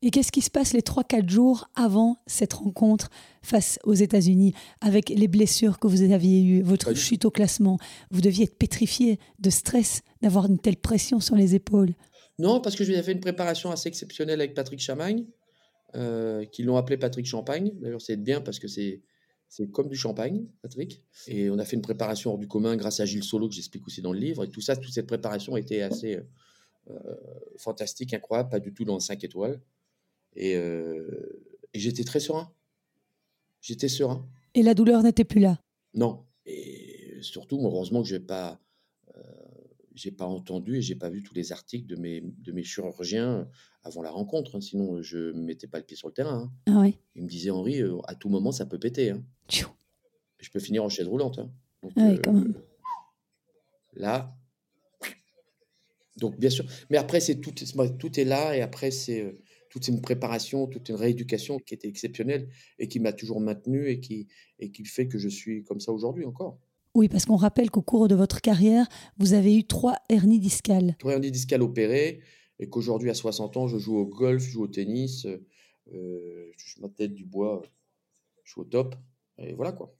Et 0.03 0.11
qu'est-ce 0.11 0.33
qui 0.33 0.41
se 0.41 0.51
passe 0.51 0.73
les 0.73 0.81
3-4 0.81 1.29
jours 1.29 1.69
avant 1.77 2.17
cette 2.27 2.55
rencontre 2.55 3.09
face 3.43 3.79
aux 3.85 3.95
États-Unis, 3.95 4.53
avec 4.81 5.11
les 5.11 5.29
blessures 5.29 5.79
que 5.79 5.87
vous 5.87 6.03
aviez 6.11 6.43
eues, 6.43 6.63
votre 6.63 6.95
chute 6.95 7.25
au 7.25 7.31
classement? 7.31 7.79
Vous 8.11 8.21
deviez 8.21 8.45
être 8.45 8.59
pétrifié 8.59 9.21
de 9.39 9.51
stress 9.51 10.03
d'avoir 10.23 10.47
une 10.47 10.59
telle 10.59 10.77
pression 10.77 11.21
sur 11.21 11.37
les 11.37 11.55
épaules. 11.55 11.95
Non, 12.39 12.61
parce 12.61 12.75
que 12.75 12.83
j'avais 12.83 13.03
fait 13.03 13.13
une 13.13 13.21
préparation 13.21 13.71
assez 13.71 13.89
exceptionnelle 13.89 14.41
avec 14.41 14.55
Patrick 14.55 14.81
Chamagne, 14.81 15.27
euh, 15.95 16.45
qui 16.47 16.63
l'ont 16.63 16.79
appelé 16.79 16.97
Patrick 16.97 17.27
Champagne. 17.27 17.73
D'ailleurs, 17.81 18.01
c'est 18.01 18.17
bien 18.17 18.41
parce 18.41 18.59
que 18.59 18.67
c'est 18.67 19.03
c'est 19.51 19.69
comme 19.69 19.89
du 19.89 19.97
champagne, 19.97 20.47
Patrick. 20.63 21.03
Et 21.27 21.51
on 21.51 21.59
a 21.59 21.65
fait 21.65 21.75
une 21.75 21.83
préparation 21.83 22.31
hors 22.31 22.39
du 22.39 22.47
commun 22.47 22.77
grâce 22.77 23.01
à 23.01 23.05
Gilles 23.05 23.25
Solo, 23.25 23.49
que 23.49 23.55
j'explique 23.55 23.85
aussi 23.85 24.01
dans 24.01 24.13
le 24.13 24.21
livre. 24.21 24.45
Et 24.45 24.49
tout 24.49 24.61
ça, 24.61 24.77
toute 24.77 24.93
cette 24.93 25.09
préparation 25.09 25.57
était 25.57 25.83
assez 25.83 26.21
euh, 26.89 27.15
fantastique, 27.57 28.15
incroyable, 28.15 28.49
pas 28.49 28.61
du 28.61 28.73
tout 28.73 28.85
dans 28.85 29.01
5 29.01 29.25
étoiles. 29.25 29.61
Euh, 30.39 31.43
et, 31.75 31.81
j'étais 31.81 32.05
très 32.05 32.21
serein. 32.21 32.53
J'étais 33.61 33.89
serein. 33.89 34.25
Et 34.55 34.63
la 34.63 34.73
douleur 34.73 35.03
n'était 35.03 35.25
plus 35.25 35.41
là? 35.41 35.59
Non. 35.95 36.25
Et 36.47 37.19
surtout, 37.21 37.61
heureusement 37.61 38.03
que 38.03 38.09
je 38.09 38.15
n'ai 38.15 38.21
pas, 38.21 38.53
euh, 38.53 38.57
j'ai 40.01 40.11
pas 40.11 40.25
entendu 40.25 40.77
et 40.79 40.83
j'ai 40.83 40.95
pas 40.95 41.11
vu 41.11 41.23
tous 41.23 41.35
les 41.35 41.53
articles 41.53 41.87
de 41.87 41.97
mes, 41.97 42.21
de 42.21 42.53
mes 42.53 42.63
chirurgiens 42.65 43.49
avant 43.83 44.03
la 44.03 44.11
rencontre. 44.11 44.57
hein, 44.57 44.61
sinon, 44.61 45.03
je 45.03 45.19
ne 45.33 45.41
mettais 45.43 45.67
pas 45.67 45.79
le 45.79 45.85
pied 45.85 45.97
sur 45.97 46.09
le 46.09 46.15
terrain. 46.15 46.51
hein. 46.67 46.73
Ah 46.75 46.81
ouais. 46.81 46.95
Ils 47.15 47.23
me 47.25 47.29
disaient, 47.29 47.51
Henri, 47.51 47.81
euh, 47.83 47.99
à 48.05 48.15
tout 48.15 48.29
moment, 48.29 48.53
ça 48.53 48.67
peut 48.67 48.79
péter. 48.79 49.11
hein. 49.11 49.23
Je 50.39 50.51
peux 50.51 50.61
finir 50.61 50.83
en 50.85 50.89
chaise 50.89 51.07
roulante. 51.07 51.39
hein. 51.39 51.51
Donc, 51.83 51.93
Ah 51.97 52.07
ouais, 52.07 52.15
euh, 52.19 52.21
quand 52.23 52.33
même. 52.33 52.55
Là. 53.95 54.35
Donc, 56.17 56.39
bien 56.39 56.51
sûr. 56.51 56.65
Mais 56.91 56.97
après, 56.99 57.21
c'est 57.21 57.37
tout, 57.41 57.53
tout 57.99 58.21
est 58.21 58.25
là. 58.25 58.57
Et 58.57 58.61
après, 58.63 58.91
c'est 58.91 59.23
euh, 59.23 59.39
toute 59.71 59.89
une 59.89 60.01
préparation, 60.01 60.67
toute 60.67 60.89
une 60.89 60.97
rééducation 60.97 61.59
qui 61.59 61.75
était 61.75 61.89
exceptionnelle 61.89 62.49
et 62.79 62.89
qui 62.89 63.01
m'a 63.01 63.13
toujours 63.13 63.41
maintenu 63.41 63.89
et 63.89 64.01
qui, 64.01 64.29
et 64.59 64.71
qui 64.71 64.85
fait 64.85 65.09
que 65.09 65.19
je 65.19 65.29
suis 65.29 65.65
comme 65.65 65.81
ça 65.81 65.93
aujourd'hui 65.93 66.25
encore. 66.25 66.59
Oui, 66.95 67.09
parce 67.09 67.25
qu'on 67.25 67.37
rappelle 67.37 67.71
qu'au 67.71 67.83
cours 67.83 68.09
de 68.09 68.15
votre 68.15 68.41
carrière, 68.41 68.87
vous 69.19 69.33
avez 69.35 69.57
eu 69.57 69.65
trois 69.65 69.97
hernies 70.09 70.41
discales. 70.41 70.97
Trois 70.99 71.13
hernies 71.13 71.31
discales 71.31 71.63
opérées 71.63 72.21
et 72.59 72.69
qu'aujourd'hui, 72.69 73.11
à 73.11 73.15
60 73.15 73.57
ans, 73.57 73.69
je 73.69 73.79
joue 73.79 73.97
au 73.97 74.07
golf, 74.07 74.43
je 74.43 74.51
joue 74.51 74.65
au 74.65 74.69
tennis, 74.69 75.25
euh, 75.25 75.39
je 75.87 76.57
touche 76.59 76.79
ma 76.81 76.89
tête 76.89 77.15
du 77.15 77.25
bois, 77.25 77.63
je 78.45 78.53
suis 78.53 78.61
au 78.61 78.65
top. 78.65 78.97
Et 79.39 79.55
voilà 79.55 79.73
quoi. 79.73 79.95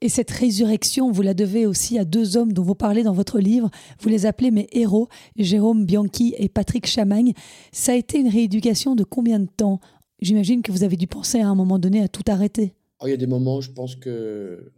Et 0.00 0.08
cette 0.08 0.32
résurrection, 0.32 1.12
vous 1.12 1.22
la 1.22 1.32
devez 1.32 1.64
aussi 1.64 1.96
à 1.96 2.04
deux 2.04 2.36
hommes 2.36 2.52
dont 2.52 2.64
vous 2.64 2.74
parlez 2.74 3.04
dans 3.04 3.12
votre 3.12 3.38
livre. 3.38 3.70
Vous 4.00 4.08
les 4.08 4.26
appelez 4.26 4.50
mes 4.50 4.66
héros, 4.72 5.08
Jérôme 5.36 5.86
Bianchi 5.86 6.34
et 6.38 6.48
Patrick 6.48 6.86
Chamagne. 6.86 7.34
Ça 7.70 7.92
a 7.92 7.94
été 7.94 8.18
une 8.18 8.28
rééducation 8.28 8.96
de 8.96 9.04
combien 9.04 9.38
de 9.38 9.46
temps? 9.46 9.78
J'imagine 10.20 10.62
que 10.62 10.72
vous 10.72 10.82
avez 10.82 10.96
dû 10.96 11.06
penser 11.06 11.40
à 11.40 11.46
un 11.46 11.54
moment 11.54 11.78
donné 11.78 12.00
à 12.02 12.08
tout 12.08 12.24
arrêter. 12.26 12.74
Oh, 13.00 13.06
il 13.06 13.10
y 13.10 13.14
a 13.14 13.16
des 13.16 13.28
moments, 13.28 13.60
je 13.60 13.70
pense 13.70 13.94
que 13.94 14.72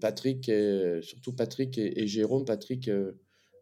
Patrick, 0.00 0.48
et- 0.48 1.00
surtout 1.02 1.32
Patrick 1.32 1.78
et, 1.78 2.06
Jérôme, 2.06 2.44
Patrick, 2.44 2.88
euh, 2.88 3.12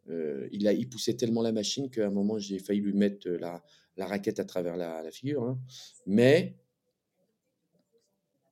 euh, 0.09 0.49
il, 0.53 0.67
a, 0.69 0.73
il 0.73 0.89
poussait 0.89 1.15
tellement 1.15 1.43
la 1.43 1.53
machine 1.53 1.91
qu'à 1.91 2.07
un 2.07 2.11
moment, 2.11 2.39
j'ai 2.39 2.59
failli 2.59 2.81
lui 2.81 2.93
mettre 2.93 3.29
la, 3.29 3.63
raquette 3.99 4.41
à 4.41 4.45
travers 4.45 4.77
la, 4.77 5.11
figure. 5.11 5.43
hein. 5.45 5.59
Mais 6.07 6.57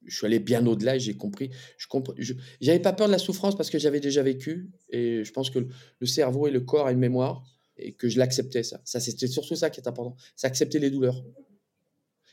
je 0.07 0.17
suis 0.17 0.27
allé 0.27 0.39
bien 0.39 0.67
au-delà 0.67 0.99
j'ai 0.99 1.17
compris. 1.17 1.51
Je 1.79 2.35
J'avais 2.61 2.81
pas 2.81 2.93
peur 2.93 3.07
de 3.07 3.13
la 3.13 3.19
souffrance 3.19 3.57
parce 3.57 3.71
que 3.71 3.79
j'avais 3.79 4.01
déjà 4.01 4.23
vécu. 4.23 4.71
Et 4.91 5.25
je 5.25 5.33
pense 5.33 5.51
que 5.51 5.67
le, 5.99 6.07
cerveau 6.07 6.47
et 6.47 6.51
le 6.51 6.61
corps 6.61 6.87
a 6.87 6.93
une 6.93 6.99
mémoire 6.99 7.43
et 7.77 7.93
que 7.93 8.09
je 8.09 8.19
l'acceptais, 8.19 8.63
ça. 8.63 8.81
ça 8.85 9.01
C'était 9.01 9.27
surtout 9.27 9.57
ça 9.57 9.71
qui 9.71 9.81
est 9.81 9.89
important. 9.89 10.17
C'est 10.37 10.47
accepter 10.47 10.79
les 10.79 10.91
douleurs. 10.91 11.25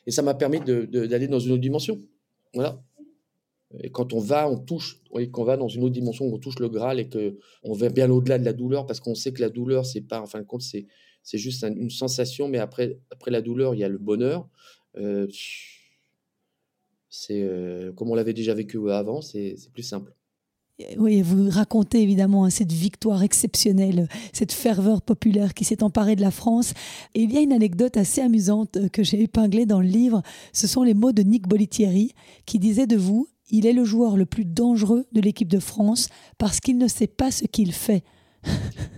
Et 0.06 0.12
ça 0.12 0.22
m'a 0.22 0.34
permis 0.34 0.60
d'aller 0.60 1.28
dans 1.28 1.40
une 1.40 1.52
autre 1.54 1.62
dimension. 1.62 2.02
Voilà. 2.54 2.84
Et 3.80 3.90
quand 3.90 4.14
on 4.14 4.20
va, 4.20 4.50
on 4.50 4.58
touche, 4.58 5.02
et 5.18 5.30
qu'on 5.30 5.44
va 5.44 5.56
dans 5.58 5.68
une 5.70 5.84
autre 5.84 5.94
dimension, 5.94 6.26
on 6.26 6.38
touche 6.38 6.60
le 6.60 6.68
Graal 6.70 7.00
et 7.00 7.08
que 7.08 7.38
on 7.64 7.74
va 7.74 7.90
bien 7.90 8.10
au-delà 8.12 8.38
de 8.38 8.44
la 8.46 8.54
douleur 8.54 8.86
parce 8.86 9.00
qu'on 9.00 9.16
sait 9.16 9.32
que 9.32 9.42
la 9.42 9.50
douleur, 9.50 9.86
c'est 9.86 10.02
pas, 10.02 10.22
en 10.22 10.26
fin 10.26 10.40
de 10.40 10.46
compte, 10.46 10.62
c'est, 10.62 10.88
c'est 11.24 11.38
juste 11.38 11.64
un- 11.64 11.74
une 11.76 11.90
sensation, 11.90 12.48
mais 12.50 12.58
après, 12.58 13.00
après 13.12 13.32
la 13.32 13.42
douleur, 13.42 13.74
il 13.76 13.80
y 13.80 13.84
a 13.84 13.90
le 13.90 13.98
bonheur. 13.98 14.48
Euh, 14.98 15.28
c'est 17.10 17.42
euh, 17.44 17.92
comme 17.94 18.10
on 18.10 18.16
l'avait 18.16 18.34
déjà 18.34 18.54
vécu 18.54 18.90
avant, 18.90 19.22
c'est, 19.22 19.56
c'est 19.58 19.72
plus 19.72 19.84
simple. 19.84 20.14
Oui, 20.98 21.22
vous 21.22 21.48
racontez 21.50 22.02
évidemment 22.02 22.46
hein, 22.46 22.50
cette 22.50 22.72
victoire 22.72 23.22
exceptionnelle, 23.22 24.08
cette 24.34 24.52
ferveur 24.52 25.04
populaire 25.04 25.54
qui 25.54 25.64
s'est 25.64 25.84
emparée 25.84 26.16
de 26.16 26.22
la 26.22 26.32
France. 26.32 26.74
Et 27.14 27.22
il 27.22 27.32
y 27.32 27.38
a 27.38 27.42
une 27.42 27.54
anecdote 27.54 27.98
assez 27.98 28.20
amusante 28.22 28.90
que 28.92 29.04
j'ai 29.04 29.22
épinglée 29.22 29.68
dans 29.68 29.80
le 29.80 29.86
livre. 29.88 30.24
Ce 30.54 30.66
sont 30.66 30.82
les 30.82 30.96
mots 30.96 31.12
de 31.12 31.22
Nick 31.22 31.48
Bollettieri 31.48 32.14
qui 32.48 32.58
disait 32.58 32.88
de 32.88 32.96
vous 32.98 33.28
Il 33.52 33.66
est 33.66 33.74
le 33.74 33.84
joueur 33.84 34.18
le 34.18 34.26
plus 34.26 34.46
dangereux 34.46 35.06
de 35.12 35.22
l'équipe 35.22 35.48
de 35.48 35.60
France 35.60 36.08
parce 36.38 36.60
qu'il 36.60 36.78
ne 36.78 36.88
sait 36.88 37.08
pas 37.08 37.32
ce 37.32 37.46
qu'il 37.46 37.72
fait. 37.74 38.04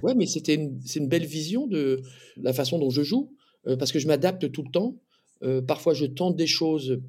Ouais, 0.03 0.15
mais 0.15 0.25
c'était 0.25 0.69
c'est 0.85 0.99
une 0.99 1.07
belle 1.07 1.25
vision 1.25 1.65
de 1.65 2.01
la 2.35 2.51
façon 2.51 2.77
dont 2.77 2.89
je 2.89 3.03
joue, 3.03 3.33
euh, 3.67 3.77
parce 3.77 3.93
que 3.93 3.99
je 3.99 4.07
m'adapte 4.07 4.51
tout 4.51 4.63
le 4.63 4.69
temps. 4.69 4.97
Euh, 5.43 5.61
parfois, 5.61 5.93
je 5.93 6.05
tente 6.05 6.35
des 6.35 6.47
choses 6.47 7.01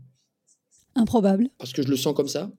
Improbable. 0.95 1.49
parce 1.59 1.73
que 1.73 1.83
je 1.83 1.89
le 1.89 1.97
sens 1.97 2.15
comme 2.15 2.29
ça, 2.29 2.53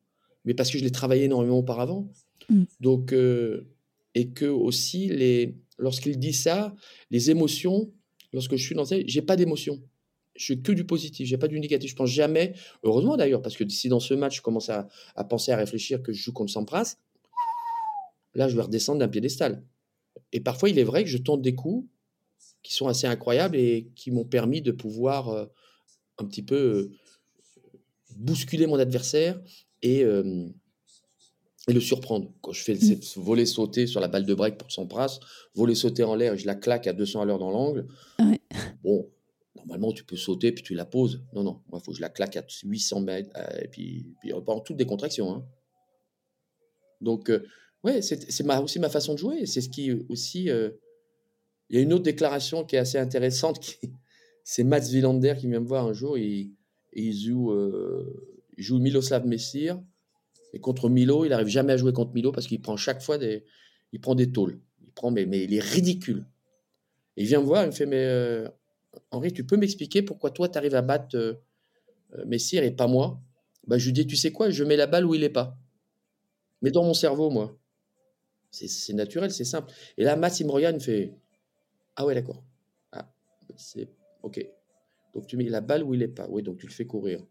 mais 0.44 0.54
parce 0.54 0.72
que 0.72 0.78
je 0.78 0.84
l'ai 0.84 0.92
travaillé 0.92 1.24
énormément 1.24 1.60
auparavant. 1.60 2.12
Mm. 2.50 2.64
Donc, 2.82 3.14
euh, 3.14 3.70
et 4.14 4.30
que 4.30 4.46
aussi, 4.46 5.08
les, 5.08 5.58
lorsqu'il 5.78 6.18
dit 6.20 6.34
ça, 6.34 6.76
les 7.12 7.32
émotions, 7.32 7.92
lorsque 8.34 8.56
je 8.56 8.64
suis 8.64 8.76
dans 8.76 8.86
ça, 8.86 8.96
j'ai 9.06 9.22
pas 9.22 9.36
d'émotion. 9.36 9.82
Je 10.36 10.44
suis 10.44 10.62
que 10.62 10.72
du 10.74 10.86
positif, 10.86 11.28
j'ai 11.28 11.38
pas 11.38 11.48
du 11.48 11.60
négatif. 11.60 11.92
Je 11.92 11.96
pense 11.96 12.10
jamais, 12.10 12.54
heureusement 12.84 13.16
d'ailleurs, 13.18 13.42
parce 13.42 13.56
que 13.56 13.68
si 13.70 13.88
dans 13.90 14.00
ce 14.02 14.14
match 14.14 14.38
je 14.38 14.42
commence 14.42 14.70
à, 14.70 14.88
à 15.16 15.24
penser, 15.24 15.52
à 15.52 15.58
réfléchir 15.58 16.04
que 16.04 16.12
je 16.12 16.22
joue 16.22 16.34
contre 16.34 16.52
Sampras, 16.52 16.98
là 18.34 18.50
je 18.50 18.56
vais 18.56 18.62
redescendre 18.64 19.00
d'un 19.00 19.08
piédestal. 19.08 19.64
Et 20.34 20.42
parfois, 20.42 20.70
il 20.70 20.78
est 20.80 20.84
vrai 20.84 21.04
que 21.04 21.10
je 21.10 21.18
tente 21.18 21.42
des 21.42 21.56
coups 21.56 21.88
qui 22.64 22.74
sont 22.74 22.88
assez 22.88 23.08
incroyables 23.08 23.56
et 23.56 23.90
qui 23.96 24.12
m'ont 24.12 24.26
permis 24.26 24.62
de 24.62 24.72
pouvoir 24.72 25.30
euh, 25.30 25.46
un 26.18 26.26
petit 26.26 26.42
peu 26.44 26.56
euh, 26.56 26.92
bousculer 28.18 28.68
mon 28.68 28.78
adversaire 28.80 29.40
et, 29.82 30.04
euh, 30.04 30.48
et 31.68 31.74
le 31.74 31.80
surprendre. 31.80 32.32
Quand 32.42 32.52
je 32.52 32.62
fais 32.64 32.76
cette 32.76 33.06
voler 33.18 33.46
sauter 33.46 33.88
sur 33.88 34.00
la 34.02 34.08
balle 34.08 34.26
de 34.26 34.34
break 34.34 34.58
pour 34.58 34.72
son 34.72 34.88
pras, 34.88 35.08
voler 35.54 35.76
sauter 35.76 36.04
en 36.04 36.16
l'air 36.16 36.34
et 36.34 36.38
je 36.38 36.46
la 36.46 36.56
claque 36.56 36.88
à 36.88 36.94
200 36.94 37.22
à 37.22 37.26
l'heure 37.26 37.40
dans 37.40 37.52
l'angle, 37.52 37.88
Ouais. 38.20 38.40
bon, 38.84 39.08
normalement 39.56 39.92
tu 39.92 40.04
peux 40.04 40.18
sauter 40.18 40.52
puis 40.52 40.64
tu 40.64 40.74
la 40.76 40.86
poses. 40.86 41.24
Non, 41.34 41.44
non, 41.44 41.62
moi 41.70 41.80
il 41.82 41.86
faut 41.86 41.92
que 41.92 41.98
je 41.98 42.02
la 42.02 42.10
claque 42.10 42.38
à 42.38 42.44
800 42.64 43.02
mètres 43.02 43.30
euh, 43.38 43.60
et 43.62 43.68
puis, 43.68 44.06
puis 44.22 44.34
en 44.34 44.60
toute 44.60 44.78
décontraction. 44.78 45.34
Hein. 45.34 45.46
Donc, 47.02 47.30
euh, 47.30 47.46
ouais, 47.84 48.02
c'est 48.02 48.28
aussi 48.62 48.80
ma 48.80 48.90
façon 48.90 49.14
de 49.14 49.20
jouer. 49.20 49.46
C'est 49.46 49.62
ce 49.62 49.70
qui 49.70 49.92
aussi. 50.10 50.50
euh, 50.50 50.72
Il 51.70 51.76
y 51.76 51.80
a 51.80 51.82
une 51.82 51.94
autre 51.94 52.04
déclaration 52.04 52.64
qui 52.64 52.76
est 52.76 52.80
assez 52.80 52.98
intéressante. 52.98 53.60
C'est 54.48 54.64
Mats 54.64 54.92
Wilander 54.92 55.36
qui 55.40 55.48
vient 55.48 55.60
me 55.60 55.66
voir 55.68 55.88
un 55.88 55.94
jour. 55.94 56.18
Il, 56.20 56.54
il 56.94 57.20
joue, 57.20 57.52
euh, 57.52 58.44
il 58.58 58.64
joue 58.64 58.78
Miloslav 58.78 59.26
Messir. 59.26 59.82
Et 60.54 60.60
contre 60.60 60.88
Milo, 60.88 61.26
il 61.26 61.30
n'arrive 61.30 61.48
jamais 61.48 61.74
à 61.74 61.78
jouer 61.78 61.94
contre 61.94 62.14
Milo 62.14 62.32
parce 62.32 62.46
qu'il 62.48 62.62
prend 62.62 62.78
chaque 62.78 63.02
fois 63.02 63.18
des, 63.18 63.44
il 63.92 64.00
prend 64.00 64.14
des 64.14 64.32
tôles. 64.32 64.60
Il 64.86 64.92
prend, 64.92 65.10
mais, 65.10 65.26
mais 65.26 65.44
il 65.44 65.54
est 65.54 65.64
ridicule. 65.64 66.26
Il 67.18 67.26
vient 67.26 67.42
me 67.42 67.46
voir, 67.46 67.64
il 67.64 67.68
me 67.68 67.72
fait, 67.72 67.86
mais 67.88 68.46
Henri, 69.12 69.34
tu 69.34 69.46
peux 69.46 69.58
m'expliquer 69.58 70.02
pourquoi 70.02 70.32
toi, 70.32 70.50
tu 70.50 70.58
arrives 70.58 70.76
à 70.76 70.82
battre 70.82 71.16
euh, 71.18 71.34
euh, 72.16 72.26
Messire 72.26 72.64
et 72.64 72.72
pas 72.72 72.88
moi? 72.88 73.20
Bah, 73.68 73.78
Je 73.78 73.86
lui 73.88 73.94
dis, 73.94 74.08
tu 74.08 74.16
sais 74.16 74.32
quoi, 74.32 74.50
je 74.50 74.64
mets 74.64 74.78
la 74.78 74.88
balle 74.88 75.06
où 75.06 75.16
il 75.16 75.22
n'est 75.22 75.30
pas. 75.30 75.58
Mais 76.62 76.72
dans 76.72 76.84
mon 76.84 76.94
cerveau, 76.94 77.30
moi. 77.30 77.58
C'est- 78.52 78.94
naturel, 78.94 79.32
c'est 79.32 79.44
simple. 79.46 79.74
Et 79.98 80.04
là, 80.04 80.16
il 80.16 80.74
me 80.74 80.80
fait, 80.80 81.14
ah 81.96 82.06
ouais, 82.06 82.16
d'accord. 82.16 82.44
Ah, 82.92 83.10
c'est 83.58 83.88
ok. 84.24 84.46
Donc 85.14 85.28
tu 85.28 85.38
mets 85.38 85.46
la 85.46 85.62
balle 85.62 85.84
où 85.84 85.94
il 85.94 86.00
n'est 86.02 86.08
pas. 86.08 86.28
Oui, 86.30 86.44
donc 86.44 86.58
tu 86.58 86.68
le 86.68 86.72
fais 86.74 86.86
courir. 86.86 87.26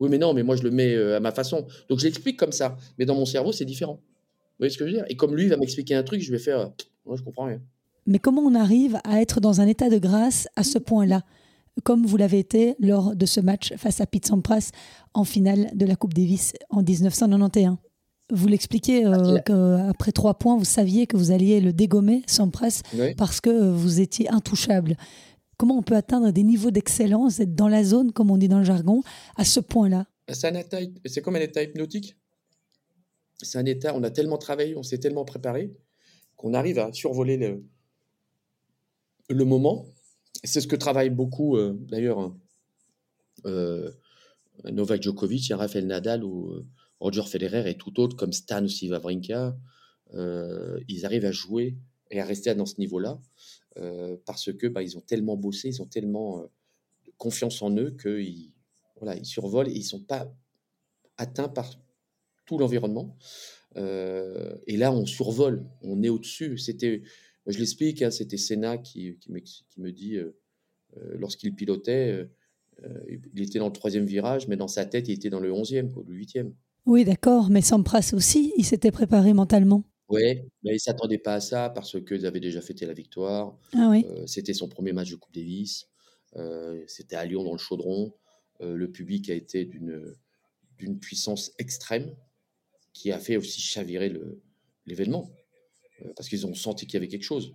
Oui, 0.00 0.08
mais 0.10 0.18
non, 0.18 0.34
mais 0.34 0.42
moi 0.42 0.56
je 0.56 0.62
le 0.62 0.70
mets 0.70 0.94
euh, 0.94 1.16
à 1.16 1.20
ma 1.20 1.32
façon. 1.32 1.66
Donc 1.88 2.00
je 2.00 2.04
l'explique 2.04 2.38
comme 2.38 2.52
ça. 2.52 2.76
Mais 2.98 3.06
dans 3.06 3.14
mon 3.14 3.26
cerveau, 3.26 3.52
c'est 3.52 3.64
différent. 3.64 3.94
Vous 3.96 4.54
voyez 4.60 4.70
ce 4.70 4.78
que 4.78 4.86
je 4.86 4.90
veux 4.92 4.96
dire? 4.98 5.06
Et 5.08 5.16
comme 5.16 5.34
lui, 5.36 5.44
il 5.44 5.50
va 5.50 5.56
m'expliquer 5.56 5.94
un 5.94 6.02
truc, 6.02 6.20
je 6.22 6.32
vais 6.32 6.38
faire, 6.38 6.72
moi 7.04 7.16
je 7.16 7.22
comprends 7.22 7.46
rien. 7.46 7.60
Mais 8.06 8.18
comment 8.18 8.42
on 8.42 8.54
arrive 8.54 8.98
à 9.04 9.20
être 9.20 9.40
dans 9.40 9.60
un 9.60 9.66
état 9.66 9.88
de 9.90 9.98
grâce 9.98 10.48
à 10.56 10.62
ce 10.62 10.78
point-là 10.78 11.22
comme 11.84 12.06
vous 12.06 12.16
l'avez 12.16 12.38
été 12.38 12.74
lors 12.78 13.14
de 13.14 13.26
ce 13.26 13.40
match 13.40 13.74
face 13.76 14.00
à 14.00 14.06
Pete 14.06 14.26
Sampras 14.26 14.70
en 15.14 15.24
finale 15.24 15.70
de 15.74 15.84
la 15.84 15.96
Coupe 15.96 16.14
Davis 16.14 16.54
en 16.70 16.82
1991. 16.82 17.76
Vous 18.32 18.48
l'expliquez 18.48 19.06
euh, 19.06 19.38
qu'après 19.44 20.10
trois 20.12 20.34
points, 20.38 20.56
vous 20.56 20.64
saviez 20.64 21.06
que 21.06 21.16
vous 21.16 21.30
alliez 21.30 21.60
le 21.60 21.72
dégommer, 21.72 22.22
Sampras, 22.26 22.80
Ouais. 22.96 23.14
parce 23.14 23.40
que 23.40 23.70
vous 23.70 24.00
étiez 24.00 24.28
intouchable. 24.30 24.96
Comment 25.58 25.78
on 25.78 25.82
peut 25.82 25.94
atteindre 25.96 26.30
des 26.32 26.42
niveaux 26.42 26.70
d'excellence, 26.70 27.40
être 27.40 27.54
dans 27.54 27.68
la 27.68 27.84
zone, 27.84 28.10
comme 28.12 28.30
on 28.30 28.36
dit 28.36 28.48
dans 28.48 28.58
le 28.58 28.64
jargon, 28.64 29.02
à 29.36 29.44
ce 29.44 29.60
point-là? 29.60 30.06
C'est 30.28 31.20
comme 31.22 31.36
un 31.36 31.40
état 31.40 31.62
hypnotique. 31.62 32.16
C'est 33.42 33.58
un 33.58 33.64
état, 33.66 33.94
on 33.94 34.02
a 34.02 34.10
tellement 34.10 34.38
travaillé, 34.38 34.76
on 34.76 34.82
s'est 34.82 34.98
tellement 34.98 35.24
préparé 35.24 35.72
qu'on 36.36 36.52
arrive 36.52 36.78
à 36.78 36.92
survoler 36.92 37.36
le, 37.36 37.64
le 39.28 39.44
moment. 39.44 39.86
C'est 40.44 40.60
ce 40.60 40.66
que 40.66 40.76
travaille 40.76 41.10
beaucoup, 41.10 41.56
euh, 41.56 41.76
d'ailleurs, 41.88 42.20
hein, 42.20 42.36
euh, 43.44 43.90
Novak 44.64 45.02
Djokovic, 45.02 45.50
hein, 45.50 45.56
Rafael 45.56 45.86
Nadal 45.86 46.24
ou 46.24 46.50
euh, 46.50 46.66
Roger 47.00 47.22
Federer 47.22 47.68
et 47.70 47.76
tout 47.76 48.00
autre, 48.00 48.16
comme 48.16 48.32
Stan 48.32 48.64
aussi 48.64 48.90
Wawrinka. 48.90 49.56
Euh, 50.14 50.80
ils 50.88 51.04
arrivent 51.04 51.24
à 51.24 51.32
jouer 51.32 51.76
et 52.10 52.20
à 52.20 52.24
rester 52.24 52.54
dans 52.54 52.66
ce 52.66 52.78
niveau-là 52.78 53.20
parce 54.24 54.50
que 54.54 54.68
bah, 54.68 54.82
ils 54.82 54.96
ont 54.96 55.02
tellement 55.02 55.36
bossé, 55.36 55.68
ils 55.68 55.82
ont 55.82 55.86
tellement 55.86 56.46
confiance 57.18 57.60
en 57.60 57.70
eux 57.76 57.94
qu'ils 58.00 58.54
ils 59.02 59.26
survolent 59.26 59.68
et 59.68 59.74
ils 59.74 59.82
sont 59.82 60.00
pas 60.00 60.32
atteints 61.18 61.50
par 61.50 61.70
tout 62.46 62.56
l'environnement. 62.56 63.18
Et 63.74 64.76
là, 64.78 64.92
on 64.92 65.04
survole, 65.04 65.66
on 65.82 66.02
est 66.02 66.08
au-dessus. 66.08 66.56
C'était, 66.56 67.02
je 67.46 67.58
l'explique, 67.58 68.02
hein, 68.02 68.10
c'était 68.10 68.36
Senna 68.36 68.78
qui, 68.78 69.16
qui, 69.18 69.32
me, 69.32 69.38
qui 69.38 69.64
me 69.78 69.92
dit, 69.92 70.16
euh, 70.16 70.36
euh, 70.96 71.16
lorsqu'il 71.18 71.54
pilotait, 71.54 72.28
euh, 72.84 73.00
il 73.34 73.42
était 73.42 73.58
dans 73.58 73.66
le 73.66 73.72
troisième 73.72 74.06
virage, 74.06 74.48
mais 74.48 74.56
dans 74.56 74.68
sa 74.68 74.84
tête, 74.84 75.08
il 75.08 75.12
était 75.14 75.30
dans 75.30 75.40
le 75.40 75.52
onzième, 75.52 75.92
le 76.06 76.14
huitième. 76.14 76.54
Oui, 76.84 77.04
d'accord, 77.04 77.50
mais 77.50 77.62
Sampras 77.62 78.12
aussi, 78.14 78.52
il 78.56 78.64
s'était 78.64 78.90
préparé 78.90 79.32
mentalement. 79.32 79.84
Ouais, 80.08 80.46
mais 80.62 80.74
ils 80.74 80.80
s'attendaient 80.80 81.18
pas 81.18 81.34
à 81.34 81.40
ça 81.40 81.70
parce 81.70 82.00
qu'ils 82.04 82.26
avaient 82.26 82.40
déjà 82.40 82.60
fêté 82.60 82.86
la 82.86 82.92
victoire. 82.92 83.58
Ah 83.74 83.88
oui. 83.90 84.06
C'était 84.26 84.52
son 84.52 84.68
premier 84.68 84.92
match 84.92 85.10
de 85.10 85.16
coupe 85.16 85.34
Davis. 85.34 85.88
C'était 86.86 87.16
à 87.16 87.24
Lyon 87.24 87.42
dans 87.42 87.52
le 87.52 87.58
Chaudron. 87.58 88.12
Le 88.60 88.88
public 88.92 89.30
a 89.30 89.34
été 89.34 89.64
d'une, 89.64 90.14
puissance 91.00 91.50
extrême 91.58 92.14
qui 92.92 93.10
a 93.10 93.18
fait 93.18 93.36
aussi 93.36 93.60
chavirer 93.60 94.14
l'événement. 94.84 95.28
Heu, 96.02 96.12
parce 96.16 96.28
qu'ils 96.28 96.46
ont 96.46 96.54
senti 96.54 96.86
qu'il 96.86 96.94
y 96.94 96.96
avait 96.98 97.08
quelque 97.08 97.24
chose. 97.24 97.52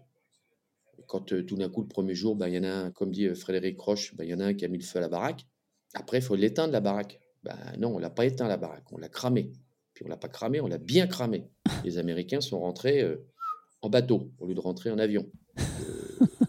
Quand, 1.07 1.31
heu, 1.33 1.45
tout 1.45 1.57
d'un 1.57 1.69
coup, 1.69 1.81
le 1.81 1.87
premier 1.87 2.15
jour, 2.15 2.35
bah, 2.35 2.49
il 2.49 2.55
y 2.55 2.59
en 2.59 2.63
a 2.63 2.71
un, 2.71 2.91
comme 2.91 3.11
dit, 3.11 3.25
heu, 3.25 3.35
Frédéric 3.35 3.79
Roche, 3.79 4.15
bah, 4.15 4.23
il 4.23 4.29
y 4.29 4.33
en 4.33 4.39
a 4.39 4.45
un 4.45 4.53
qui 4.53 4.65
a 4.65 4.67
mis 4.67 4.77
le 4.77 4.83
feu 4.83 4.99
à 4.99 5.01
la 5.01 5.09
baraque. 5.09 5.45
Après, 5.93 6.19
il 6.19 6.23
faut 6.23 6.35
l'éteindre 6.35 6.73
la 6.73 6.79
baraque. 6.79 7.19
Bah, 7.43 7.57
non, 7.77 7.95
on 7.95 7.99
l'a 7.99 8.09
pas 8.09 8.25
éteint 8.25 8.47
la 8.47 8.57
baraque, 8.57 8.91
on 8.91 8.97
l'a 8.97 9.09
cramée. 9.09 9.51
Puis 9.93 10.05
on 10.05 10.07
l'a 10.07 10.17
pas 10.17 10.29
cramée, 10.29 10.61
on 10.61 10.67
l'a 10.67 10.77
bien 10.77 11.07
cramée. 11.07 11.49
Les 11.83 11.97
Américains 11.97 12.41
sont 12.41 12.59
rentrés, 12.59 13.05
en 13.81 13.89
bateau 13.89 14.31
au 14.39 14.47
lieu 14.47 14.53
de 14.53 14.59
rentrer 14.59 14.91
en 14.91 14.99
avion. 14.99 15.25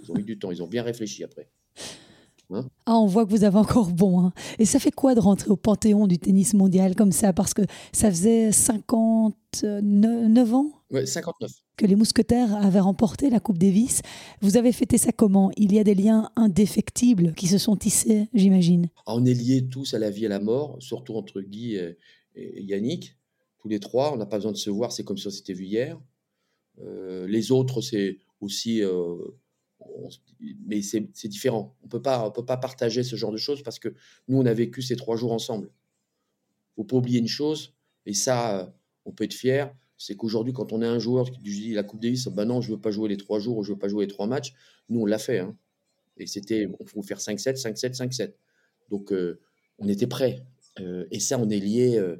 Ils 0.03 0.12
ont 0.12 0.16
eu 0.16 0.22
du 0.22 0.38
temps, 0.38 0.51
ils 0.51 0.62
ont 0.62 0.68
bien 0.68 0.82
réfléchi 0.82 1.24
après. 1.24 1.49
Hein? 2.51 2.68
Ah, 2.84 2.99
on 2.99 3.07
voit 3.07 3.24
que 3.24 3.30
vous 3.30 3.45
avez 3.45 3.57
encore 3.57 3.90
bon. 3.90 4.20
hein. 4.20 4.32
Et 4.59 4.66
ça 4.66 4.78
fait 4.78 4.90
quoi 4.90 5.14
de 5.14 5.20
rentrer 5.20 5.51
au 5.51 5.57
panthéon 5.57 6.07
du 6.07 6.18
tennis 6.18 6.53
mondial 6.55 6.95
comme 6.95 7.12
ça? 7.12 7.32
Parce 7.32 7.55
que 7.55 7.62
ça 7.93 8.11
faisait 8.11 8.53
59 8.53 10.55
ans? 10.55 10.70
Ouais, 10.93 11.07
59. 11.07 11.51
que 11.78 11.86
les 11.86 11.97
Mousquetaires 11.97 12.55
avaient 12.55 12.80
remporté 12.80 13.30
la 13.30 13.40
Coupe 13.40 13.57
Davis. 13.57 14.03
Vous 14.43 14.59
avez 14.59 14.72
fêté 14.72 14.99
ça 14.99 15.11
comment? 15.11 15.51
Il 15.57 15.72
y 15.72 15.78
a 15.78 15.84
des 15.84 15.95
liens 15.95 16.30
indéfectibles 16.36 17.32
qui 17.32 17.47
se 17.47 17.57
sont 17.57 17.76
tissés, 17.76 18.28
j'imagine? 18.34 18.90
Ah, 19.07 19.14
on 19.14 19.24
est 19.24 19.32
liés 19.32 19.66
tous 19.66 19.95
à 19.95 19.99
la 19.99 20.11
vie 20.11 20.24
et 20.24 20.26
à 20.26 20.28
la 20.28 20.38
mort, 20.38 20.76
surtout 20.80 21.14
entre 21.14 21.40
Guy 21.40 21.76
et, 21.76 21.97
Yannick. 22.62 23.16
Tous 23.59 23.68
les 23.68 23.80
trois, 23.80 24.12
on 24.12 24.16
n'a 24.16 24.26
pas 24.26 24.36
besoin 24.36 24.53
de 24.53 24.59
se 24.59 24.68
voir, 24.68 24.93
c'est 24.93 25.03
comme 25.03 25.16
si 25.16 25.26
on 25.26 25.30
s'était 25.30 25.55
vu 25.55 25.64
hier. 25.64 25.99
Euh, 26.82 27.26
les 27.26 27.53
autres, 27.53 27.80
c'est 27.80 28.18
aussi. 28.40 28.82
euh, 28.82 29.16
on 29.80 30.09
mais 30.66 30.82
c'est 30.82 31.28
différent. 31.28 31.74
On 31.82 31.86
on 31.86 32.30
peut 32.30 32.45
pas 32.45 32.57
partager 32.57 33.03
ce 33.03 33.16
genre 33.16 33.32
de 33.32 33.36
choses 33.36 33.62
parce 33.62 33.78
que 33.78 33.95
nous, 34.28 34.38
on 34.38 34.47
a 34.47 34.53
vécu 34.55 34.82
ces 34.82 34.97
trois 34.97 35.16
jours 35.16 35.32
ensemble. 35.32 35.70
faut 36.76 36.84
pas 36.84 36.97
oublier 36.97 37.18
une 37.18 37.28
chose, 37.28 37.74
et 38.07 38.14
ça, 38.14 38.74
on 39.05 39.12
peut 39.12 39.24
être 39.24 39.34
fier, 39.34 39.74
c'est 40.05 40.16
qu'aujourd'hui, 40.16 40.53
quand 40.53 40.72
on 40.72 40.82
est 40.82 40.86
un 40.86 40.98
joueur 40.98 41.30
qui 41.30 41.40
dit 41.40 41.74
la 41.74 41.84
Coupe 41.84 42.00
Davis, 42.00 42.26
ben 42.26 42.44
non, 42.44 42.61
je 42.61 42.72
veux 42.72 42.80
pas 42.80 42.90
jouer 42.90 43.09
les 43.09 43.16
trois 43.16 43.38
jours, 43.38 43.59
ou 43.59 43.62
je 43.62 43.72
veux 43.72 43.78
pas 43.78 43.86
jouer 43.86 44.07
les 44.07 44.11
trois 44.11 44.26
matchs, 44.26 44.53
nous, 44.88 45.00
on 45.03 45.07
l'a 45.07 45.18
fait. 45.18 45.38
hein. 45.38 45.57
Et 46.16 46.26
c'était, 46.26 46.66
on 46.80 46.84
faut 46.84 47.03
faire 47.03 47.20
5-7, 47.20 47.61
5-7, 47.61 47.96
5-7. 47.96 48.34
Donc, 48.90 49.12
euh, 49.12 49.40
on 49.78 49.86
était 49.88 50.09
prêts. 50.09 50.40
Euh, 50.80 51.07
et 51.12 51.20
ça, 51.20 51.38
on 51.38 51.48
est 51.48 51.61
lié. 51.61 51.98
euh, 51.98 52.16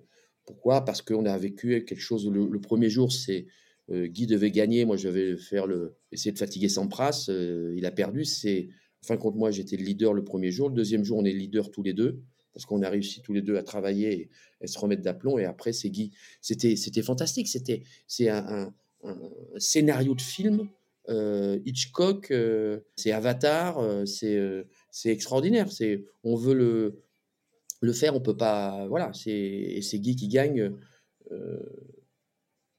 pourquoi? 0.47 0.85
Parce 0.85 1.03
qu'on 1.03 1.26
a 1.26 1.37
vécu 1.39 1.85
quelque 1.85 2.01
chose. 2.01 2.28
Le, 2.28 2.61
premier 2.61 2.89
jour, 2.89 3.12
c'est 3.12 3.47
Guy 3.91 4.26
devait 4.26 4.51
gagner. 4.51 4.85
Moi, 4.85 4.97
je 4.97 5.09
devais 5.09 5.37
faire 5.37 5.66
le, 5.66 5.97
essayer 6.12 6.33
de 6.33 6.39
fatiguer 6.39 6.68
Sampras. 6.68 7.28
il 7.28 7.85
a 7.85 7.91
perdu. 7.91 8.24
C'est, 8.24 8.68
fin 9.03 9.16
contre 9.16 9.37
moi, 9.37 9.51
j'étais 9.51 9.76
le 9.76 9.85
leader 9.85 10.14
le 10.14 10.24
premier 10.24 10.51
jour. 10.51 10.68
Le 10.68 10.74
deuxième 10.74 11.05
jour, 11.05 11.18
on 11.18 11.24
est 11.24 11.33
leader 11.33 11.70
tous 11.70 11.83
les 11.83 11.93
deux 11.93 12.22
parce 12.53 12.66
qu'on 12.66 12.82
a 12.82 12.88
réussi 12.88 13.22
tous 13.22 13.32
les 13.32 13.42
deux 13.42 13.57
à 13.57 13.62
travailler 13.62 14.12
et, 14.12 14.30
et 14.61 14.66
se 14.66 14.78
remettre 14.78 15.03
d'aplomb. 15.03 15.38
Et 15.38 15.44
après, 15.44 15.72
c'est 15.72 15.90
Guy. 15.90 16.12
C'était, 16.40 17.03
fantastique. 17.03 17.48
C'était, 17.48 17.82
c'est 18.07 18.28
un, 18.28 18.72
scénario 19.59 20.14
de 20.14 20.20
film. 20.20 20.68
euh, 21.09 21.59
Hitchcock, 21.64 22.30
euh, 22.30 22.80
c'est 22.96 23.11
Avatar, 23.12 23.78
euh, 23.78 24.05
c'est, 24.07 24.38
c'est 24.90 25.11
extraordinaire. 25.11 25.70
C'est, 25.72 26.05
on 26.24 26.36
veut 26.36 26.55
le, 26.55 27.03
le 27.80 27.92
faire, 27.92 28.14
on 28.14 28.20
peut 28.20 28.36
pas. 28.36 28.86
Voilà, 28.88 29.12
c'est, 29.12 29.32
et 29.32 29.82
c'est 29.82 29.98
Guy 29.98 30.16
qui 30.16 30.28
gagne. 30.28 30.72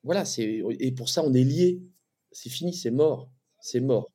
voilà, 0.04 0.24
et 0.38 0.92
pour 0.94 1.10
ça, 1.10 1.24
on 1.24 1.34
est 1.34 1.44
liés. 1.44 1.82
C'est 2.32 2.50
fini, 2.50 2.74
c'est 2.74 2.92
mort. 2.92 3.30
C'est 3.60 3.80
mort. 3.82 4.13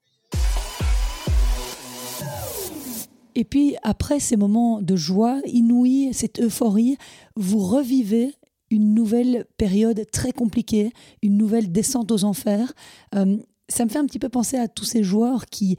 Et 3.39 3.45
puis, 3.45 3.76
après 3.84 4.18
ces 4.18 4.36
moments 4.36 4.82
de 4.82 4.97
joie 4.97 5.41
inouïe, 5.47 6.12
cette 6.12 6.41
euphorie, 6.41 6.97
vous 7.36 7.61
revivez 7.61 8.34
une 8.68 8.95
nouvelle 8.95 9.47
période 9.57 10.05
très 10.11 10.32
compliquée, 10.32 10.91
une 11.22 11.36
nouvelle 11.36 11.70
descente 11.70 12.11
aux 12.11 12.24
enfers. 12.24 12.72
Euh, 13.14 13.36
ça 13.68 13.84
me 13.84 13.91
fait 13.91 14.01
un 14.01 14.07
petit 14.07 14.18
peu 14.18 14.28
penser 14.28 14.57
à 14.57 14.66
tous 14.66 14.84
ces 14.84 15.05
joueurs 15.05 15.47
qui 15.47 15.76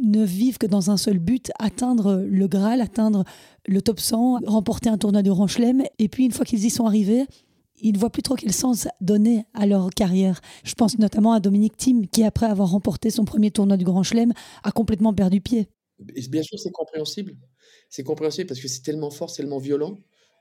ne 0.00 0.24
vivent 0.24 0.58
que 0.58 0.66
dans 0.68 0.92
un 0.92 0.96
seul 0.96 1.18
but, 1.18 1.50
atteindre 1.58 2.24
le 2.24 2.46
Graal, 2.46 2.80
atteindre 2.80 3.24
le 3.66 3.82
top 3.82 3.98
100, 3.98 4.42
remporter 4.46 4.88
un 4.88 4.96
tournoi 4.96 5.24
de 5.24 5.30
Grand 5.30 5.48
Chelem. 5.48 5.82
Et 5.98 6.08
puis, 6.08 6.24
une 6.24 6.32
fois 6.32 6.44
qu'ils 6.44 6.64
y 6.64 6.70
sont 6.70 6.86
arrivés, 6.86 7.26
ils 7.80 7.94
ne 7.94 7.98
voient 7.98 8.10
plus 8.10 8.22
trop 8.22 8.36
quel 8.36 8.52
sens 8.52 8.86
donner 9.00 9.44
à 9.54 9.66
leur 9.66 9.90
carrière. 9.90 10.40
Je 10.62 10.74
pense 10.74 11.00
notamment 11.00 11.32
à 11.32 11.40
Dominique 11.40 11.76
Thiem, 11.76 12.06
qui, 12.06 12.22
après 12.22 12.46
avoir 12.46 12.70
remporté 12.70 13.10
son 13.10 13.24
premier 13.24 13.50
tournoi 13.50 13.76
du 13.76 13.84
Grand 13.84 14.04
Chelem, 14.04 14.32
a 14.62 14.70
complètement 14.70 15.12
perdu 15.12 15.40
pied. 15.40 15.68
Et 16.14 16.28
bien 16.28 16.42
sûr, 16.42 16.58
c'est 16.58 16.72
compréhensible. 16.72 17.36
C'est 17.88 18.04
compréhensible 18.04 18.46
parce 18.48 18.60
que 18.60 18.68
c'est 18.68 18.82
tellement 18.82 19.10
fort, 19.10 19.30
c'est 19.30 19.42
tellement 19.42 19.58
violent. 19.58 20.00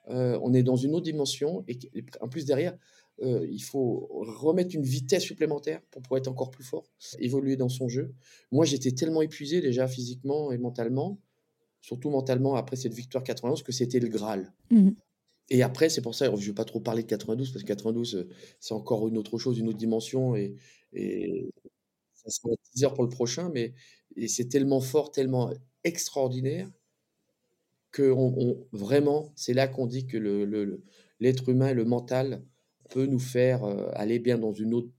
Euh, 0.09 0.39
on 0.41 0.53
est 0.53 0.63
dans 0.63 0.75
une 0.75 0.95
autre 0.95 1.05
dimension 1.05 1.63
et, 1.67 1.77
et 1.93 2.03
en 2.21 2.27
plus 2.27 2.45
derrière, 2.45 2.75
euh, 3.21 3.45
il 3.49 3.61
faut 3.61 4.07
remettre 4.11 4.75
une 4.75 4.83
vitesse 4.83 5.23
supplémentaire 5.23 5.81
pour 5.91 6.01
pouvoir 6.01 6.19
être 6.19 6.27
encore 6.27 6.49
plus 6.49 6.63
fort, 6.63 6.85
évoluer 7.19 7.55
dans 7.55 7.69
son 7.69 7.87
jeu. 7.87 8.13
Moi, 8.51 8.65
j'étais 8.65 8.91
tellement 8.91 9.21
épuisé 9.21 9.61
déjà 9.61 9.87
physiquement 9.87 10.51
et 10.51 10.57
mentalement, 10.57 11.19
surtout 11.81 12.09
mentalement 12.09 12.55
après 12.55 12.77
cette 12.77 12.93
victoire 12.93 13.23
91, 13.23 13.61
que 13.61 13.71
c'était 13.71 13.99
le 13.99 14.07
Graal. 14.07 14.53
Mhm. 14.71 14.95
Et 15.49 15.63
après, 15.63 15.89
c'est 15.89 16.01
pour 16.01 16.15
ça, 16.15 16.25
je 16.27 16.31
ne 16.31 16.37
vais 16.37 16.53
pas 16.53 16.65
trop 16.65 16.79
parler 16.79 17.03
de 17.03 17.07
92, 17.07 17.51
parce 17.51 17.63
que 17.63 17.67
92, 17.67 18.15
euh, 18.15 18.29
c'est 18.59 18.73
encore 18.73 19.07
une 19.07 19.17
autre 19.17 19.37
chose, 19.37 19.59
une 19.59 19.67
autre 19.67 19.77
dimension, 19.77 20.35
et, 20.35 20.55
et 20.93 21.51
ça 22.23 22.29
sera 22.29 22.53
un 22.53 22.55
teaser 22.71 22.93
pour 22.93 23.03
le 23.03 23.09
prochain, 23.09 23.49
mais 23.53 23.73
c'est 24.27 24.49
tellement 24.49 24.81
fort, 24.81 25.11
tellement 25.11 25.51
extraordinaire, 25.83 26.69
que 27.91 28.13
vraiment, 28.71 29.33
c'est 29.35 29.53
là 29.53 29.67
qu'on 29.67 29.87
dit 29.87 30.05
que 30.07 30.17
l'être 31.19 31.49
humain, 31.49 31.73
le 31.73 31.85
mental, 31.85 32.43
peut 32.89 33.05
nous 33.05 33.19
faire 33.19 33.63
euh, 33.63 33.89
aller 33.93 34.19
bien 34.19 34.37
dans 34.37 34.51
une 34.51 34.73
autre, 34.73 34.89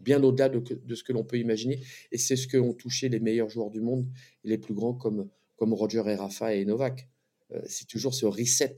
bien 0.00 0.22
au-delà 0.22 0.48
de, 0.48 0.94
ce 0.94 1.04
que 1.04 1.12
l'on 1.12 1.24
peut 1.24 1.38
imaginer, 1.38 1.80
et 2.10 2.18
c'est 2.18 2.36
ce 2.36 2.48
qu'ont 2.48 2.72
touché 2.72 3.08
les 3.08 3.20
meilleurs 3.20 3.50
joueurs 3.50 3.70
du 3.70 3.80
monde, 3.80 4.08
les 4.42 4.58
plus 4.58 4.74
grands 4.74 4.94
comme, 4.94 5.28
comme 5.56 5.74
Roger 5.74 6.02
et 6.06 6.14
Rafa 6.14 6.54
et 6.54 6.64
Novak. 6.64 7.08
Euh, 7.52 7.60
c'est 7.66 7.86
toujours 7.86 8.14
ce 8.14 8.26
reset 8.26 8.74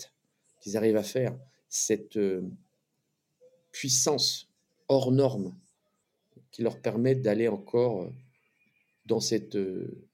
qu'ils 0.61 0.77
arrivent 0.77 0.97
à 0.97 1.03
faire, 1.03 1.39
cette 1.69 2.17
euh, 2.17 2.43
puissance 3.71 4.51
hors 4.89 5.13
norme 5.13 5.55
qui 6.51 6.63
leur 6.63 6.81
permet 6.81 7.15
d'aller 7.15 7.49
encore 7.49 8.03
euh, 8.03 8.11
dans 9.07 9.21
cette 9.21 9.57
euh, 9.57 10.07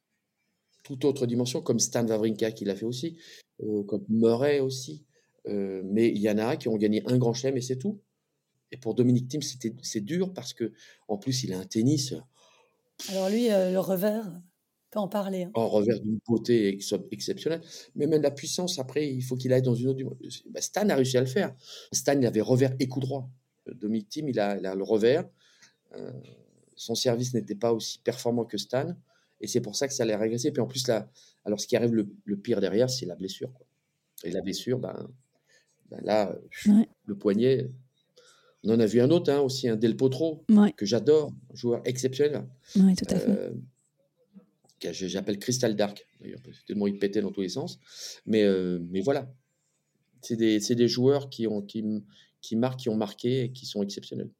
toute 0.82 1.04
autre 1.04 1.26
dimension, 1.26 1.62
comme 1.62 1.78
Stan 1.78 2.06
Wawrinka 2.06 2.52
qui 2.52 2.64
l'a 2.64 2.76
fait 2.76 2.84
aussi, 2.86 3.16
euh, 3.62 3.82
comme 3.84 4.04
Murray 4.08 4.60
aussi. 4.60 5.04
Euh, 5.46 5.82
mais 5.84 6.08
il 6.08 6.18
y 6.18 6.30
en 6.30 6.38
a 6.38 6.56
qui 6.56 6.68
ont 6.68 6.76
gagné 6.76 7.02
un 7.06 7.18
grand 7.18 7.34
chelem 7.34 7.56
et 7.56 7.60
c'est 7.60 7.76
tout. 7.78 8.00
Et 8.72 8.76
pour 8.76 8.94
Dominique 8.94 9.28
Thiem, 9.28 9.42
c'est 9.42 10.00
dur 10.00 10.32
parce 10.32 10.52
que 10.52 10.72
en 11.08 11.16
plus 11.18 11.44
il 11.44 11.52
a 11.52 11.58
un 11.58 11.64
tennis 11.64 12.14
Alors 13.10 13.28
lui, 13.28 13.48
le 13.48 13.78
revers, 13.78 14.24
peut 14.90 14.98
en 14.98 15.06
parler. 15.08 15.44
hein. 15.44 15.50
en 15.54 15.68
revers 15.68 16.00
d'une 16.00 16.18
beauté 16.26 16.68
ex- 16.68 16.94
exceptionnelle. 17.12 17.60
Mais 17.94 18.06
même 18.06 18.22
la 18.22 18.30
puissance, 18.30 18.78
après, 18.78 19.08
il 19.08 19.22
faut 19.22 19.36
qu'il 19.36 19.52
aille 19.52 19.62
dans 19.62 19.74
une 19.74 19.88
autre 19.88 19.98
dimension. 19.98 20.18
Bah, 20.50 20.60
Stan 20.60 20.88
a 20.88 20.94
réussi 20.96 21.16
à 21.16 21.20
le 21.20 21.26
faire. 21.26 21.54
Stan, 21.92 22.18
il 22.18 22.26
avait 22.26 22.40
revers 22.40 22.74
et 22.80 22.88
coup 22.88 23.00
droit. 23.00 23.28
Dominique 23.66 24.08
Thiem, 24.08 24.28
il 24.28 24.40
a, 24.40 24.58
il 24.58 24.66
a 24.66 24.74
le 24.74 24.82
revers. 24.82 25.24
Euh, 25.98 26.12
son 26.76 26.94
service 26.94 27.34
n'était 27.34 27.54
pas 27.54 27.72
aussi 27.72 27.98
performant 27.98 28.44
que 28.44 28.58
Stan. 28.58 28.94
Et 29.40 29.46
c'est 29.46 29.60
pour 29.60 29.76
ça 29.76 29.86
que 29.88 29.94
ça 29.94 30.02
allait 30.04 30.16
régresser. 30.16 30.50
Puis 30.52 30.60
en 30.62 30.66
plus, 30.66 30.86
là, 30.88 31.10
alors 31.44 31.60
ce 31.60 31.66
qui 31.66 31.76
arrive 31.76 31.94
le, 31.94 32.08
le 32.24 32.36
pire 32.36 32.60
derrière, 32.60 32.88
c'est 32.90 33.06
la 33.06 33.14
blessure. 33.14 33.52
quoi. 33.52 33.66
Et 34.24 34.30
la 34.30 34.40
blessure, 34.40 34.78
ben, 34.78 35.08
ben 35.90 36.00
là, 36.02 36.34
Ouais. 36.66 36.88
le 37.06 37.16
poignet. 37.16 37.70
On 38.64 38.70
en 38.70 38.80
a 38.80 38.86
vu 38.86 39.00
un 39.00 39.10
autre 39.10 39.30
hein, 39.30 39.40
aussi, 39.40 39.68
un 39.68 39.76
Del 39.76 39.96
Potro, 39.96 40.44
Ouais, 40.48 40.72
que 40.72 40.86
j'adore, 40.86 41.30
un 41.52 41.54
joueur 41.54 41.82
exceptionnel. 41.84 42.46
ouais, 42.76 42.94
tout 42.94 43.04
à 43.14 43.18
fait. 43.18 43.30
Euh, 43.30 43.50
j'appelle 44.92 45.38
Crystal 45.38 45.74
Dark, 45.76 46.06
d'ailleurs, 46.20 46.40
tellement 46.66 46.86
il 46.86 46.98
pétait 46.98 47.20
dans 47.20 47.30
tous 47.30 47.42
les 47.42 47.48
sens. 47.50 47.78
Mais, 48.26 48.42
euh, 48.42 48.78
mais 48.90 49.00
voilà, 49.00 49.30
c'est 50.22 50.36
des, 50.36 50.58
des 50.58 50.88
joueurs 50.88 51.28
qui, 51.30 51.46
ont, 51.46 51.60
qui, 51.62 51.84
qui 52.40 52.56
marquent, 52.56 52.80
qui 52.80 52.88
ont 52.88 52.96
marqué 52.96 53.44
et 53.44 53.52
qui 53.52 53.66
sont 53.66 53.82
exceptionnels. 53.82 54.30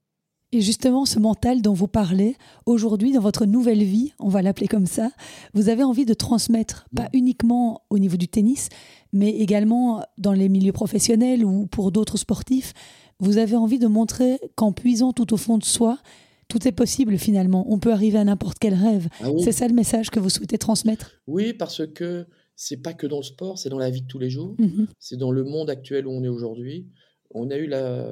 Et 0.55 0.61
justement, 0.61 1.05
ce 1.05 1.19
mental 1.19 1.63
dont 1.63 1.73
vous 1.73 1.89
parlez, 1.89 2.37
aujourd'hui, 2.65 3.11
dans 3.11 3.21
votre 3.21 3.45
nouvelle 3.45 3.83
vie, 3.83 4.13
on 4.21 4.29
va 4.29 4.41
l'appeler 4.41 4.69
comme 4.69 4.87
ça, 4.87 5.11
vous 5.53 5.69
avez 5.69 5.83
envie 5.83 6.07
de 6.07 6.15
transmettre, 6.15 6.87
pas 6.95 7.09
uniquement 7.13 7.83
au 7.91 7.99
niveau 7.99 8.17
du 8.17 8.29
tennis, 8.29 8.69
mais 9.13 9.31
également 9.31 10.05
dans 10.17 10.33
les 10.33 10.49
milieux 10.49 10.73
professionnels 10.73 11.45
ou 11.45 11.67
pour 11.67 11.91
d'autres 11.91 12.19
sportifs. 12.19 12.73
Vous 13.19 13.39
avez 13.39 13.57
envie 13.57 13.81
de 13.81 13.89
montrer 13.89 14.39
qu'en 14.55 14.71
puisant 14.71 15.13
tout 15.13 15.35
au 15.35 15.37
fond 15.37 15.59
de 15.59 15.65
soi, 15.65 15.99
tout 16.47 16.69
est 16.69 16.73
possible 16.73 17.19
finalement. 17.19 17.67
On 17.69 17.81
peut 17.81 17.93
arriver 17.93 18.19
à 18.19 18.25
n'importe 18.25 18.61
quel 18.61 18.75
rêve. 18.75 19.09
Ah 19.23 19.33
oui, 19.33 19.43
C'est 19.43 19.51
ça 19.51 19.67
le 19.67 19.75
message 19.75 20.11
que 20.11 20.21
vous 20.21 20.31
souhaitez 20.31 20.59
transmettre? 20.59 21.21
Oui, 21.27 21.53
parce 21.53 21.85
que 21.85 22.27
c'est 22.55 22.77
pas 22.77 22.93
que 22.93 23.09
dans 23.09 23.17
le 23.17 23.25
sport, 23.25 23.59
c'est 23.59 23.71
dans 23.71 23.79
la 23.79 23.91
vie 23.91 24.03
de 24.03 24.07
tous 24.07 24.21
les 24.21 24.31
jours. 24.31 24.55
Mhm. 24.61 24.87
C'est 25.01 25.17
dans 25.17 25.33
le 25.33 25.43
monde 25.43 25.69
actuel 25.69 26.07
où 26.07 26.13
on 26.13 26.23
est 26.23 26.29
aujourd'hui. 26.29 26.87
On 27.33 27.51
a 27.51 27.57
eu 27.57 27.67
la. 27.67 28.07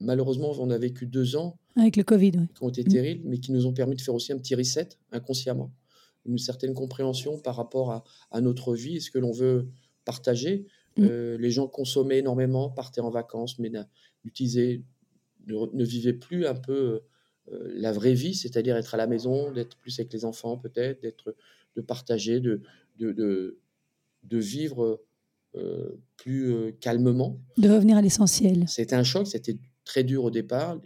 Malheureusement, 0.00 0.52
on 0.58 0.70
a 0.70 0.78
vécu 0.78 1.06
deux 1.06 1.36
ans 1.36 1.58
Avec 1.76 1.96
le 1.96 2.02
Covid, 2.04 2.32
oui. 2.36 2.46
Qui 2.54 2.62
ont 2.62 2.68
été 2.68 2.82
Mm. 2.82 2.88
terribles, 2.88 3.22
mais 3.28 3.38
qui 3.38 3.52
nous 3.52 3.66
ont 3.66 3.72
permis 3.72 3.96
de 3.96 4.00
faire 4.00 4.14
aussi 4.14 4.32
un 4.32 4.38
petit 4.38 4.54
reset 4.54 4.88
inconsciemment. 5.12 5.72
Une 6.26 6.38
certaine 6.38 6.74
compréhension 6.74 7.38
par 7.38 7.56
rapport 7.56 7.92
à, 7.92 8.04
à 8.30 8.40
notre 8.40 8.74
vie 8.74 8.96
et 8.96 9.00
ce 9.00 9.10
que 9.10 9.18
l'on 9.18 9.32
veut 9.32 9.68
partager. 10.04 10.66
Mm. 10.96 11.04
Euh, 11.04 11.38
les 11.38 11.50
gens 11.50 11.66
consommaient 11.66 12.18
énormément, 12.18 12.68
partaient 12.70 13.00
en 13.00 13.10
vacances, 13.10 13.58
mais 13.58 13.70
n'utilisaient, 14.24 14.82
ne, 15.46 15.84
vivaient 15.84 16.12
plus 16.12 16.46
un 16.46 16.54
peu 16.54 17.02
euh, 17.52 17.72
la 17.74 17.92
vraie 17.92 18.14
vie, 18.14 18.34
c'est-à-dire 18.34 18.76
être 18.76 18.94
à 18.94 18.96
la 18.98 19.06
maison, 19.06 19.52
d'être 19.52 19.76
plus 19.76 19.98
avec 20.00 20.12
les 20.12 20.24
enfants 20.24 20.56
peut-être, 20.58 21.00
d'être, 21.02 21.34
de 21.76 21.80
partager, 21.80 22.40
de, 22.40 22.60
de, 22.98 23.12
de, 23.12 23.58
de 24.24 24.38
vivre 24.38 25.00
euh, 25.54 26.00
plus 26.16 26.74
calmement. 26.80 27.38
De 27.56 27.68
revenir 27.70 27.96
à 27.96 28.02
l'essentiel. 28.02 28.64
C'était 28.68 28.96
un 28.96 29.04
choc, 29.04 29.26
c'était 29.26 29.56
très 29.86 30.04
dur 30.04 30.24
au 30.24 30.30
départ. 30.30 30.78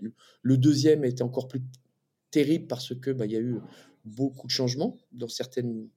Le 0.42 0.56
deuxième 0.56 1.04
était 1.04 1.22
encore 1.22 1.48
plus 1.48 1.62
terrible 2.30 2.68
parce 2.68 2.94
que 2.94 3.10
bah, 3.10 3.26
y 3.26 3.34
a 3.34 3.40
eu 3.40 3.58
beaucoup 4.04 4.46
de 4.46 4.52
changements. 4.52 4.96
Dans 5.10 5.28
certaines, 5.28 5.88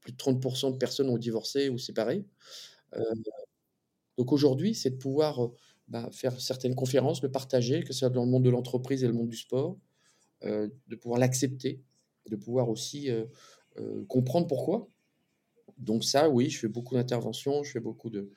plus 0.00 0.12
de 0.12 0.18
30% 0.18 0.72
de 0.72 0.76
personnes 0.76 1.08
ont 1.08 1.16
divorcé 1.16 1.70
ou 1.70 1.78
séparé. 1.78 2.26
Euh, 2.94 3.02
donc 4.18 4.32
aujourd'hui, 4.32 4.74
c'est 4.74 4.90
de 4.90 4.96
pouvoir 4.96 5.50
bah, 5.88 6.10
faire 6.12 6.38
certaines 6.40 6.74
conférences, 6.74 7.22
le 7.22 7.30
partager, 7.30 7.82
que 7.82 7.92
ce 7.92 8.00
soit 8.00 8.10
dans 8.10 8.24
le 8.24 8.30
monde 8.30 8.44
de 8.44 8.50
l'entreprise 8.50 9.02
et 9.02 9.06
le 9.06 9.14
monde 9.14 9.28
du 9.28 9.36
sport, 9.36 9.78
euh, 10.44 10.68
de 10.88 10.96
pouvoir 10.96 11.18
l'accepter, 11.18 11.82
de 12.28 12.36
pouvoir 12.36 12.68
aussi 12.68 13.10
euh, 13.10 13.24
comprendre 14.08 14.46
pourquoi. 14.46 14.88
Donc 15.78 16.04
ça, 16.04 16.28
oui, 16.28 16.50
je 16.50 16.58
fais 16.58 16.68
beaucoup 16.68 16.94
d'interventions, 16.94 17.62
je 17.64 17.72
fais 17.72 17.80
beaucoup 17.80 18.10
de, 18.10 18.30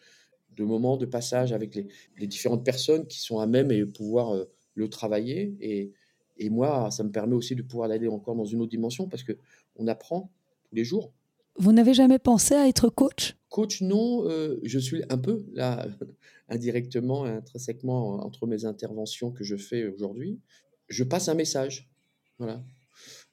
de 0.57 0.63
moments 0.63 0.97
de 0.97 1.05
passage 1.05 1.53
avec 1.53 1.75
les, 1.75 1.87
les 2.17 2.27
différentes 2.27 2.65
personnes 2.65 3.07
qui 3.07 3.19
sont 3.19 3.39
à 3.39 3.47
même 3.47 3.71
et 3.71 3.85
pouvoir 3.85 4.35
euh, 4.35 4.45
le 4.75 4.89
travailler. 4.89 5.55
Et, 5.61 5.93
et 6.37 6.49
moi, 6.49 6.91
ça 6.91 7.03
me 7.03 7.11
permet 7.11 7.35
aussi 7.35 7.55
de 7.55 7.61
pouvoir 7.61 7.89
aller 7.89 8.07
encore 8.07 8.35
dans 8.35 8.45
une 8.45 8.61
autre 8.61 8.71
dimension 8.71 9.07
parce 9.07 9.23
que 9.23 9.33
on 9.75 9.87
apprend 9.87 10.31
tous 10.63 10.75
les 10.75 10.83
jours. 10.83 11.13
Vous 11.59 11.71
n'avez 11.71 11.93
jamais 11.93 12.19
pensé 12.19 12.53
à 12.53 12.67
être 12.67 12.89
coach? 12.89 13.35
Coach, 13.49 13.81
non, 13.81 14.27
euh, 14.29 14.59
je 14.63 14.77
suis 14.77 15.03
un 15.09 15.17
peu 15.17 15.45
là, 15.53 15.87
indirectement, 16.49 17.23
intrinsèquement, 17.23 18.23
entre 18.25 18.45
mes 18.45 18.65
interventions 18.65 19.31
que 19.31 19.43
je 19.43 19.55
fais 19.55 19.87
aujourd'hui. 19.87 20.39
Je 20.87 21.03
passe 21.03 21.29
un 21.29 21.33
message. 21.33 21.89
Voilà. 22.37 22.63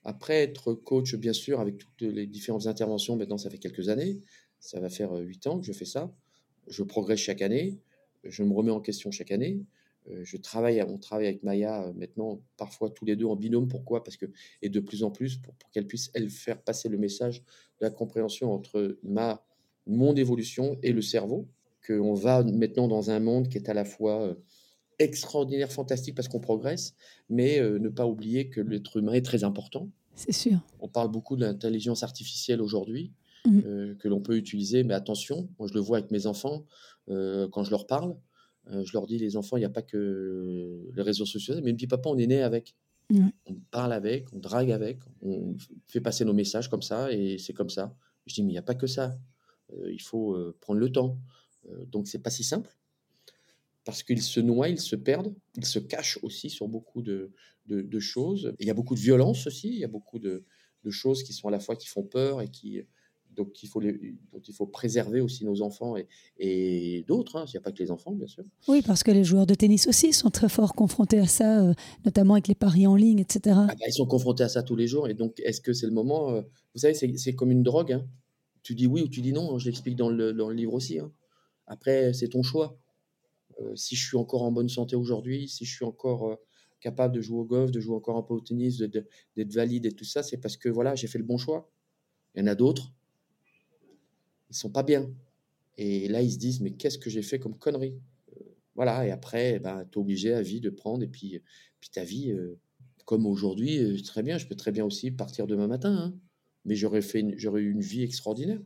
Après, 0.05 0.43
être 0.43 0.73
coach, 0.73 1.15
bien 1.17 1.33
sûr, 1.33 1.61
avec 1.61 1.79
toutes 1.79 2.01
les 2.01 2.27
différentes 2.27 2.67
interventions, 2.67 3.17
maintenant, 3.17 3.39
ça 3.39 3.51
fait 3.51 3.59
quelques 3.59 3.89
années. 3.89 4.21
Ça 4.59 4.81
va 4.81 4.89
faire 4.89 5.13
euh, 5.13 5.21
huit 5.21 5.47
ans 5.47 5.61
que 5.61 5.67
je 5.67 5.73
fais 5.73 5.85
ça. 5.85 6.11
Je 6.69 6.83
progresse 6.83 7.21
chaque 7.21 7.43
année. 7.43 7.79
Je 8.25 8.43
me 8.43 8.53
remets 8.53 8.71
en 8.71 8.81
question 8.81 9.11
chaque 9.11 9.31
année. 9.31 9.61
Euh, 10.11 10.21
je 10.25 10.37
travaille, 10.37 10.83
on 10.83 10.99
travaille 10.99 11.27
avec 11.27 11.43
Maya 11.43 11.85
euh, 11.85 11.93
maintenant, 11.95 12.41
parfois 12.57 12.91
tous 12.91 13.05
les 13.05 13.17
deux 13.17 13.25
en 13.25 13.37
binôme. 13.37 13.69
Pourquoi? 13.69 14.05
Parce 14.05 14.17
que, 14.17 14.27
et 14.61 14.69
de 14.69 14.81
plus 14.81 15.03
en 15.03 15.11
plus, 15.11 15.39
pour, 15.39 15.55
pour 15.55 15.71
qu'elle 15.71 15.87
puisse, 15.87 16.11
elle, 16.15 16.31
faire 16.31 16.61
passer 16.61 16.89
le 16.89 16.99
message 16.99 17.41
de 17.81 17.87
la 17.87 17.91
compréhension 17.91 18.53
entre 18.53 18.99
ma, 19.03 19.45
mon 19.87 20.15
évolution 20.15 20.79
et 20.83 20.93
le 20.93 21.03
cerveau. 21.03 21.49
Qu'on 21.87 22.15
va 22.15 22.43
maintenant 22.43 22.89
dans 22.89 23.11
un 23.11 23.21
monde 23.21 23.49
qui 23.49 23.59
est 23.59 23.69
à 23.69 23.75
la 23.75 23.85
fois 23.85 24.23
euh, 24.23 24.35
extraordinaire, 24.99 25.71
fantastique, 25.71 26.15
parce 26.15 26.29
qu'on 26.29 26.41
progresse, 26.41 26.95
mais 27.29 27.61
ne 27.61 27.89
pas 27.89 28.07
oublier 28.07 28.49
que 28.49 28.61
l'être 28.61 28.97
humain 28.97 29.13
est 29.15 29.25
très 29.25 29.43
important. 29.43 29.91
C'est 30.15 30.33
sûr. 30.33 30.61
On 30.81 30.89
parle 30.89 31.11
beaucoup 31.11 31.37
de 31.37 31.45
l'intelligence 31.45 32.05
artificielle 32.05 32.63
aujourd'hui, 32.63 33.13
Mhm. 33.47 33.63
euh, 33.67 33.95
que 33.97 34.09
l'on 34.09 34.21
peut 34.21 34.37
utiliser, 34.37 34.85
mais 34.85 34.95
attention, 34.95 35.49
moi 35.59 35.69
je 35.69 35.75
le 35.75 35.81
vois 35.81 35.99
avec 35.99 36.11
mes 36.11 36.27
enfants, 36.27 36.65
euh, 37.11 37.49
quand 37.49 37.63
je 37.65 37.71
leur 37.71 37.87
parle, 37.87 38.17
euh, 38.71 38.83
je 38.85 38.93
leur 38.95 39.07
dis, 39.07 39.19
les 39.19 39.37
enfants, 39.37 39.57
il 39.57 39.61
n'y 39.61 39.67
a 39.67 39.71
pas 39.71 39.83
que 39.83 40.91
les 40.95 41.03
réseaux 41.03 41.27
sociaux, 41.27 41.55
mais 41.63 41.73
disent, 41.75 41.89
papa, 41.89 42.09
on 42.09 42.17
est 42.19 42.27
né 42.27 42.43
avec. 42.43 42.75
On 43.47 43.55
parle 43.71 43.93
avec, 43.93 44.33
on 44.33 44.39
drague 44.39 44.71
avec, 44.73 45.01
on 45.23 45.57
fait 45.87 46.01
passer 46.01 46.25
nos 46.25 46.33
messages 46.33 46.69
comme 46.71 46.83
ça, 46.83 47.13
et 47.13 47.39
c'est 47.39 47.53
comme 47.53 47.71
ça. 47.71 47.95
Je 48.27 48.35
dis, 48.35 48.43
mais 48.43 48.51
il 48.51 48.55
n'y 48.55 48.59
a 48.59 48.63
pas 48.63 48.75
que 48.75 48.87
ça. 48.87 49.19
Il 49.87 50.01
faut 50.01 50.37
prendre 50.61 50.81
le 50.81 50.91
temps. 50.91 51.19
Donc, 51.89 52.09
c'est 52.09 52.21
pas 52.23 52.31
si 52.31 52.45
simple. 52.45 52.77
Parce 53.85 54.03
qu'ils 54.03 54.23
se 54.23 54.41
noient, 54.41 54.69
ils 54.71 54.81
se 54.81 54.97
perdent, 54.97 55.35
ils 55.57 55.67
se 55.67 55.79
cachent 55.79 56.19
aussi 56.23 56.49
sur 56.49 56.69
beaucoup 56.69 57.03
de, 57.03 57.33
de, 57.67 57.83
de 57.83 58.01
choses. 58.01 58.55
Et 58.59 58.63
il 58.65 58.67
y 58.67 58.71
a 58.71 58.75
beaucoup 58.75 58.95
de 58.95 59.01
violence 59.01 59.47
aussi, 59.47 59.69
il 59.69 59.79
y 59.79 59.85
a 59.85 59.89
beaucoup 59.89 60.19
de, 60.19 60.45
de 60.85 60.91
choses 60.91 61.23
qui 61.23 61.35
sont 61.35 61.49
à 61.49 61.51
la 61.51 61.61
fois 61.61 61.77
qui 61.77 61.87
font 61.89 62.03
peur 62.03 62.41
et 62.41 62.49
qui, 62.51 62.81
donc 63.37 63.63
il 63.63 63.69
faut, 63.69 63.81
les, 63.81 64.15
donc 64.33 64.49
il 64.49 64.55
faut 64.55 64.67
préserver 64.67 65.21
aussi 65.21 65.45
nos 65.45 65.61
enfants 65.63 65.97
et, 65.97 66.07
et 66.39 67.05
d'autres. 67.07 67.37
hein. 67.37 67.45
Il 67.49 67.51
n'y 67.53 67.57
a 67.59 67.61
pas 67.61 67.73
que 67.73 67.83
les 67.83 67.91
enfants, 67.91 68.13
bien 68.13 68.27
sûr. 68.27 68.45
Oui, 68.69 68.83
parce 68.83 69.03
que 69.03 69.11
les 69.11 69.25
joueurs 69.25 69.47
de 69.47 69.55
tennis 69.55 69.87
aussi 69.87 70.13
sont 70.13 70.31
très 70.31 70.49
fort 70.49 70.75
confrontés 70.75 71.19
à 71.19 71.27
ça, 71.27 71.63
euh, 71.65 71.75
notamment 72.05 72.35
avec 72.35 72.49
les 72.49 72.55
paris 72.55 72.87
en 72.87 72.97
ligne, 72.97 73.19
etc. 73.19 73.57
Ah 73.59 73.67
bah, 73.69 73.75
ils 73.87 73.93
sont 73.93 74.07
confrontés 74.07 74.45
à 74.45 74.49
ça 74.49 74.63
tous 74.63 74.77
les 74.77 74.87
jours. 74.87 75.09
Et 75.09 75.15
donc, 75.15 75.39
est-ce 75.41 75.61
que 75.61 75.73
c'est 75.73 75.87
le 75.87 75.93
moment 75.93 76.31
euh, 76.31 76.43
Vous 76.75 76.81
savez, 76.81 76.95
c'est 76.95 77.35
comme 77.35 77.51
une 77.51 77.63
drogue. 77.63 77.93
hein. 77.93 78.07
Tu 78.63 78.75
dis 78.75 78.87
oui 78.87 79.03
ou 79.03 79.09
tu 79.09 79.21
dis 79.21 79.33
non. 79.33 79.55
hein. 79.55 79.59
Je 79.59 79.67
l'explique 79.67 79.97
dans 79.97 80.09
le, 80.09 80.33
dans 80.33 80.49
le 80.49 80.55
livre 80.55 80.75
aussi. 80.75 80.99
Après, 81.67 82.13
c'est 82.13 82.29
ton 82.29 82.43
choix. 82.43 82.79
Euh, 83.61 83.75
si 83.77 83.95
je 83.97 84.05
suis 84.07 84.17
encore 84.17 84.43
en 84.43 84.53
bonne 84.53 84.69
santé 84.69 84.97
aujourd'hui, 84.97 85.49
si 85.49 85.65
je 85.65 85.75
suis 85.75 85.85
encore 85.85 86.39
capable 86.81 87.15
de 87.15 87.21
jouer 87.23 87.39
au 87.39 87.45
golf, 87.45 87.71
de 87.71 87.81
jouer 87.81 87.95
encore 87.97 88.17
un 88.19 88.23
peu 88.23 88.35
au 88.35 88.41
tennis, 88.41 88.79
d'être 88.79 89.53
valide 89.55 89.87
et 89.87 89.93
tout 89.93 90.05
ça, 90.05 90.23
c'est 90.23 90.37
parce 90.39 90.57
que 90.57 90.69
voilà, 90.69 90.95
j'ai 90.95 91.07
fait 91.07 91.19
le 91.19 91.25
bon 91.25 91.39
choix. 91.39 91.71
Il 92.35 92.41
y 92.41 92.45
en 92.45 92.47
a 92.47 92.55
d'autres, 92.55 92.93
ils 94.51 94.57
sont 94.57 94.71
pas 94.71 94.83
bien. 94.83 95.11
Et 95.77 96.09
là, 96.09 96.23
ils 96.23 96.33
se 96.33 96.39
disent, 96.39 96.61
mais 96.61 96.71
qu'est-ce 96.73 96.99
que 96.99 97.11
j'ai 97.11 97.23
fait 97.23 97.39
comme 97.39 97.57
connerie? 97.59 97.95
Euh, 98.37 98.41
Voilà, 98.75 99.07
et 99.07 99.11
après, 99.11 99.59
ben, 99.59 99.85
tu 99.91 99.99
es 99.99 100.01
obligé 100.01 100.33
à 100.35 100.43
vie 100.43 100.61
de 100.61 100.71
prendre. 100.71 101.03
Et 101.03 101.09
puis, 101.09 101.41
puis 101.81 101.91
ta 101.91 102.05
vie, 102.05 102.31
euh, 102.31 102.59
comme 103.05 103.27
aujourd'hui, 103.27 103.79
euh, 103.79 104.01
très 104.03 104.23
bien, 104.23 104.39
je 104.39 104.47
peux 104.47 104.55
très 104.55 104.73
bien 104.73 104.85
aussi 104.85 105.11
partir 105.11 105.47
demain 105.47 105.67
matin. 105.67 105.93
hein. 105.93 106.15
mais 106.65 106.75
j'aurais 106.77 107.03
fait 107.03 107.23
j'aurais 107.37 107.61
eu 107.61 107.71
une 107.73 107.83
vie 107.83 108.03
extraordinaire. 108.03 108.61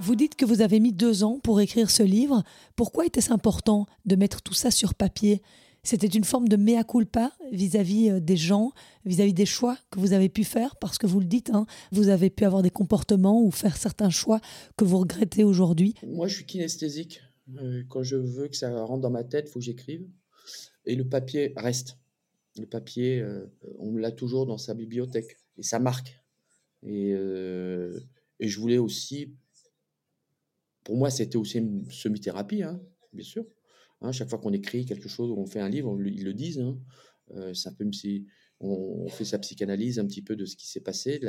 Vous 0.00 0.14
dites 0.14 0.36
que 0.36 0.44
vous 0.46 0.62
avez 0.62 0.80
mis 0.80 0.92
deux 0.92 1.24
ans 1.24 1.40
pour 1.40 1.60
écrire 1.60 1.90
ce 1.90 2.02
livre. 2.04 2.44
Pourquoi 2.76 3.04
était-ce 3.04 3.32
important 3.32 3.86
de 4.06 4.16
mettre 4.16 4.40
tout 4.42 4.54
ça 4.54 4.70
sur 4.70 4.94
papier? 4.94 5.42
C'était 5.82 6.06
une 6.06 6.24
forme 6.24 6.48
de 6.48 6.56
mea 6.56 6.84
culpa 6.84 7.32
vis-à-vis 7.52 8.10
euh, 8.10 8.20
des 8.20 8.36
gens, 8.36 8.72
vis-à-vis 9.04 9.32
des 9.32 9.46
choix 9.46 9.78
que 9.90 9.98
vous 10.00 10.12
avez 10.12 10.28
pu 10.28 10.44
faire, 10.44 10.76
parce 10.76 10.98
que 10.98 11.06
vous 11.06 11.20
le 11.20 11.26
dites, 11.26 11.50
hein, 11.50 11.66
vous 11.92 12.08
avez 12.08 12.30
pu 12.30 12.44
avoir 12.44 12.62
des 12.62 12.70
comportements 12.70 13.42
ou 13.42 13.50
faire 13.50 13.76
certains 13.76 14.10
choix 14.10 14.40
que 14.76 14.84
vous 14.84 14.98
regrettez 14.98 15.44
aujourd'hui. 15.44 15.94
Moi, 16.06 16.28
je 16.28 16.36
suis 16.36 16.46
kinesthésique. 16.46 17.22
Euh, 17.62 17.82
quand 17.88 18.02
je 18.02 18.16
veux 18.16 18.48
que 18.48 18.56
ça 18.56 18.84
rentre 18.84 19.00
dans 19.00 19.10
ma 19.10 19.24
tête, 19.24 19.46
il 19.48 19.52
faut 19.52 19.60
que 19.60 19.64
j'écrive. 19.64 20.06
Et 20.84 20.94
le 20.94 21.08
papier 21.08 21.52
reste. 21.56 21.96
Le 22.58 22.66
papier, 22.66 23.20
euh, 23.20 23.46
on 23.78 23.96
l'a 23.96 24.12
toujours 24.12 24.46
dans 24.46 24.58
sa 24.58 24.74
bibliothèque. 24.74 25.36
Et 25.56 25.62
ça 25.62 25.78
marque. 25.78 26.20
Et, 26.82 27.10
et 27.10 28.48
je 28.48 28.60
voulais 28.60 28.78
aussi. 28.78 29.34
Pour 30.84 30.96
moi, 30.96 31.10
c'était 31.10 31.36
aussi 31.36 31.58
une 31.58 31.90
semi-thérapie, 31.90 32.62
hein, 32.62 32.80
bien 33.12 33.24
sûr. 33.24 33.44
Hein, 34.00 34.12
chaque 34.12 34.28
fois 34.28 34.38
qu'on 34.38 34.52
écrit 34.52 34.84
quelque 34.84 35.08
chose 35.08 35.30
ou 35.30 35.36
on 35.36 35.46
fait 35.46 35.60
un 35.60 35.68
livre, 35.68 35.98
ils 36.04 36.24
le 36.24 36.34
disent. 36.34 36.60
Hein, 36.60 36.78
euh, 37.34 37.52
on, 38.60 39.08
fait 39.08 39.24
sa 39.24 39.38
psychanalyse 39.38 39.98
un 39.98 40.06
petit 40.06 40.22
peu 40.22 40.36
de 40.36 40.44
ce 40.44 40.56
qui 40.56 40.68
s'est 40.68 40.80
passé 40.80 41.20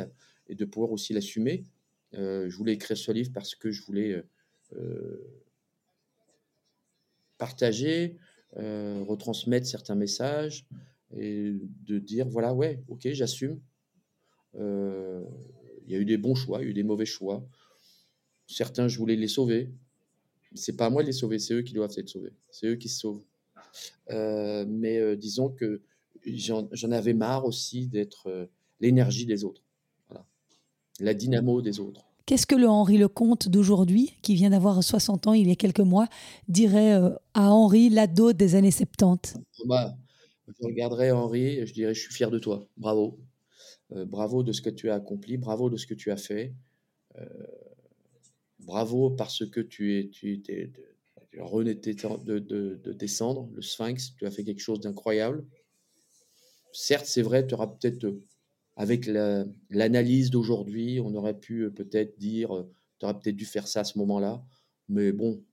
et 0.48 0.56
de 0.56 0.66
pouvoir 0.66 0.92
aussi 0.92 1.14
l'assumer. 1.14 1.64
Euh, 2.16 2.50
je 2.50 2.56
voulais 2.56 2.74
écrire 2.74 2.98
ce 2.98 3.12
livre 3.12 3.32
parce 3.34 3.56
que 3.56 3.72
je 3.72 3.84
voulais. 3.84 4.24
euh, 4.74 5.36
partager, 7.38 8.18
retransmettre 8.54 9.66
certains 9.66 9.96
messages 9.96 10.66
et 11.16 11.54
de 11.86 11.98
dire 11.98 12.28
voilà, 12.28 12.54
ouais, 12.54 12.84
ok, 12.90 13.08
j'assume. 13.14 13.62
Il 14.56 15.88
y 15.88 15.96
a 15.96 15.98
eu 15.98 16.06
des 16.06 16.18
bons 16.18 16.36
choix, 16.36 16.60
il 16.60 16.66
y 16.66 16.68
a 16.68 16.70
eu 16.72 16.74
des 16.74 16.84
mauvais 16.84 17.06
choix. 17.06 17.48
Certains, 18.46 18.90
je 18.90 18.98
voulais 18.98 19.16
les 19.16 19.30
sauver. 19.30 19.72
C'est 20.56 20.76
pas 20.76 20.88
à 20.88 20.90
moi 20.90 21.04
de 21.04 21.08
les 21.08 21.14
sauver, 21.14 21.40
c'est 21.40 21.54
eux 21.54 21.62
qui 21.62 21.74
doivent 21.74 21.94
être 21.96 22.10
sauvés. 22.10 22.34
C'est 22.50 22.68
eux 22.68 22.76
qui 22.76 22.90
se 22.90 23.00
sauvent. 23.00 23.24
Euh, 24.10 24.66
mais 24.68 24.98
euh, 24.98 25.16
disons 25.16 25.50
que 25.50 25.82
j'en 26.26 26.92
avais 26.92 27.14
marre 27.14 27.46
aussi 27.46 27.88
d'être 27.88 28.28
euh, 28.28 28.46
l'énergie 28.80 29.26
des 29.26 29.44
autres. 29.44 29.64
Voilà. 30.10 30.26
La 31.00 31.14
dynamo 31.14 31.62
des 31.62 31.80
autres. 31.80 32.06
Qu'est-ce 32.26 32.46
que 32.46 32.56
le 32.56 32.68
Henri 32.68 32.98
Lecomte 32.98 33.50
d'aujourd'hui, 33.50 34.14
qui 34.22 34.36
vient 34.36 34.52
d'avoir 34.52 34.84
60 34.84 35.28
ans 35.28 35.34
il 35.34 35.48
y 35.48 35.52
a 35.52 35.56
quelques 35.56 35.80
mois, 35.80 36.08
dirait 36.48 36.94
à 37.34 37.52
Henri, 37.52 37.90
l'ado 37.90 38.34
des 38.34 38.54
années 38.54 38.70
70 38.70 39.38
Bah, 39.66 39.98
je 40.48 40.66
regarderais 40.66 41.10
Henri 41.10 41.58
et 41.58 41.66
je 41.66 41.74
dirais 41.74 41.96
je 41.96 42.02
suis 42.02 42.14
fier 42.14 42.30
de 42.30 42.38
toi, 42.38 42.68
bravo. 42.78 43.20
Bravo 43.90 44.44
de 44.44 44.52
ce 44.52 44.62
que 44.62 44.70
tu 44.70 44.92
as 44.92 44.94
accompli, 44.94 45.38
bravo 45.38 45.72
de 45.72 45.78
ce 45.78 45.88
que 45.88 45.96
tu 45.96 46.12
as 46.12 46.18
fait. 46.18 46.54
Bravo 48.70 49.10
parce 49.10 49.50
que 49.50 49.62
tu 49.62 49.98
es 49.98 50.10
tu, 50.10 50.44
rené 51.40 51.74
de, 51.74 52.18
de, 52.24 52.38
de- 52.38 52.76
de 52.76 52.94
descendre, 52.94 53.50
le 53.56 53.64
sphinx, 53.64 54.14
tu 54.16 54.28
as 54.28 54.32
fait 54.32 54.44
quelque 54.44 54.60
chose 54.62 54.80
d'incroyable. 54.80 55.44
Certes, 56.72 57.08
c'est 57.08 57.24
vrai, 57.24 57.48
tu 57.48 57.56
auras 57.56 57.66
peut-être, 57.66 58.04
euh, 58.04 58.24
avec 58.76 59.08
la- 59.08 59.44
l'analyse 59.72 60.30
d'aujourd'hui, 60.30 61.00
on 61.04 61.16
aurait 61.16 61.40
pu 61.40 61.64
euh, 61.64 61.72
peut-être 61.72 62.20
dire, 62.20 62.56
euh, 62.56 62.72
tu 63.00 63.08
aurais 63.08 63.18
peut-être 63.20 63.36
dû 63.36 63.46
faire 63.46 63.68
ça 63.68 63.80
à 63.80 63.84
ce 63.84 63.98
moment-là. 63.98 64.46
Mais 64.88 65.12
bon, 65.12 65.44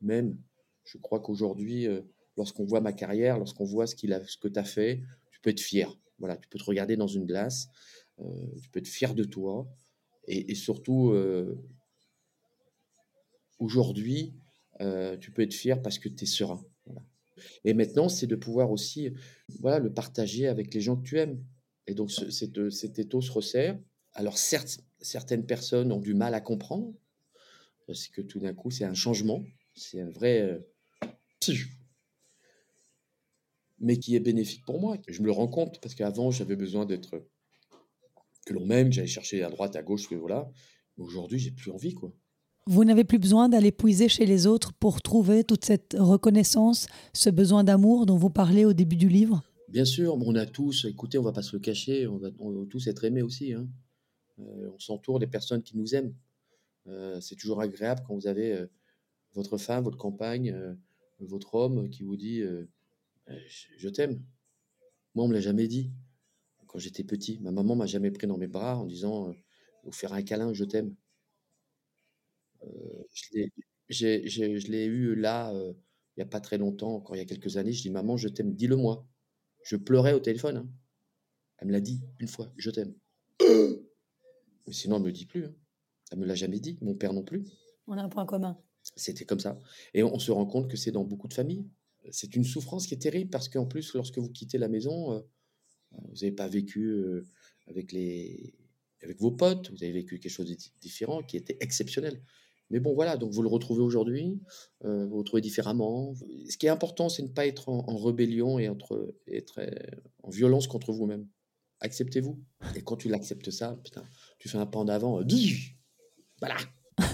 même, 0.00 0.38
je 0.86 0.96
crois 0.96 1.20
qu'aujourd'hui, 1.20 1.86
lorsqu'on 2.38 2.64
voit 2.64 2.80
ma 2.80 2.94
carrière, 2.94 3.36
lorsqu'on 3.36 3.66
voit 3.66 3.86
ce, 3.86 3.94
a, 4.10 4.24
ce 4.26 4.38
que 4.38 4.48
tu 4.48 4.58
as 4.58 4.64
fait, 4.64 5.02
tu 5.32 5.40
peux 5.42 5.50
être 5.50 5.60
fier. 5.60 5.94
Voilà, 6.18 6.38
tu 6.38 6.48
peux 6.48 6.58
te 6.58 6.64
regarder 6.64 6.96
dans 6.96 7.08
une 7.08 7.26
glace, 7.26 7.68
tu 8.62 8.70
peux 8.70 8.78
être 8.80 8.88
fier 8.88 9.14
de 9.14 9.24
toi. 9.24 9.68
Et, 10.26 10.54
surtout, 10.54 11.12
aujourd'hui, 13.58 14.34
euh, 14.80 15.16
tu 15.16 15.30
peux 15.30 15.42
être 15.42 15.54
fier 15.54 15.80
parce 15.80 15.98
que 15.98 16.08
tu 16.08 16.24
es 16.24 16.26
serein. 16.26 16.62
Et 17.64 17.74
maintenant, 17.74 18.08
c'est 18.08 18.26
de 18.26 18.36
pouvoir 18.36 18.70
aussi 18.70 19.10
voilà, 19.60 19.78
le 19.78 19.92
partager 19.92 20.46
avec 20.46 20.72
les 20.74 20.80
gens 20.80 20.96
que 20.96 21.02
tu 21.02 21.18
aimes. 21.18 21.44
Et 21.86 21.94
donc, 21.94 22.10
ce, 22.10 22.30
cet, 22.30 22.98
étau 22.98 23.20
se 23.20 23.30
resserre. 23.30 23.78
Alors, 24.12 24.38
certes, 24.38 24.80
certaines 25.00 25.44
personnes 25.44 25.92
ont 25.92 26.00
du 26.00 26.14
mal 26.14 26.34
à 26.34 26.40
comprendre, 26.40 26.94
parce 27.86 28.08
que 28.08 28.22
tout 28.22 28.40
d'un 28.40 28.54
coup, 28.54 28.70
c'est 28.70 28.84
un 28.84 28.94
changement, 28.94 29.44
c'est 29.74 30.00
un 30.00 30.10
vrai... 30.10 30.40
Euh, 30.42 30.58
mais 33.80 33.98
qui 33.98 34.16
est 34.16 34.20
bénéfique 34.20 34.64
pour 34.64 34.80
moi. 34.80 34.96
Je 35.08 35.20
me 35.20 35.26
le 35.26 35.32
rends 35.32 35.48
compte, 35.48 35.80
parce 35.80 35.94
qu'avant, 35.94 36.30
j'avais 36.30 36.56
besoin 36.56 36.86
d'être... 36.86 37.26
que 38.46 38.54
l'on 38.54 38.64
m'aime, 38.64 38.92
j'allais 38.92 39.06
chercher 39.06 39.42
à 39.42 39.50
droite, 39.50 39.76
à 39.76 39.82
gauche, 39.82 40.08
que 40.08 40.14
voilà. 40.14 40.50
Aujourd'hui, 40.96 41.38
j'ai 41.38 41.50
plus 41.50 41.70
envie, 41.70 41.92
quoi. 41.92 42.14
Vous 42.66 42.84
n'avez 42.86 43.04
plus 43.04 43.18
besoin 43.18 43.50
d'aller 43.50 43.72
puiser 43.72 44.08
chez 44.08 44.24
les 44.24 44.46
autres 44.46 44.72
pour 44.72 45.02
trouver 45.02 45.44
toute 45.44 45.66
cette 45.66 45.94
reconnaissance, 45.98 46.86
ce 47.12 47.28
besoin 47.28 47.62
d'amour 47.62 48.06
dont 48.06 48.16
vous 48.16 48.30
parlez 48.30 48.64
au 48.64 48.72
début 48.72 48.96
du 48.96 49.10
livre? 49.10 49.42
Bien 49.68 49.84
sûr, 49.84 50.16
on 50.16 50.34
a 50.34 50.46
tous, 50.46 50.86
écoutez, 50.86 51.18
on 51.18 51.22
va 51.22 51.32
pas 51.32 51.42
se 51.42 51.54
le 51.54 51.60
cacher, 51.60 52.06
on 52.06 52.16
va, 52.16 52.30
on 52.38 52.64
tous 52.64 52.86
être 52.86 53.04
aimés 53.04 53.20
aussi. 53.20 53.52
Hein. 53.52 53.68
Euh, 54.38 54.70
on 54.74 54.78
s'entoure 54.78 55.18
des 55.18 55.26
personnes 55.26 55.62
qui 55.62 55.76
nous 55.76 55.94
aiment. 55.94 56.14
Euh, 56.86 57.20
c'est 57.20 57.36
toujours 57.36 57.60
agréable 57.60 58.02
quand 58.06 58.14
vous 58.14 58.26
avez 58.26 58.52
euh, 58.52 58.66
votre 59.34 59.58
femme, 59.58 59.84
votre 59.84 59.98
compagne, 59.98 60.56
votre 61.20 61.54
homme 61.56 61.90
qui 61.90 62.02
vous 62.02 62.16
dit 62.16 62.40
je, 63.26 63.68
je 63.76 63.88
t'aime. 63.90 64.22
Moi, 65.14 65.26
on 65.26 65.28
me 65.28 65.34
l'a 65.34 65.40
jamais 65.40 65.68
dit 65.68 65.90
quand 66.66 66.78
j'étais 66.78 67.04
petit. 67.04 67.38
Ma 67.40 67.50
maman 67.50 67.76
m'a 67.76 67.86
jamais 67.86 68.10
pris 68.10 68.26
dans 68.26 68.38
mes 68.38 68.46
bras 68.46 68.78
en 68.78 68.86
disant 68.86 69.34
vous 69.82 69.92
faire 69.92 70.14
un 70.14 70.22
câlin, 70.22 70.54
je 70.54 70.64
t'aime. 70.64 70.94
Euh, 72.64 73.02
je 73.12 73.24
l'ai- 73.32 73.52
j'ai- 73.88 74.28
j'ai- 74.28 74.58
je 74.60 74.70
l'ai 74.72 74.84
eu 74.86 75.14
là, 75.14 75.52
euh, 75.54 75.72
il 76.16 76.20
n'y 76.20 76.22
a 76.22 76.26
pas 76.26 76.40
très 76.40 76.58
longtemps, 76.58 76.94
encore 76.94 77.16
il 77.16 77.18
y 77.18 77.22
a 77.22 77.26
quelques 77.26 77.56
années. 77.56 77.72
Je 77.72 77.82
dis, 77.82 77.90
maman, 77.90 78.16
je 78.16 78.28
t'aime, 78.28 78.54
dis-le-moi. 78.54 79.06
Je 79.64 79.76
pleurais 79.76 80.12
au 80.14 80.20
téléphone. 80.20 80.56
hein. 80.58 80.68
Elle 81.58 81.68
me 81.68 81.72
l'a 81.72 81.80
dit 81.80 82.00
une 82.20 82.28
fois, 82.28 82.52
je 82.56 82.70
t'aime. 82.70 82.94
Mais 84.66 84.72
sinon, 84.72 84.96
elle 84.96 85.02
ne 85.02 85.06
me 85.06 85.10
le 85.10 85.12
dit 85.12 85.26
plus. 85.26 85.44
hein. 85.46 85.54
Elle 86.10 86.18
me 86.18 86.26
l'a 86.26 86.34
jamais 86.34 86.60
dit, 86.60 86.78
mon 86.80 86.94
père 86.94 87.12
non 87.12 87.22
plus. 87.22 87.44
On 87.86 87.96
a 87.98 88.02
un 88.02 88.08
point 88.08 88.26
commun. 88.26 88.58
C'était 88.96 89.24
comme 89.24 89.40
ça. 89.40 89.58
Et 89.94 90.02
on 90.02 90.18
se 90.18 90.30
rend 90.30 90.46
compte 90.46 90.70
que 90.70 90.76
c'est 90.76 90.90
dans 90.92 91.04
beaucoup 91.04 91.28
de 91.28 91.34
familles. 91.34 91.66
C'est 92.10 92.36
une 92.36 92.44
souffrance 92.44 92.86
qui 92.86 92.94
est 92.94 92.98
terrible 92.98 93.30
parce 93.30 93.48
qu'en 93.48 93.66
plus, 93.66 93.94
lorsque 93.94 94.18
vous 94.18 94.28
quittez 94.30 94.58
la 94.58 94.68
maison, 94.68 95.12
euh, 95.14 95.20
vous 95.92 96.14
n'avez 96.14 96.32
pas 96.32 96.48
vécu 96.48 96.94
avec, 97.66 97.92
les, 97.92 98.54
avec 99.02 99.18
vos 99.20 99.30
potes, 99.30 99.70
vous 99.70 99.82
avez 99.82 99.92
vécu 99.92 100.18
quelque 100.18 100.32
chose 100.32 100.48
de 100.48 100.54
di- 100.54 100.72
différent 100.80 101.22
qui 101.22 101.36
était 101.38 101.56
exceptionnel. 101.60 102.22
Mais 102.70 102.80
bon, 102.80 102.94
voilà, 102.94 103.16
donc 103.16 103.32
vous 103.32 103.42
le 103.42 103.48
retrouvez 103.48 103.82
aujourd'hui, 103.82 104.40
euh, 104.84 105.04
vous 105.06 105.12
le 105.14 105.18
retrouvez 105.18 105.42
différemment. 105.42 106.14
Ce 106.48 106.56
qui 106.56 106.66
est 106.66 106.70
important, 106.70 107.08
c'est 107.08 107.22
de 107.22 107.28
ne 107.28 107.32
pas 107.32 107.46
être 107.46 107.68
en, 107.68 107.84
en 107.88 107.96
rébellion 107.96 108.58
et 108.58 108.68
entre, 108.68 109.14
être 109.28 109.60
euh, 109.60 109.70
en 110.22 110.30
violence 110.30 110.66
contre 110.66 110.92
vous-même. 110.92 111.26
Acceptez-vous. 111.80 112.40
Et 112.74 112.80
quand 112.82 112.96
tu 112.96 113.08
l'acceptes 113.08 113.50
ça, 113.50 113.78
putain, 113.84 114.04
tu 114.38 114.48
fais 114.48 114.58
un 114.58 114.66
pas 114.66 114.78
en 114.78 114.88
avant. 114.88 115.20
euh, 115.20 115.24
voilà. 116.40 116.56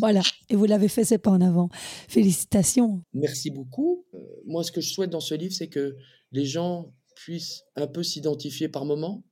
Voilà, 0.00 0.22
et 0.48 0.56
vous 0.56 0.64
l'avez 0.64 0.88
fait, 0.88 1.04
c'est 1.04 1.18
pas 1.18 1.32
en 1.32 1.40
avant. 1.40 1.68
Félicitations. 2.08 3.02
Merci 3.12 3.50
beaucoup. 3.50 4.06
Euh, 4.14 4.18
moi, 4.46 4.62
ce 4.64 4.72
que 4.72 4.80
je 4.80 4.88
souhaite 4.88 5.10
dans 5.10 5.20
ce 5.20 5.34
livre, 5.34 5.52
c'est 5.52 5.68
que 5.68 5.96
les 6.32 6.46
gens 6.46 6.94
puissent 7.16 7.64
un 7.76 7.86
peu 7.88 8.02
s'identifier 8.02 8.68
par 8.68 8.84
moment. 8.84 9.24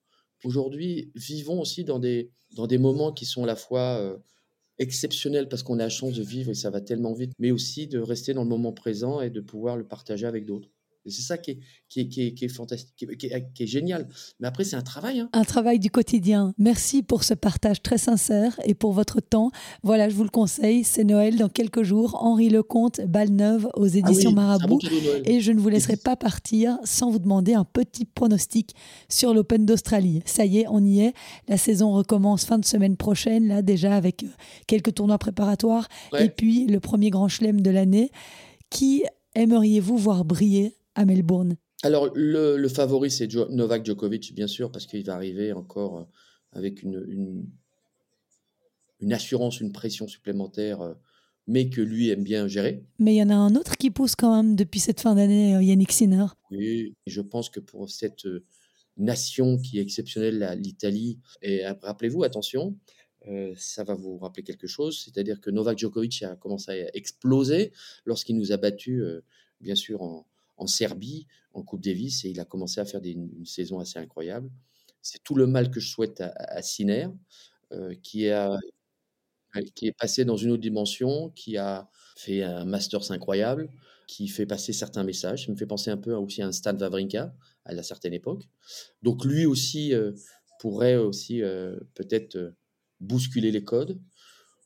Aujourd'hui, 0.44 1.12
vivons 1.14 1.60
aussi 1.60 1.84
dans 1.84 1.98
des, 2.00 2.32
dans 2.56 2.66
des 2.66 2.76
moments 2.76 3.12
qui 3.12 3.24
sont 3.24 3.44
à 3.44 3.46
la 3.46 3.56
fois 3.56 4.18
exceptionnels 4.78 5.48
parce 5.48 5.62
qu'on 5.62 5.78
a 5.78 5.84
la 5.84 5.88
chance 5.88 6.14
de 6.14 6.22
vivre 6.22 6.50
et 6.50 6.54
ça 6.54 6.70
va 6.70 6.80
tellement 6.80 7.12
vite, 7.14 7.32
mais 7.38 7.50
aussi 7.52 7.86
de 7.88 7.98
rester 7.98 8.34
dans 8.34 8.42
le 8.44 8.48
moment 8.48 8.72
présent 8.72 9.20
et 9.20 9.30
de 9.30 9.40
pouvoir 9.40 9.76
le 9.76 9.86
partager 9.88 10.26
avec 10.26 10.44
d'autres. 10.46 10.70
Et 11.06 11.10
c'est 11.10 11.22
ça 11.22 11.38
qui 11.38 11.52
est, 11.52 11.58
qui 11.88 12.00
est, 12.00 12.08
qui 12.08 12.22
est, 12.26 12.34
qui 12.34 12.44
est 12.44 12.48
fantastique, 12.48 12.94
qui 12.96 13.26
est, 13.26 13.66
génial. 13.66 14.08
Mais 14.40 14.48
après, 14.48 14.64
c'est 14.64 14.76
un 14.76 14.82
travail. 14.82 15.20
hein. 15.20 15.28
Un 15.32 15.44
travail 15.44 15.78
du 15.78 15.88
quotidien. 15.90 16.52
Merci 16.58 17.02
pour 17.02 17.22
ce 17.24 17.32
partage 17.32 17.80
très 17.80 17.96
sincère 17.98 18.58
et 18.64 18.74
pour 18.74 18.92
votre 18.92 19.20
temps. 19.20 19.50
Voilà, 19.84 20.08
je 20.08 20.14
vous 20.16 20.24
le 20.24 20.28
conseille, 20.30 20.82
c'est 20.84 21.04
Noël 21.04 21.36
dans 21.36 21.48
quelques 21.48 21.84
jours. 21.84 22.18
Henri 22.22 22.48
Lecomte, 22.50 23.00
Balle 23.06 23.30
Neuve 23.30 23.68
aux 23.74 23.86
Ah 23.86 23.90
oui, 23.92 23.98
éditions 23.98 24.30
bon 24.30 24.36
Marabout. 24.42 24.80
Et 25.24 25.40
je 25.40 25.52
ne 25.52 25.60
vous 25.60 25.68
laisserai 25.68 25.96
pas 25.96 26.16
partir 26.16 26.76
sans 26.84 27.10
vous 27.10 27.20
demander 27.20 27.54
un 27.54 27.64
petit 27.64 28.04
pronostic 28.04 28.74
sur 29.08 29.32
l'Open 29.32 29.64
d'Australie. 29.64 30.22
Ça 30.26 30.44
y 30.44 30.58
est, 30.58 30.66
on 30.68 30.84
y 30.84 31.00
est. 31.00 31.12
La 31.48 31.56
saison 31.56 31.92
recommence 31.92 32.44
fin 32.44 32.58
de 32.58 32.64
semaine 32.64 32.96
prochaine, 32.96 33.46
là 33.46 33.62
déjà 33.62 33.94
avec 33.94 34.24
euh, 34.24 34.28
quelques 34.66 34.94
tournois 34.94 35.18
préparatoires. 35.18 35.86
Ouais. 36.12 36.26
Et 36.26 36.28
puis 36.30 36.66
le 36.66 36.80
premier 36.80 37.10
grand 37.10 37.28
chelem 37.28 37.60
de 37.60 37.70
l'année. 37.70 38.10
Qui 38.70 39.04
aimeriez-vous 39.36 39.96
voir 39.96 40.24
briller 40.24 40.74
à 40.96 41.04
Melbourne 41.04 41.56
Alors, 41.84 42.10
le, 42.14 42.56
le 42.56 42.68
favori, 42.68 43.10
c'est 43.10 43.30
Jo- 43.30 43.48
Novak 43.50 43.86
Djokovic, 43.86 44.34
bien 44.34 44.48
sûr, 44.48 44.72
parce 44.72 44.86
qu'il 44.86 45.04
va 45.04 45.14
arriver 45.14 45.52
encore 45.52 45.98
euh, 45.98 46.04
avec 46.52 46.82
une, 46.82 47.04
une, 47.08 47.46
une 49.00 49.12
assurance, 49.12 49.60
une 49.60 49.72
pression 49.72 50.08
supplémentaire, 50.08 50.80
euh, 50.80 50.94
mais 51.46 51.68
que 51.70 51.80
lui 51.80 52.08
aime 52.10 52.24
bien 52.24 52.48
gérer. 52.48 52.82
Mais 52.98 53.14
il 53.14 53.18
y 53.18 53.22
en 53.22 53.30
a 53.30 53.34
un 53.34 53.54
autre 53.54 53.76
qui 53.76 53.90
pousse 53.90 54.16
quand 54.16 54.34
même 54.34 54.56
depuis 54.56 54.80
cette 54.80 55.00
fin 55.00 55.14
d'année, 55.14 55.54
euh, 55.54 55.62
Yannick 55.62 55.92
Sinner. 55.92 56.26
Oui, 56.50 56.94
je 57.06 57.20
pense 57.20 57.50
que 57.50 57.60
pour 57.60 57.88
cette 57.90 58.26
nation 58.96 59.58
qui 59.58 59.78
est 59.78 59.82
exceptionnelle, 59.82 60.58
l'Italie, 60.60 61.20
et 61.42 61.66
rappelez-vous, 61.66 62.24
attention, 62.24 62.76
euh, 63.28 63.52
ça 63.56 63.84
va 63.84 63.94
vous 63.94 64.16
rappeler 64.18 64.42
quelque 64.44 64.66
chose, 64.66 65.02
c'est-à-dire 65.04 65.40
que 65.40 65.50
Novak 65.50 65.76
Djokovic 65.78 66.22
a 66.22 66.36
commencé 66.36 66.70
à 66.84 66.96
exploser 66.96 67.72
lorsqu'il 68.06 68.36
nous 68.38 68.52
a 68.52 68.56
battus, 68.56 69.02
euh, 69.02 69.22
bien 69.60 69.74
sûr, 69.74 70.00
en, 70.02 70.26
en 70.56 70.66
Serbie, 70.66 71.26
en 71.52 71.62
Coupe 71.62 71.82
Davis, 71.82 72.24
et 72.24 72.30
il 72.30 72.40
a 72.40 72.44
commencé 72.44 72.80
à 72.80 72.84
faire 72.84 73.00
une, 73.04 73.44
saison 73.46 73.78
assez 73.78 73.98
incroyable. 73.98 74.50
C'est 75.02 75.22
tout 75.22 75.34
le 75.34 75.46
mal 75.46 75.70
que 75.70 75.80
je 75.80 75.88
souhaite 75.88 76.20
à, 76.20 76.62
Sinner, 76.62 77.08
euh, 77.72 77.94
qui, 78.02 78.26
est 78.26 79.92
passé 79.98 80.24
dans 80.24 80.36
une 80.36 80.50
autre 80.50 80.62
dimension, 80.62 81.30
qui 81.30 81.56
a 81.56 81.88
fait 82.16 82.42
un 82.42 82.64
Masters 82.64 83.10
incroyable, 83.10 83.70
qui 84.06 84.28
fait 84.28 84.46
passer 84.46 84.72
certains 84.72 85.04
messages. 85.04 85.46
Ça 85.46 85.52
me 85.52 85.56
fait 85.56 85.66
penser 85.66 85.90
un 85.90 85.96
peu 85.96 86.14
aussi 86.14 86.42
à 86.42 86.46
un 86.46 86.52
Stan 86.52 86.76
Wawrinka 86.76 87.34
à 87.64 87.74
la 87.74 87.82
certaine 87.82 88.14
époque. 88.14 88.48
Donc 89.02 89.24
lui 89.24 89.46
aussi 89.46 89.94
euh, 89.94 90.12
pourrait 90.60 90.96
aussi 90.96 91.42
euh, 91.42 91.78
peut-être 91.94 92.54
bousculer 93.00 93.50
les 93.50 93.64
codes. 93.64 94.00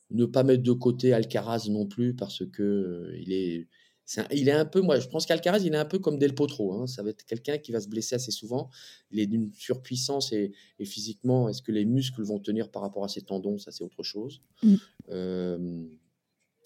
Ne 0.09 0.25
pas 0.25 0.43
mettre 0.43 0.63
de 0.63 0.71
côté 0.71 1.13
Alcaraz 1.13 1.69
non 1.69 1.87
plus 1.87 2.15
parce 2.15 2.45
que 2.45 3.13
il 3.19 3.31
est, 3.31 3.67
un- 4.19 4.27
il 4.31 4.49
est 4.49 4.51
un 4.51 4.65
peu, 4.65 4.81
moi 4.81 4.99
je 4.99 5.07
pense 5.07 5.25
qu'Alcaraz 5.25 5.59
il 5.59 5.73
est 5.73 5.77
un 5.77 5.85
peu 5.85 5.97
comme 5.97 6.19
Del 6.19 6.35
Potro. 6.35 6.73
hein. 6.73 6.87
Ça 6.87 7.01
va 7.01 7.11
être 7.11 7.23
quelqu'un 7.23 7.57
qui 7.57 7.71
va 7.71 7.79
se 7.79 7.87
blesser 7.87 8.15
assez 8.15 8.31
souvent. 8.31 8.69
Il 9.11 9.19
est 9.21 9.27
d'une 9.27 9.53
surpuissance 9.53 10.33
et, 10.33 10.51
et 10.79 10.85
physiquement, 10.85 11.47
est-ce 11.47 11.61
que 11.61 11.71
les 11.71 11.85
muscles 11.85 12.21
vont 12.23 12.39
tenir 12.39 12.69
par 12.69 12.81
rapport 12.81 13.05
à 13.05 13.07
ses 13.07 13.21
tendons? 13.21 13.57
Ça 13.57 13.71
c'est 13.71 13.83
autre 13.83 14.03
chose. 14.03 14.41
Mm. 14.63 14.75
Euh, 15.11 15.85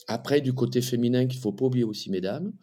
après, 0.07 0.41
du 0.41 0.53
côté 0.53 0.81
féminin, 0.81 1.27
qu'il 1.27 1.37
ne 1.37 1.41
faut 1.41 1.51
pas 1.51 1.65
oublier 1.65 1.83
aussi, 1.83 2.09
mesdames, 2.09 2.53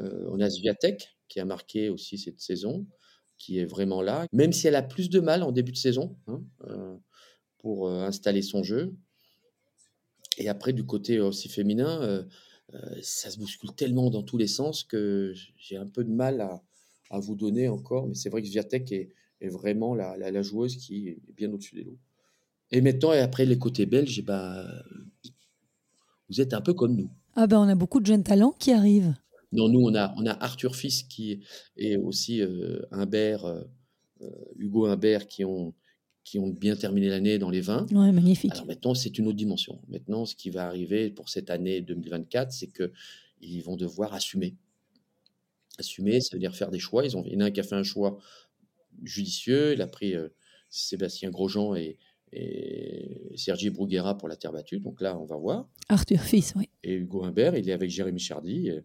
euh, 0.00 0.26
on 0.30 0.40
a 0.40 0.50
Sviatek 0.50 1.16
qui 1.28 1.40
a 1.40 1.44
marqué 1.44 1.88
aussi 1.88 2.18
cette 2.18 2.40
saison, 2.40 2.86
qui 3.38 3.58
est 3.58 3.64
vraiment 3.64 4.00
là, 4.02 4.26
même 4.32 4.52
si 4.52 4.66
elle 4.68 4.76
a 4.76 4.82
plus 4.82 5.10
de 5.10 5.20
mal 5.20 5.42
en 5.42 5.52
début 5.52 5.72
de 5.72 5.76
saison 5.76 6.16
hein, 6.28 6.42
euh, 6.68 6.96
pour 7.58 7.90
installer 7.90 8.42
son 8.42 8.62
jeu. 8.62 8.94
Et 10.38 10.48
après, 10.48 10.72
du 10.72 10.84
côté 10.84 11.20
aussi 11.20 11.48
féminin, 11.48 12.24
ça 13.02 13.30
se 13.30 13.38
bouscule 13.38 13.72
tellement 13.74 14.10
dans 14.10 14.22
tous 14.22 14.36
les 14.38 14.46
sens 14.46 14.82
que 14.84 15.32
j'ai 15.56 15.76
un 15.76 15.86
peu 15.86 16.02
de 16.04 16.10
mal 16.10 16.40
à, 16.40 16.62
à 17.10 17.18
vous 17.20 17.34
donner 17.36 17.68
encore. 17.68 18.06
Mais 18.08 18.14
c'est 18.14 18.30
vrai 18.30 18.42
que 18.42 18.48
Sviatek 18.48 18.90
est, 18.92 19.10
est 19.40 19.48
vraiment 19.48 19.94
la, 19.94 20.16
la- 20.16 20.30
la 20.30 20.42
joueuse 20.42 20.76
qui 20.76 21.08
est 21.08 21.18
bien 21.36 21.52
au-dessus 21.52 21.74
des 21.76 21.84
lots. 21.84 21.98
Et 22.70 22.80
maintenant, 22.80 23.12
et 23.12 23.18
après 23.20 23.44
les 23.46 23.58
côtés 23.58 23.86
belges, 23.86 24.24
ben, 24.24 24.66
vous 26.28 26.40
êtes 26.40 26.54
un 26.54 26.60
peu 26.60 26.74
comme 26.74 26.96
nous. 26.96 27.10
Ah 27.36 27.46
ben 27.46 27.58
on 27.58 27.68
a 27.68 27.74
beaucoup 27.74 28.00
de 28.00 28.06
jeunes 28.06 28.24
talents 28.24 28.52
qui 28.58 28.72
arrivent. 28.72 29.14
Non, 29.52 29.68
nous, 29.68 29.80
on 29.80 29.94
a, 29.94 30.12
on 30.16 30.26
a 30.26 30.32
Arthur 30.42 30.74
Fils 30.74 31.02
qui 31.04 31.44
est 31.76 31.96
aussi 31.96 32.40
euh, 32.42 32.80
Humbert, 32.90 33.44
euh, 33.44 33.62
euh, 34.22 34.30
Hugo 34.56 34.86
Humbert 34.86 35.26
qui 35.28 35.44
ont, 35.44 35.74
qui 36.24 36.38
ont 36.38 36.48
bien 36.48 36.74
terminé 36.74 37.08
l'année 37.08 37.38
dans 37.38 37.50
les 37.50 37.60
20. 37.60 37.92
Ouais, 37.92 38.10
magnifique. 38.10 38.52
Alors 38.52 38.66
maintenant, 38.66 38.94
c'est 38.94 39.18
une 39.18 39.26
autre 39.26 39.36
dimension. 39.36 39.80
Maintenant, 39.88 40.24
ce 40.24 40.34
qui 40.34 40.48
va 40.50 40.66
arriver 40.66 41.10
pour 41.10 41.28
cette 41.28 41.50
année 41.50 41.82
2024, 41.82 42.50
c'est 42.50 42.68
qu'ils 42.72 43.62
vont 43.62 43.76
devoir 43.76 44.14
assumer. 44.14 44.56
Assumer, 45.78 46.20
ça 46.22 46.30
veut 46.34 46.40
dire 46.40 46.56
faire 46.56 46.70
des 46.70 46.78
choix. 46.78 47.04
Ils 47.04 47.16
ont, 47.16 47.24
il 47.26 47.34
y 47.34 47.36
en 47.36 47.40
a 47.40 47.44
un 47.46 47.50
qui 47.50 47.60
a 47.60 47.62
fait 47.62 47.74
un 47.74 47.82
choix 47.82 48.18
judicieux. 49.02 49.74
Il 49.74 49.82
a 49.82 49.86
pris 49.86 50.14
euh, 50.14 50.28
Sébastien 50.70 51.30
Grosjean 51.30 51.74
et, 51.74 51.98
et 52.32 53.32
Sergi 53.36 53.68
Bruguera 53.68 54.16
pour 54.16 54.28
la 54.28 54.36
terre 54.36 54.52
battue. 54.52 54.80
Donc 54.80 55.02
là, 55.02 55.18
on 55.18 55.26
va 55.26 55.36
voir. 55.36 55.68
Arthur 55.90 56.20
Fils, 56.22 56.54
oui. 56.56 56.70
Et 56.82 56.94
Hugo 56.94 57.24
Humbert, 57.24 57.54
il 57.54 57.68
est 57.68 57.72
avec 57.72 57.90
Jérémy 57.90 58.18
Chardy. 58.18 58.68
Et, 58.68 58.82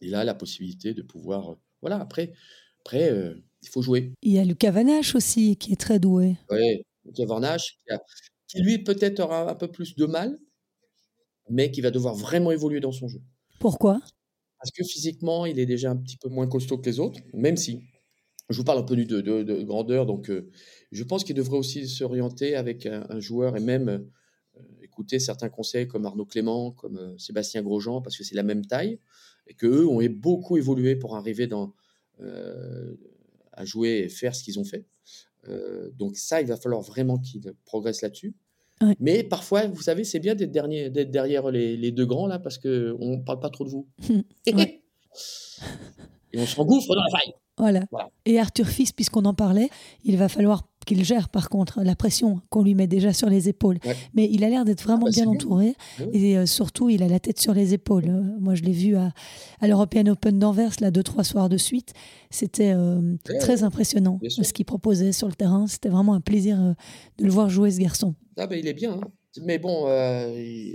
il 0.00 0.14
a 0.14 0.24
la 0.24 0.34
possibilité 0.34 0.94
de 0.94 1.02
pouvoir. 1.02 1.58
voilà, 1.82 2.00
après, 2.00 2.32
après 2.80 3.34
il 3.62 3.68
faut 3.68 3.82
jouer. 3.82 4.12
Il 4.22 4.32
y 4.32 4.38
a 4.38 4.44
Lucas 4.44 4.70
Vanache 4.70 5.14
aussi, 5.14 5.56
qui 5.56 5.72
est 5.72 5.80
très 5.80 5.98
doué. 5.98 6.36
Oui, 6.50 6.82
Lucas 7.04 7.26
Vanache, 7.26 7.78
qui, 7.86 7.96
qui 8.48 8.62
lui 8.62 8.78
peut-être 8.78 9.20
aura 9.20 9.50
un 9.50 9.54
peu 9.54 9.68
plus 9.68 9.94
de 9.94 10.06
mal, 10.06 10.38
mais 11.48 11.70
qui 11.70 11.80
va 11.80 11.90
devoir 11.90 12.14
vraiment 12.14 12.50
évoluer 12.50 12.80
dans 12.80 12.92
son 12.92 13.08
jeu. 13.08 13.20
Pourquoi? 13.58 14.00
Parce 14.58 14.70
que 14.72 14.84
physiquement, 14.84 15.46
il 15.46 15.58
est 15.58 15.66
déjà 15.66 15.90
un 15.90 15.96
petit 15.96 16.16
peu 16.16 16.28
moins 16.28 16.46
costaud 16.46 16.78
que 16.78 16.86
les 16.86 17.00
autres, 17.00 17.20
même 17.32 17.56
si 17.56 17.80
je 18.50 18.56
vous 18.56 18.64
parle 18.64 18.78
un 18.80 18.82
peu 18.82 18.96
de, 18.96 19.20
de, 19.20 19.42
de 19.42 19.62
grandeur, 19.62 20.06
donc 20.06 20.30
je 20.90 21.04
pense 21.04 21.24
qu'il 21.24 21.36
devrait 21.36 21.56
aussi 21.56 21.88
s'orienter 21.88 22.56
avec 22.56 22.84
un, 22.84 23.20
joueur 23.20 23.56
et 23.56 23.60
même 23.60 24.06
écouter 24.82 25.18
certains 25.18 25.48
conseils 25.48 25.86
comme 25.86 26.04
Arnaud 26.04 26.26
Clément, 26.26 26.72
comme 26.72 27.18
Sébastien 27.18 27.62
Grosjean, 27.62 28.02
parce 28.02 28.18
que 28.18 28.24
c'est 28.24 28.34
la 28.34 28.42
même 28.42 28.66
taille, 28.66 28.98
et 29.46 29.54
qu'eux 29.54 29.86
ont 29.86 30.00
beaucoup 30.10 30.56
évolué 30.56 30.96
pour 30.96 31.16
arriver 31.16 31.46
dans, 31.46 31.72
à 33.52 33.64
jouer 33.64 34.02
et 34.04 34.08
faire 34.08 34.34
ce 34.34 34.42
qu'ils 34.42 34.58
ont 34.58 34.64
fait. 34.64 34.86
donc 35.98 36.16
ça, 36.16 36.40
il 36.40 36.46
va 36.46 36.56
falloir 36.56 36.82
vraiment 36.82 37.18
qu'ils 37.18 37.54
progressent 37.64 38.02
là-dessus. 38.02 38.34
Mais 38.98 39.22
parfois, 39.22 39.66
vous 39.66 39.82
savez, 39.82 40.04
c'est 40.04 40.20
bien 40.20 40.34
d'être, 40.34 40.52
d'être 40.52 41.10
derrière 41.10 41.50
les, 41.50 41.92
deux 41.92 42.06
grands, 42.06 42.26
là, 42.26 42.38
parce 42.38 42.56
qu'on 42.58 42.70
ne 42.70 43.22
parle 43.22 43.40
pas 43.40 43.50
trop 43.50 43.64
de 43.64 43.70
vous. 43.70 43.86
et 44.46 44.80
on 46.36 46.46
se 46.46 46.58
engouffre 46.60 46.94
dans 46.94 47.02
la 47.02 47.18
faille. 47.18 47.34
Voilà. 47.58 47.84
Et 48.24 48.38
Arthur 48.38 48.66
Fils, 48.66 48.92
puisqu'on 48.92 49.24
en 49.26 49.34
parlait, 49.34 49.68
il 50.04 50.16
va 50.16 50.28
falloir 50.28 50.69
qu'il 50.90 51.04
gère 51.04 51.28
par 51.28 51.48
contre 51.48 51.82
la 51.84 51.94
pression 51.94 52.40
qu'on 52.48 52.64
lui 52.64 52.74
met 52.74 52.88
déjà 52.88 53.12
sur 53.12 53.28
les 53.30 53.48
épaules. 53.48 53.78
Mais 54.14 54.28
il 54.30 54.42
a 54.42 54.48
l'air 54.48 54.64
d'être 54.64 54.82
vraiment 54.82 55.06
ah 55.06 55.10
bah, 55.10 55.22
bien 55.22 55.26
entouré 55.28 55.74
et 56.12 56.36
euh, 56.36 56.46
surtout 56.46 56.90
il 56.90 57.02
a 57.04 57.08
la 57.08 57.20
tête 57.20 57.38
sur 57.38 57.54
les 57.54 57.74
épaules. 57.74 58.08
Euh, 58.08 58.22
moi 58.40 58.56
je 58.56 58.62
l'ai 58.62 58.72
vu 58.72 58.96
à, 58.96 59.12
à 59.60 59.68
l'European 59.68 60.06
Open 60.06 60.38
d'Anvers, 60.40 60.72
là 60.80 60.90
deux 60.90 61.04
trois 61.04 61.22
soirs 61.22 61.48
de 61.48 61.56
suite. 61.56 61.92
C'était 62.30 62.72
euh, 62.74 63.16
très 63.38 63.62
impressionnant 63.62 64.18
ce 64.28 64.52
qu'il 64.52 64.64
proposait 64.64 65.12
sur 65.12 65.28
le 65.28 65.34
terrain. 65.34 65.68
C'était 65.68 65.90
vraiment 65.90 66.14
un 66.14 66.20
plaisir 66.20 66.58
de 67.18 67.24
le 67.24 67.30
voir 67.30 67.48
jouer 67.48 67.70
ce 67.70 67.78
garçon. 67.78 68.16
Ah 68.36 68.48
bah, 68.48 68.56
il 68.56 68.66
est 68.66 68.74
bien. 68.74 68.94
Hein. 68.94 69.12
Mais 69.42 69.58
bon, 69.58 69.86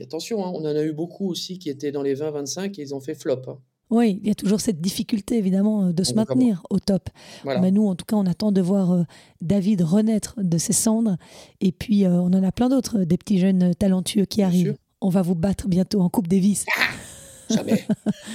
attention, 0.01 0.45
hein, 0.45 0.51
on 0.55 0.61
en 0.61 0.75
a 0.75 0.83
eu 0.83 0.93
beaucoup 0.93 1.29
aussi 1.29 1.59
qui 1.59 1.69
étaient 1.69 1.91
dans 1.91 2.03
les 2.03 2.15
20-25 2.15 2.79
et 2.79 2.83
ils 2.83 2.95
ont 2.95 3.01
fait 3.01 3.15
flop. 3.15 3.41
Hein. 3.47 3.59
Oui, 3.91 4.19
il 4.21 4.27
y 4.27 4.31
a 4.31 4.35
toujours 4.35 4.61
cette 4.61 4.81
difficulté 4.81 5.37
évidemment 5.37 5.85
euh, 5.85 5.91
de 5.93 6.03
se 6.03 6.13
maintenir 6.13 6.63
au 6.69 6.79
top. 6.79 7.09
Mais 7.45 7.71
nous, 7.71 7.87
en 7.87 7.95
tout 7.95 8.05
cas, 8.05 8.15
on 8.15 8.25
attend 8.25 8.51
de 8.51 8.61
voir 8.61 8.91
euh, 8.91 9.03
David 9.41 9.81
renaître 9.81 10.35
de 10.37 10.57
ses 10.57 10.73
cendres. 10.73 11.17
Et 11.61 11.71
puis, 11.71 12.05
euh, 12.05 12.13
on 12.13 12.33
en 12.33 12.43
a 12.43 12.51
plein 12.51 12.69
d'autres, 12.69 12.99
des 12.99 13.17
petits 13.17 13.39
jeunes 13.39 13.75
talentueux 13.75 14.25
qui 14.25 14.41
arrivent. 14.41 14.75
On 15.01 15.09
va 15.09 15.21
vous 15.21 15.35
battre 15.35 15.67
bientôt 15.67 16.01
en 16.01 16.09
Coupe 16.09 16.27
Davis. 16.27 16.65
Ah, 16.77 17.53
jamais. 17.53 17.85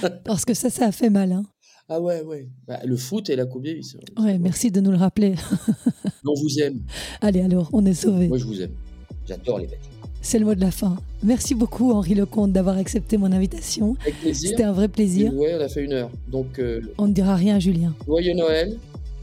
Parce 0.23 0.45
que 0.45 0.53
ça, 0.53 0.69
ça 0.69 0.87
a 0.87 0.91
fait 0.91 1.09
mal. 1.09 1.33
Hein. 1.33 1.43
Ah 1.89 1.99
ouais, 1.99 2.21
ouais. 2.21 2.47
Bah, 2.65 2.79
le 2.85 2.95
foot 2.95 3.29
et 3.29 3.35
la 3.35 3.45
Coupe 3.45 3.63
Davis. 3.63 3.97
Ouais, 4.17 4.37
merci 4.37 4.71
de 4.71 4.79
nous 4.79 4.91
le 4.91 4.97
rappeler. 4.97 5.35
on 6.25 6.33
vous 6.33 6.59
aime. 6.59 6.81
Allez, 7.21 7.41
alors, 7.41 7.69
on 7.73 7.85
est 7.85 7.93
sauvés. 7.93 8.29
Moi, 8.29 8.37
je 8.37 8.45
vous 8.45 8.61
aime. 8.61 8.71
J'adore 9.27 9.59
les 9.59 9.67
mecs. 9.67 9.90
C'est 10.21 10.37
le 10.37 10.45
mot 10.45 10.53
de 10.53 10.61
la 10.61 10.71
fin. 10.71 10.97
Merci 11.23 11.55
beaucoup 11.55 11.91
Henri 11.91 12.13
Lecomte 12.13 12.51
d'avoir 12.51 12.77
accepté 12.77 13.17
mon 13.17 13.31
invitation. 13.31 13.95
Avec 14.01 14.19
plaisir. 14.19 14.49
C'était 14.51 14.63
un 14.63 14.71
vrai 14.71 14.87
plaisir. 14.87 15.31
Oui, 15.35 15.47
on 15.53 15.59
a 15.59 15.67
fait 15.67 15.83
une 15.83 15.93
heure. 15.93 16.11
Donc, 16.27 16.59
euh, 16.59 16.81
on 16.97 17.07
ne 17.07 17.13
dira 17.13 17.35
rien 17.35 17.55
à 17.55 17.59
Julien. 17.59 17.93
Joyeux 18.05 18.33
Noël. 18.33 18.77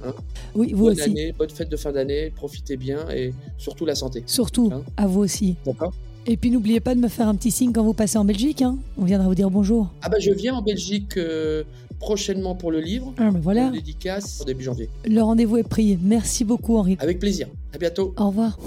Hein. 0.05 0.12
oui, 0.55 0.72
vous 0.72 0.84
bonne 0.84 0.92
aussi. 0.94 1.11
Année, 1.11 1.32
bonne 1.36 1.51
fête 1.51 1.68
de 1.68 1.76
fin 1.76 1.92
d'année. 1.92 2.30
Profitez 2.34 2.76
bien 2.76 3.09
et 3.11 3.32
surtout 3.59 3.86
la 3.86 3.94
santé. 3.94 4.22
Surtout, 4.26 4.70
hein. 4.72 4.82
à 4.96 5.07
vous 5.07 5.20
aussi. 5.20 5.57
D'accord. 5.64 5.92
Et 6.26 6.36
puis 6.36 6.51
n'oubliez 6.51 6.80
pas 6.80 6.94
de 6.94 7.01
me 7.01 7.09
faire 7.09 7.28
un 7.28 7.34
petit 7.34 7.51
signe 7.51 7.72
quand 7.72 7.82
vous 7.82 7.94
passez 7.94 8.18
en 8.18 8.24
Belgique. 8.24 8.62
Hein. 8.62 8.76
On 8.99 9.05
viendra 9.05 9.28
vous 9.28 9.34
dire 9.34 9.51
bonjour. 9.51 9.88
Ah 10.03 10.09
bah 10.09 10.18
je 10.20 10.30
viens 10.30 10.55
en 10.55 10.62
Belgique 10.62 11.16
euh, 11.16 11.64
prochainement 12.01 12.55
pour 12.55 12.70
le 12.70 12.80
livre. 12.80 13.14
Ah 13.18 13.30
bah 13.30 13.38
voilà. 13.42 13.70
dédicace 13.70 14.40
en 14.42 14.44
début 14.44 14.64
janvier. 14.64 14.90
Le 15.07 15.22
rendez-vous 15.22 15.57
est 15.57 15.68
pris. 15.68 15.99
Merci 16.03 16.44
beaucoup 16.44 16.76
Henri. 16.76 16.96
Avec 17.01 17.18
plaisir. 17.18 17.49
À 17.72 17.78
bientôt. 17.78 18.14
Au 18.18 18.26
revoir. 18.28 18.59